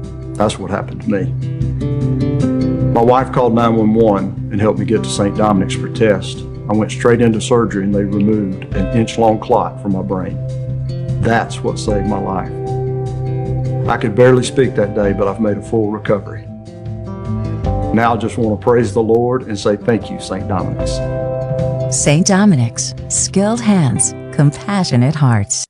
That's 0.41 0.57
what 0.57 0.71
happened 0.71 1.03
to 1.03 1.07
me. 1.07 1.25
My 2.93 3.03
wife 3.03 3.31
called 3.31 3.53
911 3.53 4.49
and 4.51 4.59
helped 4.59 4.79
me 4.79 4.85
get 4.85 5.03
to 5.03 5.09
St. 5.09 5.37
Dominic's 5.37 5.75
for 5.75 5.87
tests. 5.93 6.41
I 6.67 6.73
went 6.73 6.91
straight 6.91 7.21
into 7.21 7.39
surgery 7.39 7.83
and 7.83 7.93
they 7.93 8.03
removed 8.03 8.63
an 8.73 8.97
inch 8.97 9.19
long 9.19 9.39
clot 9.39 9.79
from 9.83 9.91
my 9.91 10.01
brain. 10.01 10.35
That's 11.21 11.59
what 11.59 11.77
saved 11.77 12.07
my 12.07 12.17
life. 12.17 12.51
I 13.87 13.97
could 13.97 14.15
barely 14.15 14.43
speak 14.43 14.73
that 14.77 14.95
day, 14.95 15.13
but 15.13 15.27
I've 15.27 15.39
made 15.39 15.57
a 15.57 15.61
full 15.61 15.91
recovery. 15.91 16.41
Now 17.93 18.15
I 18.15 18.17
just 18.17 18.39
want 18.39 18.59
to 18.59 18.63
praise 18.63 18.95
the 18.95 19.03
Lord 19.03 19.43
and 19.43 19.59
say 19.59 19.77
thank 19.77 20.09
you, 20.09 20.19
St. 20.19 20.47
Dominic's. 20.47 20.95
St. 21.95 22.25
Dominic's, 22.25 22.95
skilled 23.09 23.61
hands, 23.61 24.15
compassionate 24.35 25.13
hearts. 25.13 25.67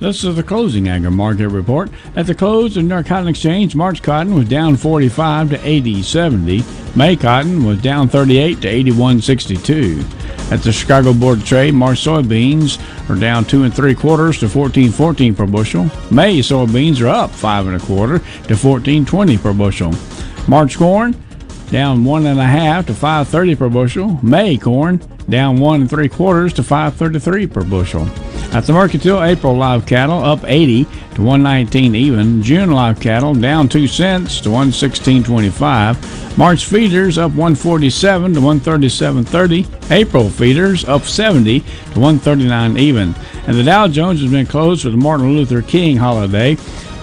This 0.00 0.22
is 0.22 0.36
the 0.36 0.44
closing 0.44 0.88
agri 0.88 1.10
market 1.10 1.48
report. 1.48 1.90
At 2.14 2.28
the 2.28 2.34
close 2.34 2.76
of 2.76 2.84
New 2.84 2.94
York 2.94 3.06
Cotton 3.06 3.26
Exchange, 3.26 3.74
March 3.74 4.00
cotton 4.00 4.32
was 4.32 4.48
down 4.48 4.76
45 4.76 5.50
to 5.50 5.58
80.70. 5.58 6.96
May 6.96 7.16
cotton 7.16 7.64
was 7.64 7.82
down 7.82 8.08
38 8.08 8.60
to 8.60 8.68
81.62. 8.68 10.52
At 10.52 10.62
the 10.62 10.70
Chicago 10.70 11.12
Board 11.12 11.38
of 11.38 11.44
Trade, 11.44 11.74
March 11.74 11.98
soybeans 11.98 12.78
are 13.10 13.18
down 13.18 13.44
two 13.44 13.64
and 13.64 13.74
three 13.74 13.94
quarters 13.94 14.38
to 14.38 14.46
14.14 14.46 15.36
per 15.36 15.46
bushel. 15.46 15.84
May 16.12 16.38
soybeans 16.38 17.00
are 17.00 17.08
up 17.08 17.30
five 17.30 17.66
and 17.66 17.74
a 17.74 17.84
quarter 17.84 18.20
to 18.20 18.54
14.20 18.54 19.42
per 19.42 19.52
bushel. 19.52 19.92
March 20.46 20.78
corn 20.78 21.20
down 21.70 22.04
one 22.04 22.24
and 22.26 22.38
a 22.38 22.44
half 22.44 22.86
to 22.86 22.92
5.30 22.92 23.58
per 23.58 23.68
bushel. 23.68 24.18
May 24.22 24.56
corn 24.58 24.98
down 25.28 25.58
one 25.58 25.80
and 25.80 25.90
three 25.90 26.08
quarters 26.08 26.52
to 26.54 26.62
5.33 26.62 27.52
per 27.52 27.64
bushel. 27.64 28.08
At 28.50 28.64
the 28.64 28.72
Mercantile, 28.72 29.22
April 29.22 29.54
live 29.54 29.84
cattle 29.84 30.24
up 30.24 30.40
80 30.44 30.84
to 30.84 31.22
119 31.22 31.94
even. 31.94 32.42
June 32.42 32.70
live 32.70 32.98
cattle 32.98 33.34
down 33.34 33.68
2 33.68 33.86
cents 33.86 34.40
to 34.40 34.48
116.25. 34.48 36.38
March 36.38 36.64
feeders 36.64 37.18
up 37.18 37.30
147 37.32 38.32
to 38.34 38.40
137.30. 38.40 39.90
April 39.90 40.30
feeders 40.30 40.86
up 40.86 41.02
70 41.02 41.60
to 41.60 42.00
139 42.00 42.78
even. 42.78 43.14
And 43.46 43.56
the 43.56 43.62
Dow 43.62 43.86
Jones 43.86 44.22
has 44.22 44.30
been 44.30 44.46
closed 44.46 44.82
for 44.82 44.90
the 44.90 44.96
Martin 44.96 45.36
Luther 45.36 45.60
King 45.60 45.98
holiday, 45.98 46.56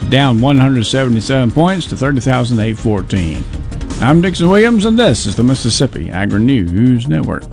down 0.09 0.41
177 0.41 1.51
points 1.51 1.85
to 1.87 1.95
30,814. 1.95 3.43
I'm 4.01 4.19
Dixon 4.21 4.49
Williams, 4.49 4.85
and 4.85 4.97
this 4.97 5.27
is 5.27 5.35
the 5.35 5.43
Mississippi 5.43 6.09
Agri 6.09 6.39
News 6.39 7.07
Network. 7.07 7.43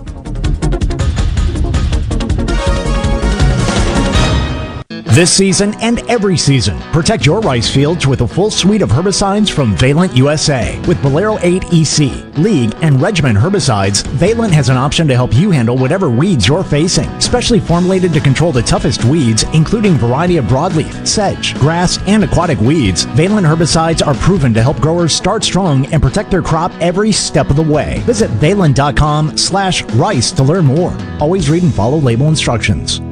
This 5.13 5.31
season 5.31 5.75
and 5.83 5.99
every 6.09 6.39
season, 6.39 6.79
protect 6.91 7.27
your 7.27 7.41
rice 7.41 7.71
fields 7.71 8.07
with 8.07 8.23
a 8.23 8.27
full 8.27 8.51
suite 8.51 8.81
of 8.81 8.89
herbicides 8.89 9.51
from 9.51 9.77
Valent 9.77 10.17
USA. 10.17 10.81
With 10.89 11.03
Bolero 11.03 11.37
8 11.43 11.65
EC, 11.71 12.39
League, 12.39 12.75
and 12.81 12.99
Regiment 12.99 13.37
herbicides, 13.37 14.07
Valent 14.07 14.55
has 14.55 14.71
an 14.71 14.79
option 14.79 15.07
to 15.09 15.15
help 15.15 15.35
you 15.35 15.51
handle 15.51 15.77
whatever 15.77 16.09
weeds 16.09 16.49
you're 16.49 16.65
facing. 16.65 17.21
Specially 17.21 17.61
formulated 17.61 18.15
to 18.15 18.21
control 18.21 18.53
the 18.53 18.63
toughest 18.63 19.05
weeds, 19.05 19.43
including 19.53 19.97
variety 19.97 20.39
of 20.39 20.47
broadleaf, 20.47 21.07
sedge, 21.07 21.57
grass, 21.57 21.99
and 22.07 22.25
aquatic 22.25 22.59
weeds, 22.61 23.03
Valent 23.03 23.47
herbicides 23.47 24.07
are 24.07 24.15
proven 24.15 24.55
to 24.55 24.63
help 24.63 24.81
growers 24.81 25.15
start 25.15 25.45
strong 25.45 25.85
and 25.93 26.03
protect 26.03 26.31
their 26.31 26.41
crop 26.41 26.73
every 26.81 27.13
step 27.13 27.51
of 27.51 27.57
the 27.57 27.63
way. 27.63 28.01
Visit 28.07 28.31
valent.com 28.31 29.37
slash 29.37 29.83
rice 29.93 30.33
to 30.33 30.43
learn 30.43 30.65
more. 30.65 30.97
Always 31.21 31.51
read 31.51 31.65
and 31.65 31.75
follow 31.75 31.99
label 31.99 32.29
instructions. 32.29 33.03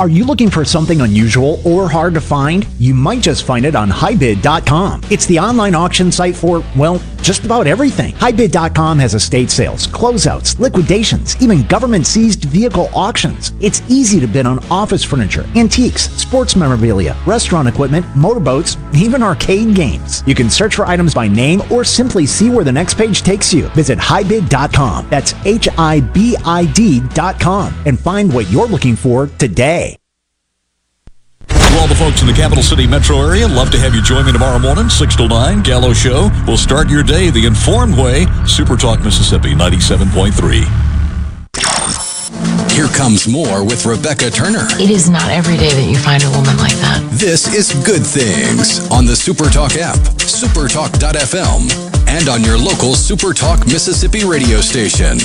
Are 0.00 0.08
you 0.08 0.24
looking 0.24 0.48
for 0.48 0.64
something 0.64 1.00
unusual 1.00 1.60
or 1.64 1.88
hard 1.88 2.14
to 2.14 2.20
find? 2.20 2.64
You 2.78 2.94
might 2.94 3.20
just 3.20 3.42
find 3.42 3.66
it 3.66 3.74
on 3.74 3.90
hibid.com. 3.90 5.02
It's 5.10 5.26
the 5.26 5.40
online 5.40 5.74
auction 5.74 6.12
site 6.12 6.36
for, 6.36 6.62
well, 6.76 7.02
just 7.20 7.44
about 7.44 7.66
everything. 7.66 8.14
HiBid.com 8.14 8.98
has 9.00 9.14
estate 9.14 9.50
sales, 9.50 9.86
closeouts, 9.86 10.58
liquidations, 10.60 11.36
even 11.42 11.66
government 11.66 12.06
seized 12.06 12.44
vehicle 12.44 12.88
auctions. 12.94 13.52
It's 13.60 13.82
easy 13.90 14.20
to 14.20 14.26
bid 14.26 14.46
on 14.46 14.64
office 14.70 15.02
furniture, 15.04 15.44
antiques, 15.56 16.10
sports 16.12 16.54
memorabilia, 16.54 17.16
restaurant 17.26 17.68
equipment, 17.68 18.06
motorboats, 18.16 18.76
even 18.94 19.22
arcade 19.22 19.74
games. 19.74 20.22
You 20.26 20.34
can 20.34 20.48
search 20.48 20.76
for 20.76 20.86
items 20.86 21.12
by 21.12 21.26
name 21.28 21.60
or 21.72 21.82
simply 21.84 22.24
see 22.24 22.50
where 22.50 22.64
the 22.64 22.72
next 22.72 22.94
page 22.94 23.22
takes 23.22 23.52
you. 23.52 23.68
Visit 23.70 23.98
hibid.com. 23.98 25.08
That's 25.10 25.34
H 25.44 25.68
I 25.76 26.00
B 26.00 26.36
I 26.44 26.66
D.com 26.66 27.74
and 27.84 27.98
find 27.98 28.32
what 28.32 28.50
you're 28.50 28.68
looking 28.68 28.96
for 28.96 29.26
today. 29.38 29.87
To 31.78 31.82
all 31.82 31.88
the 31.88 31.94
folks 31.94 32.22
in 32.22 32.26
the 32.26 32.32
capital 32.32 32.64
city 32.64 32.88
metro 32.88 33.20
area, 33.22 33.46
love 33.46 33.70
to 33.70 33.78
have 33.78 33.94
you 33.94 34.02
join 34.02 34.26
me 34.26 34.32
tomorrow 34.32 34.58
morning, 34.58 34.88
6 34.88 35.14
to 35.14 35.28
9, 35.28 35.62
Gallo 35.62 35.92
Show. 35.92 36.28
We'll 36.44 36.56
start 36.56 36.90
your 36.90 37.04
day 37.04 37.30
the 37.30 37.46
informed 37.46 37.96
way. 37.96 38.26
Super 38.46 38.76
Talk 38.76 39.00
Mississippi 39.04 39.54
97.3. 39.54 40.66
Here 42.72 42.88
comes 42.88 43.28
more 43.28 43.62
with 43.64 43.86
Rebecca 43.86 44.28
Turner. 44.28 44.66
It 44.72 44.90
is 44.90 45.08
not 45.08 45.30
every 45.30 45.56
day 45.56 45.70
that 45.70 45.88
you 45.88 45.96
find 45.96 46.24
a 46.24 46.30
woman 46.30 46.56
like 46.56 46.74
that. 46.82 47.00
This 47.12 47.54
is 47.54 47.72
Good 47.86 48.04
Things 48.04 48.90
on 48.90 49.06
the 49.06 49.12
Supertalk 49.14 49.76
app, 49.78 49.98
supertalk.fm, 50.18 51.70
and 52.08 52.28
on 52.28 52.42
your 52.42 52.58
local 52.58 52.94
Supertalk 52.94 53.64
Mississippi 53.66 54.24
radio 54.24 54.60
station. 54.60 55.20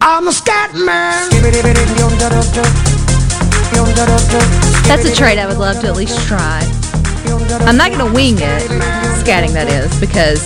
I'm 0.00 0.26
a 0.26 0.32
scat 0.32 0.74
man. 0.74 1.28
That's 4.88 5.04
a 5.04 5.14
trait 5.14 5.38
I 5.38 5.46
would 5.46 5.58
love 5.58 5.80
to 5.80 5.88
at 5.88 5.96
least 5.96 6.26
try. 6.26 6.62
I'm 7.66 7.76
not 7.76 7.90
going 7.90 8.06
to 8.06 8.14
wing 8.14 8.36
it, 8.36 8.62
scatting 9.20 9.52
that 9.52 9.68
is, 9.68 9.98
because 10.00 10.42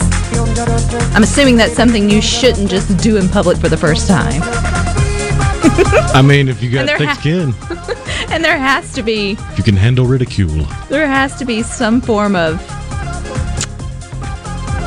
I'm 1.14 1.22
assuming 1.22 1.56
that's 1.56 1.74
something 1.74 2.10
you 2.10 2.20
shouldn't 2.20 2.68
just 2.68 2.96
do 2.98 3.16
in 3.18 3.28
public 3.28 3.56
for 3.58 3.68
the 3.68 3.76
first 3.76 4.08
time. 4.08 4.40
I 6.12 6.22
mean, 6.26 6.48
if 6.48 6.60
you 6.60 6.72
got 6.72 6.88
thick 6.88 7.08
ha- 7.08 7.14
skin, 7.14 7.54
and 8.32 8.44
there 8.44 8.58
has 8.58 8.92
to 8.94 9.04
be 9.04 9.32
if 9.32 9.58
you 9.58 9.64
can 9.64 9.76
handle 9.76 10.06
ridicule. 10.06 10.64
there 10.88 11.06
has 11.06 11.38
to 11.38 11.44
be 11.44 11.62
some 11.62 12.00
form 12.00 12.34
of 12.34 12.60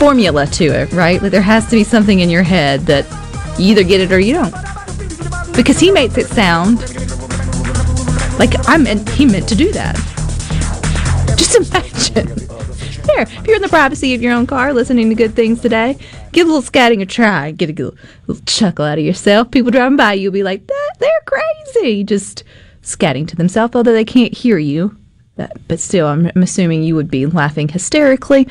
formula 0.01 0.47
to 0.47 0.65
it, 0.65 0.91
right? 0.93 1.21
Like 1.21 1.29
there 1.29 1.43
has 1.43 1.65
to 1.67 1.75
be 1.75 1.83
something 1.83 2.21
in 2.21 2.29
your 2.31 2.41
head 2.41 2.87
that 2.87 3.05
you 3.59 3.67
either 3.67 3.83
get 3.83 4.01
it 4.01 4.11
or 4.11 4.19
you 4.19 4.33
don't. 4.33 4.51
Because 5.55 5.79
he 5.79 5.91
makes 5.91 6.17
it 6.17 6.25
sound 6.25 6.79
like 8.39 8.67
I 8.67 8.77
meant 8.77 9.07
he 9.09 9.27
meant 9.27 9.47
to 9.49 9.55
do 9.55 9.71
that. 9.73 9.95
Just 11.37 11.55
imagine. 11.71 12.35
There, 13.05 13.21
if 13.21 13.45
you're 13.45 13.57
in 13.57 13.61
the 13.61 13.69
privacy 13.69 14.15
of 14.15 14.23
your 14.23 14.33
own 14.33 14.47
car 14.47 14.73
listening 14.73 15.07
to 15.09 15.13
good 15.13 15.35
things 15.35 15.61
today, 15.61 15.99
give 16.31 16.47
a 16.47 16.51
little 16.51 16.67
scatting 16.67 17.03
a 17.03 17.05
try. 17.05 17.51
Get 17.51 17.69
a 17.69 17.73
little, 17.73 17.95
little 18.25 18.43
chuckle 18.47 18.85
out 18.85 18.97
of 18.97 19.05
yourself. 19.05 19.51
People 19.51 19.69
driving 19.69 19.97
by 19.97 20.13
you 20.13 20.31
will 20.31 20.33
be 20.33 20.41
like, 20.41 20.65
that, 20.65 20.91
they're 20.97 21.11
crazy. 21.27 22.03
Just 22.03 22.43
scatting 22.81 23.27
to 23.27 23.35
themselves, 23.35 23.75
although 23.75 23.93
they 23.93 24.03
can't 24.03 24.33
hear 24.33 24.57
you. 24.57 24.97
But, 25.35 25.51
but 25.67 25.79
still, 25.79 26.07
I'm, 26.07 26.31
I'm 26.35 26.41
assuming 26.41 26.81
you 26.81 26.95
would 26.95 27.11
be 27.11 27.27
laughing 27.27 27.67
hysterically. 27.67 28.47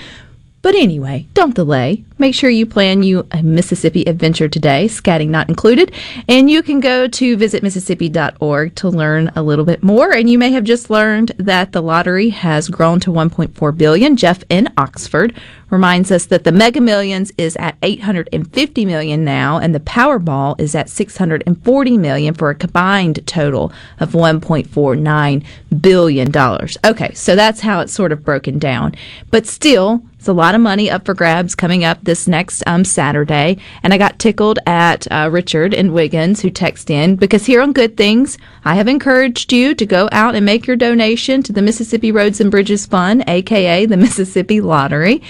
But 0.62 0.74
anyway, 0.74 1.26
don't 1.32 1.54
delay. 1.54 2.04
Make 2.18 2.34
sure 2.34 2.50
you 2.50 2.66
plan 2.66 3.02
you 3.02 3.26
a 3.30 3.42
Mississippi 3.42 4.04
adventure 4.04 4.46
today, 4.46 4.88
scatting 4.88 5.28
not 5.28 5.48
included. 5.48 5.90
And 6.28 6.50
you 6.50 6.62
can 6.62 6.80
go 6.80 7.08
to 7.08 7.36
visitmississippi.org 7.36 8.74
to 8.74 8.88
learn 8.90 9.32
a 9.34 9.42
little 9.42 9.64
bit 9.64 9.82
more. 9.82 10.12
And 10.12 10.28
you 10.28 10.38
may 10.38 10.50
have 10.52 10.64
just 10.64 10.90
learned 10.90 11.32
that 11.38 11.72
the 11.72 11.80
lottery 11.80 12.28
has 12.28 12.68
grown 12.68 13.00
to 13.00 13.11
1.4 13.11 13.78
billion. 13.78 14.16
Jeff 14.16 14.44
in 14.50 14.68
Oxford 14.76 15.34
reminds 15.70 16.11
us 16.11 16.26
that 16.26 16.44
the 16.44 16.52
Mega 16.52 16.80
Millions 16.80 17.32
is 17.38 17.56
at 17.56 17.76
850 17.82 18.84
million 18.84 19.24
now, 19.24 19.58
and 19.58 19.74
the 19.74 19.80
Powerball 19.80 20.61
is 20.61 20.74
at 20.74 20.90
640 20.90 21.96
million 21.96 22.34
for 22.34 22.50
a 22.50 22.54
combined 22.54 23.26
total 23.26 23.72
of 23.98 24.12
1.49 24.12 25.44
billion 25.80 26.30
dollars. 26.30 26.76
Okay, 26.84 27.14
so 27.14 27.34
that's 27.34 27.61
how 27.61 27.80
it's 27.80 27.92
sort 27.92 28.12
of 28.12 28.24
broken 28.24 28.58
down. 28.58 28.94
But 29.30 29.46
still, 29.46 30.02
It's 30.20 30.28
a 30.28 30.34
lot 30.34 30.54
of 30.54 30.60
money 30.60 30.90
up 30.90 31.06
for 31.06 31.14
grabs 31.14 31.54
coming 31.54 31.82
up 31.82 32.04
this 32.04 32.28
next 32.28 32.62
um, 32.66 32.84
Saturday. 32.84 33.56
And 33.82 33.94
I 33.94 33.96
got 33.96 34.18
tickled 34.18 34.58
at 34.66 35.10
uh, 35.10 35.30
Richard 35.32 35.72
and 35.72 35.94
Wiggins 35.94 36.42
who 36.42 36.50
text 36.50 36.90
in 36.90 37.16
because 37.16 37.46
here 37.46 37.62
on 37.62 37.72
Good 37.72 37.96
Things, 37.96 38.36
I 38.66 38.74
have 38.74 38.86
encouraged 38.86 39.50
you 39.50 39.74
to 39.74 39.86
go 39.86 40.10
out 40.12 40.34
and 40.34 40.44
make 40.44 40.66
your 40.66 40.76
donation 40.76 41.42
to 41.44 41.54
the 41.54 41.62
Mississippi 41.62 42.12
Roads 42.12 42.38
and 42.38 42.50
Bridges 42.50 42.84
Fund, 42.84 43.24
aka 43.28 43.86
the 43.86 43.96
Mississippi 43.96 44.60
Lottery. 44.60 45.22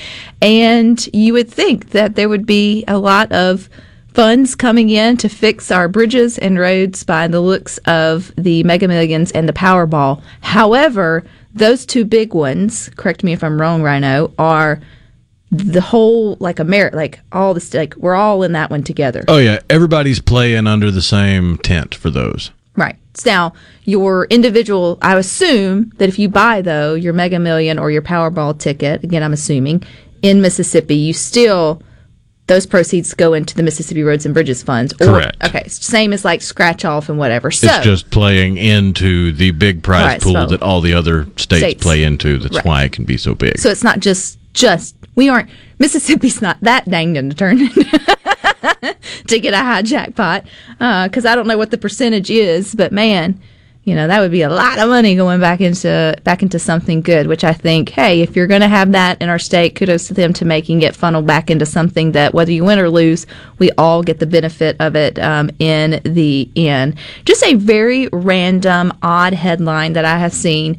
And 0.43 1.09
you 1.14 1.34
would 1.34 1.49
think 1.49 1.91
that 1.91 2.16
there 2.16 2.28
would 2.28 2.45
be 2.45 2.84
a 2.88 2.99
lot 2.99 3.30
of 3.30 3.70
funds 4.21 4.55
coming 4.55 4.91
in 4.91 5.16
to 5.16 5.31
fix 5.31 5.71
our 5.71 5.89
bridges 5.89 6.37
and 6.37 6.59
roads 6.59 7.05
by 7.05 7.27
the 7.27 7.41
looks 7.41 7.79
of 7.87 8.31
the 8.37 8.62
Mega 8.64 8.87
Millions 8.87 9.33
and 9.33 9.49
the 9.49 9.53
Powerball. 9.55 10.23
However, 10.43 11.25
those 11.55 11.87
two 11.87 12.05
big 12.05 12.35
ones, 12.35 12.91
correct 12.97 13.25
me 13.25 13.33
if 13.33 13.43
I'm 13.43 13.59
wrong, 13.59 13.83
Rhino, 13.83 14.35
are 14.39 14.83
the 15.51 15.81
whole 15.81 16.37
like 16.39 16.59
America, 16.59 16.97
like 16.97 17.21
all 17.33 17.55
this, 17.55 17.73
like 17.73 17.97
we're 17.97 18.14
all 18.14 18.43
in 18.43 18.53
that 18.53 18.71
one 18.71 18.83
together. 18.83 19.25
Oh 19.27 19.39
yeah, 19.39 19.61
everybody's 19.71 20.21
playing 20.21 20.66
under 20.66 20.91
the 20.91 21.01
same 21.01 21.57
tent 21.57 21.95
for 21.95 22.11
those. 22.11 22.51
Right. 22.77 22.97
Now, 23.25 23.55
your 23.85 24.27
individual, 24.27 24.99
I 25.01 25.16
assume 25.16 25.93
that 25.97 26.11
if 26.11 26.18
you 26.18 26.29
buy, 26.29 26.61
though, 26.61 26.93
your 26.93 27.14
Mega 27.14 27.39
Million 27.39 27.79
or 27.79 27.91
your 27.91 28.03
Powerball 28.03 28.59
ticket, 28.59 29.03
again, 29.03 29.23
I'm 29.23 29.33
assuming, 29.33 29.83
in 30.21 30.43
Mississippi, 30.43 30.97
you 30.97 31.14
still, 31.14 31.83
those 32.51 32.66
proceeds 32.66 33.14
go 33.14 33.32
into 33.32 33.55
the 33.55 33.62
Mississippi 33.62 34.03
Roads 34.03 34.24
and 34.26 34.34
Bridges 34.34 34.61
Funds. 34.61 34.92
Or, 34.94 35.07
Correct. 35.07 35.36
Okay. 35.44 35.62
Same 35.68 36.12
as 36.12 36.24
like 36.24 36.42
scratch 36.42 36.84
off 36.84 37.09
and 37.09 37.16
whatever. 37.16 37.53
So, 37.53 37.68
it's 37.68 37.84
just 37.84 38.11
playing 38.11 38.57
into 38.57 39.30
the 39.30 39.53
big 39.53 39.84
prize 39.84 40.05
Right, 40.05 40.20
pool 40.20 40.32
so- 40.32 40.46
that 40.46 40.61
all 40.61 40.80
the 40.80 40.92
other 40.92 41.26
states, 41.36 41.59
States. 41.62 41.82
play 41.82 42.03
into. 42.03 42.38
That's 42.38 42.57
Right. 42.57 42.64
why 42.64 42.82
it 42.82 42.90
can 42.92 43.05
be 43.05 43.16
so 43.16 43.36
big. 43.36 43.57
so 43.59 43.70
it's 43.70 43.84
not 43.84 44.01
just, 44.01 44.36
just, 44.53 44.96
we 45.14 45.28
aren't, 45.28 45.48
Mississippi's 45.78 46.42
not 46.42 46.59
that 46.62 46.90
danged 46.90 47.30
the 47.30 47.34
turn 47.34 47.59
to 49.28 49.38
get 49.38 49.55
a 49.55 49.59
high 49.59 49.82
jackpot. 49.82 50.44
Because 50.72 51.24
uh, 51.24 51.28
I 51.30 51.36
don't 51.36 51.46
know 51.46 51.57
what 51.57 51.70
the 51.70 51.78
percentage 51.78 52.30
is, 52.30 52.74
but 52.74 52.90
man, 52.90 53.40
you 53.91 53.97
know 53.97 54.07
that 54.07 54.20
would 54.20 54.30
be 54.30 54.43
a 54.43 54.49
lot 54.49 54.78
of 54.78 54.88
money 54.88 55.16
going 55.16 55.41
back 55.41 55.61
into 55.61 56.14
back 56.22 56.45
into 56.45 56.61
something 56.61 57.01
good 57.01 57.26
which 57.26 57.43
i 57.43 57.53
think 57.53 57.88
hey 57.88 58.20
if 58.20 58.36
you're 58.36 58.47
going 58.47 58.61
to 58.61 58.68
have 58.68 58.93
that 58.93 59.20
in 59.20 59.28
our 59.28 59.38
state 59.38 59.74
kudos 59.74 60.07
to 60.07 60.14
them 60.14 60.32
to 60.32 60.45
making 60.45 60.82
it 60.82 60.95
funneled 60.95 61.26
back 61.26 61.51
into 61.51 61.66
something 61.66 62.12
that 62.12 62.32
whether 62.32 62.53
you 62.53 62.64
win 62.64 62.78
or 62.78 62.88
lose 62.88 63.26
we 63.59 63.72
all 63.72 64.05
get 64.05 64.20
the 64.20 64.26
benefit 64.28 64.76
of 64.78 64.95
it 64.95 65.18
um, 65.18 65.51
in 65.59 66.01
the 66.05 66.49
end. 66.55 66.97
Just 67.24 67.43
a 67.43 67.55
very 67.55 68.09
random 68.12 68.93
odd 69.03 69.34
headline 69.34 69.95
that 69.95 70.05
i 70.05 70.18
have 70.18 70.32
seen 70.32 70.78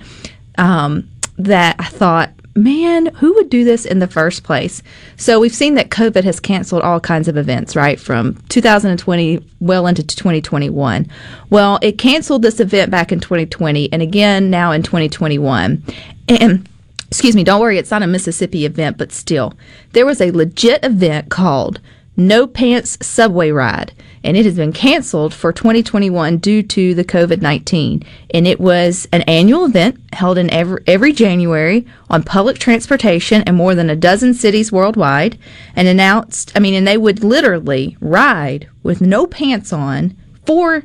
um, 0.57 1.09
that 1.37 1.75
i 1.79 1.85
thought 1.85 2.31
man, 2.55 3.07
who 3.15 3.33
would 3.35 3.49
do 3.49 3.63
this 3.63 3.85
in 3.85 3.99
the 3.99 4.07
first 4.07 4.43
place? 4.43 4.83
So 5.17 5.39
we've 5.39 5.53
seen 5.53 5.75
that 5.75 5.89
COVID 5.89 6.23
has 6.23 6.39
canceled 6.39 6.81
all 6.81 6.99
kinds 6.99 7.27
of 7.27 7.37
events, 7.37 7.75
right? 7.75 7.99
From 7.99 8.35
2020 8.49 9.45
well 9.59 9.87
into 9.87 10.03
2021. 10.03 11.07
Well, 11.49 11.79
it 11.81 11.97
canceled 11.97 12.41
this 12.41 12.59
event 12.59 12.91
back 12.91 13.11
in 13.11 13.19
2020 13.19 13.91
and 13.91 14.01
again 14.01 14.49
now 14.49 14.71
in 14.71 14.83
2021. 14.83 15.83
And 16.27 16.67
excuse 17.07 17.35
me, 17.35 17.43
don't 17.43 17.61
worry, 17.61 17.77
it's 17.77 17.91
not 17.91 18.03
a 18.03 18.07
Mississippi 18.07 18.65
event, 18.65 18.97
but 18.97 19.11
still, 19.11 19.53
there 19.91 20.05
was 20.05 20.21
a 20.21 20.31
legit 20.31 20.83
event 20.83 21.29
called 21.29 21.79
No 22.27 22.47
Pants 22.47 22.97
Subway 23.01 23.51
Ride, 23.51 23.93
and 24.23 24.37
it 24.37 24.45
has 24.45 24.55
been 24.55 24.73
canceled 24.73 25.33
for 25.33 25.51
2021 25.51 26.37
due 26.37 26.61
to 26.63 26.93
the 26.93 27.03
COVID 27.03 27.41
19. 27.41 28.03
And 28.33 28.47
it 28.47 28.59
was 28.59 29.07
an 29.11 29.21
annual 29.23 29.65
event 29.65 29.99
held 30.13 30.37
in 30.37 30.49
every, 30.51 30.83
every 30.87 31.13
January 31.13 31.85
on 32.09 32.23
public 32.23 32.59
transportation 32.59 33.43
in 33.47 33.55
more 33.55 33.75
than 33.75 33.89
a 33.89 33.95
dozen 33.95 34.33
cities 34.33 34.71
worldwide, 34.71 35.37
and 35.75 35.87
announced, 35.87 36.51
I 36.55 36.59
mean, 36.59 36.73
and 36.75 36.87
they 36.87 36.97
would 36.97 37.23
literally 37.23 37.97
ride 37.99 38.69
with 38.83 39.01
no 39.01 39.25
pants 39.25 39.73
on 39.73 40.15
for 40.45 40.83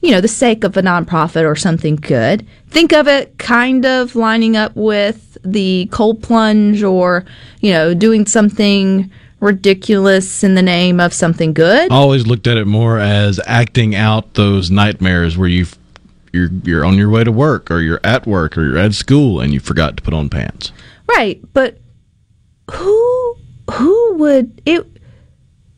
you 0.00 0.10
know, 0.10 0.20
the 0.20 0.28
sake 0.28 0.64
of 0.64 0.76
a 0.76 0.82
nonprofit 0.82 1.44
or 1.44 1.54
something 1.54 1.96
good. 1.96 2.46
Think 2.68 2.92
of 2.92 3.06
it 3.06 3.36
kind 3.38 3.84
of 3.84 4.16
lining 4.16 4.56
up 4.56 4.74
with 4.74 5.36
the 5.44 5.88
cold 5.90 6.22
plunge 6.22 6.82
or, 6.82 7.24
you 7.60 7.72
know, 7.72 7.92
doing 7.92 8.24
something 8.26 9.10
ridiculous 9.40 10.44
in 10.44 10.54
the 10.54 10.62
name 10.62 11.00
of 11.00 11.12
something 11.12 11.52
good. 11.52 11.90
I 11.90 11.94
always 11.94 12.26
looked 12.26 12.46
at 12.46 12.56
it 12.56 12.66
more 12.66 12.98
as 12.98 13.40
acting 13.46 13.94
out 13.94 14.34
those 14.34 14.70
nightmares 14.70 15.36
where 15.36 15.48
you 15.48 15.66
you're 16.32 16.50
you're 16.62 16.84
on 16.84 16.96
your 16.96 17.10
way 17.10 17.24
to 17.24 17.32
work 17.32 17.70
or 17.70 17.80
you're 17.80 18.00
at 18.04 18.26
work 18.26 18.56
or 18.56 18.64
you're 18.64 18.78
at 18.78 18.94
school 18.94 19.40
and 19.40 19.52
you 19.52 19.60
forgot 19.60 19.96
to 19.96 20.02
put 20.02 20.14
on 20.14 20.28
pants. 20.28 20.72
Right, 21.08 21.40
but 21.52 21.78
who 22.70 23.36
who 23.72 24.14
would 24.14 24.62
it 24.64 24.86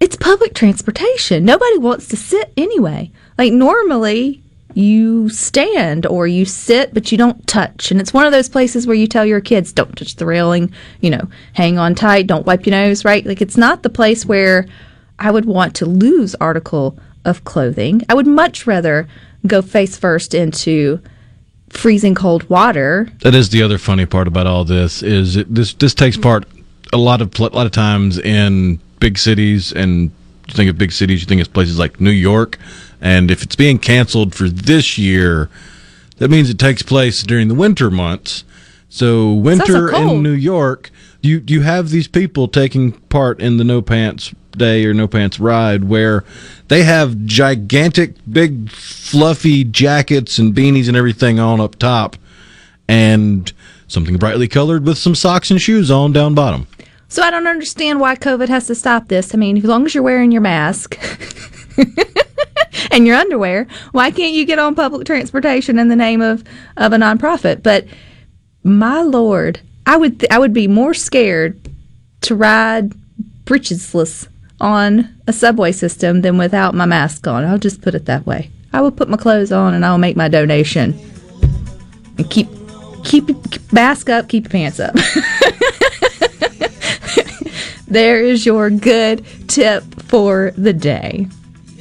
it's 0.01 0.17
public 0.17 0.55
transportation. 0.55 1.45
Nobody 1.45 1.79
wants 1.79 2.09
to 2.09 2.17
sit 2.17 2.53
anyway. 2.57 3.13
Like 3.39 3.53
normally 3.53 4.43
you 4.75 5.29
stand 5.29 6.07
or 6.07 6.27
you 6.27 6.45
sit 6.45 6.95
but 6.95 7.13
you 7.13 7.19
don't 7.19 7.47
touch. 7.47 7.91
And 7.91 8.01
it's 8.01 8.15
one 8.15 8.27
of 8.27 8.33
those 8.33 8.49
places 8.49 8.87
where 8.87 8.97
you 8.97 9.07
tell 9.07 9.25
your 9.25 9.41
kids 9.41 9.73
don't 9.73 9.97
touch 9.97 10.17
the 10.17 10.27
railing, 10.27 10.73
you 11.01 11.11
know, 11.11 11.29
hang 11.55 11.79
on 11.79 11.95
tight, 11.95 12.27
don't 12.27 12.47
wipe 12.47 12.67
your 12.67 12.73
nose, 12.73 13.05
right? 13.05 13.25
Like 13.25 13.41
it's 13.41 13.57
not 13.57 13.83
the 13.83 13.91
place 13.91 14.25
where 14.27 14.67
I 15.19 15.31
would 15.31 15.45
want 15.45 15.75
to 15.77 15.87
lose 15.87 16.35
article 16.37 16.99
of 17.25 17.45
clothing. 17.45 18.03
I 18.09 18.15
would 18.15 18.27
much 18.27 18.67
rather 18.67 19.09
go 19.47 19.63
face 19.63 19.97
first 19.97 20.35
into 20.35 21.01
freezing 21.69 22.15
cold 22.15 22.49
water 22.51 23.09
That 23.21 23.35
is 23.35 23.49
the 23.49 23.63
other 23.63 23.79
funny 23.79 24.07
part 24.07 24.29
about 24.29 24.47
all 24.47 24.65
this 24.65 25.03
is 25.03 25.37
it, 25.37 25.53
this 25.53 25.73
this 25.75 25.95
takes 25.95 26.17
mm-hmm. 26.17 26.23
part 26.23 26.45
a 26.93 26.99
lot 26.99 27.23
of 27.23 27.39
a 27.39 27.43
lot 27.49 27.65
of 27.67 27.73
times 27.73 28.19
in 28.19 28.79
big 29.01 29.19
cities 29.19 29.73
and 29.73 30.11
you 30.49 30.55
think 30.55 30.69
of 30.69 30.77
big 30.77 30.93
cities 30.93 31.23
you 31.23 31.27
think 31.27 31.41
of 31.41 31.53
places 31.53 31.79
like 31.79 32.01
New 32.01 32.11
York 32.11 32.59
and 33.03 33.31
if 33.31 33.43
it's 33.43 33.57
being 33.57 33.79
canceled 33.79 34.35
for 34.35 34.49
this 34.49 34.97
year 34.97 35.51
that 36.17 36.31
means 36.31 36.49
it 36.49 36.59
takes 36.59 36.83
place 36.83 37.23
during 37.23 37.49
the 37.49 37.55
winter 37.55 37.91
months 37.91 38.45
so 38.89 39.33
winter 39.33 39.91
cold. 39.91 40.13
in 40.13 40.23
New 40.23 40.31
York 40.31 40.91
you 41.21 41.43
you 41.47 41.61
have 41.61 41.91
these 41.91 42.09
people 42.09 42.49
taking 42.49 42.93
part 42.93 43.41
in 43.41 43.59
the 43.59 43.65
no 43.65 43.83
pants 43.83 44.35
day 44.53 44.85
or 44.85 44.95
no 44.95 45.09
pants 45.09 45.39
ride 45.41 45.85
where 45.85 46.25
they 46.69 46.83
have 46.83 47.25
gigantic 47.25 48.15
big 48.31 48.71
fluffy 48.71 49.65
jackets 49.65 50.39
and 50.39 50.55
beanies 50.55 50.89
and 50.89 50.97
everything 50.97 51.39
on 51.39 51.61
up 51.61 51.77
top 51.77 52.17
and 52.89 53.53
something 53.89 54.17
brightly 54.17 54.49
colored 54.49 54.87
with 54.87 54.99
some 54.99 55.15
socks 55.15 55.51
and 55.51 55.61
shoes 55.61 55.91
on 55.91 56.13
down 56.13 56.35
bottom. 56.35 56.67
So 57.09 57.23
I 57.23 57.31
don't 57.31 57.47
understand 57.47 58.01
why 58.01 58.17
COVID 58.17 58.49
has 58.49 58.67
to 58.69 58.75
stop 58.75 59.09
this. 59.09 59.35
I 59.35 59.39
mean, 59.39 59.59
as 59.59 59.65
long 59.65 59.85
as 59.85 59.95
you're 59.95 60.03
wearing 60.03 60.33
your 60.33 60.41
mask 60.41 60.99
and 62.91 63.07
your 63.07 63.17
underwear, 63.17 63.67
why 63.93 64.11
can't 64.11 64.35
you 64.35 64.45
get 64.45 64.59
on 64.59 64.75
public 64.75 65.07
transportation 65.07 65.79
in 65.79 65.89
the 65.89 65.97
name 65.97 66.21
of 66.21 66.45
of 66.77 66.93
a 66.93 66.97
nonprofit? 66.97 67.63
But 67.63 67.87
my 68.63 69.03
lord, 69.03 69.61
I 69.87 69.97
would 69.97 70.21
th- 70.21 70.31
I 70.31 70.39
would 70.39 70.53
be 70.53 70.69
more 70.69 70.95
scared 70.95 71.59
to 72.23 72.35
ride 72.35 72.93
breechesless 73.45 74.29
on 74.61 75.09
a 75.27 75.33
subway 75.33 75.73
system 75.73 76.23
than 76.23 76.39
without 76.39 76.75
my 76.75 76.87
mask 76.87 77.27
on. 77.27 77.45
I'll 77.45 77.59
just 77.59 77.83
put 77.83 77.95
it 77.95 78.07
that 78.07 78.27
way. 78.27 78.51
I 78.73 78.81
will 78.81 78.93
put 78.93 79.09
my 79.09 79.17
clothes 79.17 79.53
on 79.53 79.75
and 79.75 79.85
I'll 79.85 79.99
make 79.99 80.17
my 80.17 80.29
donation. 80.29 80.99
And 82.17 82.31
keep 82.31 82.49
keep, 83.05 83.29
mask 83.73 84.09
up, 84.09 84.29
keep 84.29 84.45
your 84.45 84.51
pants 84.51 84.81
up. 84.81 84.95
there 87.87 88.21
is 88.21 88.47
your 88.47 88.71
good 88.71 89.25
tip 89.49 89.83
for 90.03 90.53
the 90.57 90.73
day. 90.73 91.29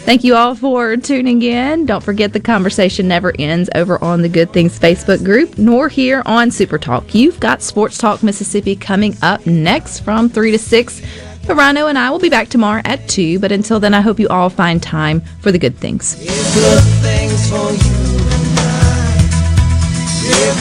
Thank 0.03 0.23
you 0.23 0.35
all 0.35 0.55
for 0.55 0.97
tuning 0.97 1.41
in. 1.41 1.85
Don't 1.85 2.03
forget 2.03 2.33
the 2.33 2.39
conversation 2.39 3.07
never 3.07 3.33
ends 3.37 3.69
over 3.75 4.03
on 4.03 4.21
the 4.21 4.29
Good 4.29 4.51
Things 4.51 4.77
Facebook 4.79 5.23
group, 5.23 5.57
nor 5.57 5.89
here 5.89 6.23
on 6.25 6.51
Super 6.51 6.77
Talk. 6.77 7.13
You've 7.13 7.39
got 7.39 7.61
Sports 7.61 7.97
Talk 7.97 8.23
Mississippi 8.23 8.75
coming 8.75 9.15
up 9.21 9.45
next 9.45 9.99
from 9.99 10.27
3 10.27 10.51
to 10.51 10.59
6. 10.59 11.01
But 11.47 11.55
Rhino 11.55 11.87
and 11.87 11.97
I 11.97 12.09
will 12.09 12.19
be 12.19 12.29
back 12.29 12.49
tomorrow 12.49 12.81
at 12.85 13.07
2. 13.07 13.39
But 13.39 13.51
until 13.51 13.79
then, 13.79 13.93
I 13.93 14.01
hope 14.01 14.19
you 14.19 14.27
all 14.27 14.49
find 14.49 14.81
time 14.81 15.21
for 15.39 15.51
the 15.51 15.59
good 15.59 15.77
things. 15.77 16.15
Good 16.15 16.83
things 17.01 17.49
for 17.49 17.71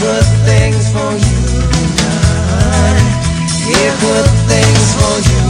good 0.01 0.25
things 0.45 0.93
for 0.93 1.13
you 1.13 1.51
good 4.01 4.31
things 4.49 4.95
for 4.95 5.19
you. 5.31 5.50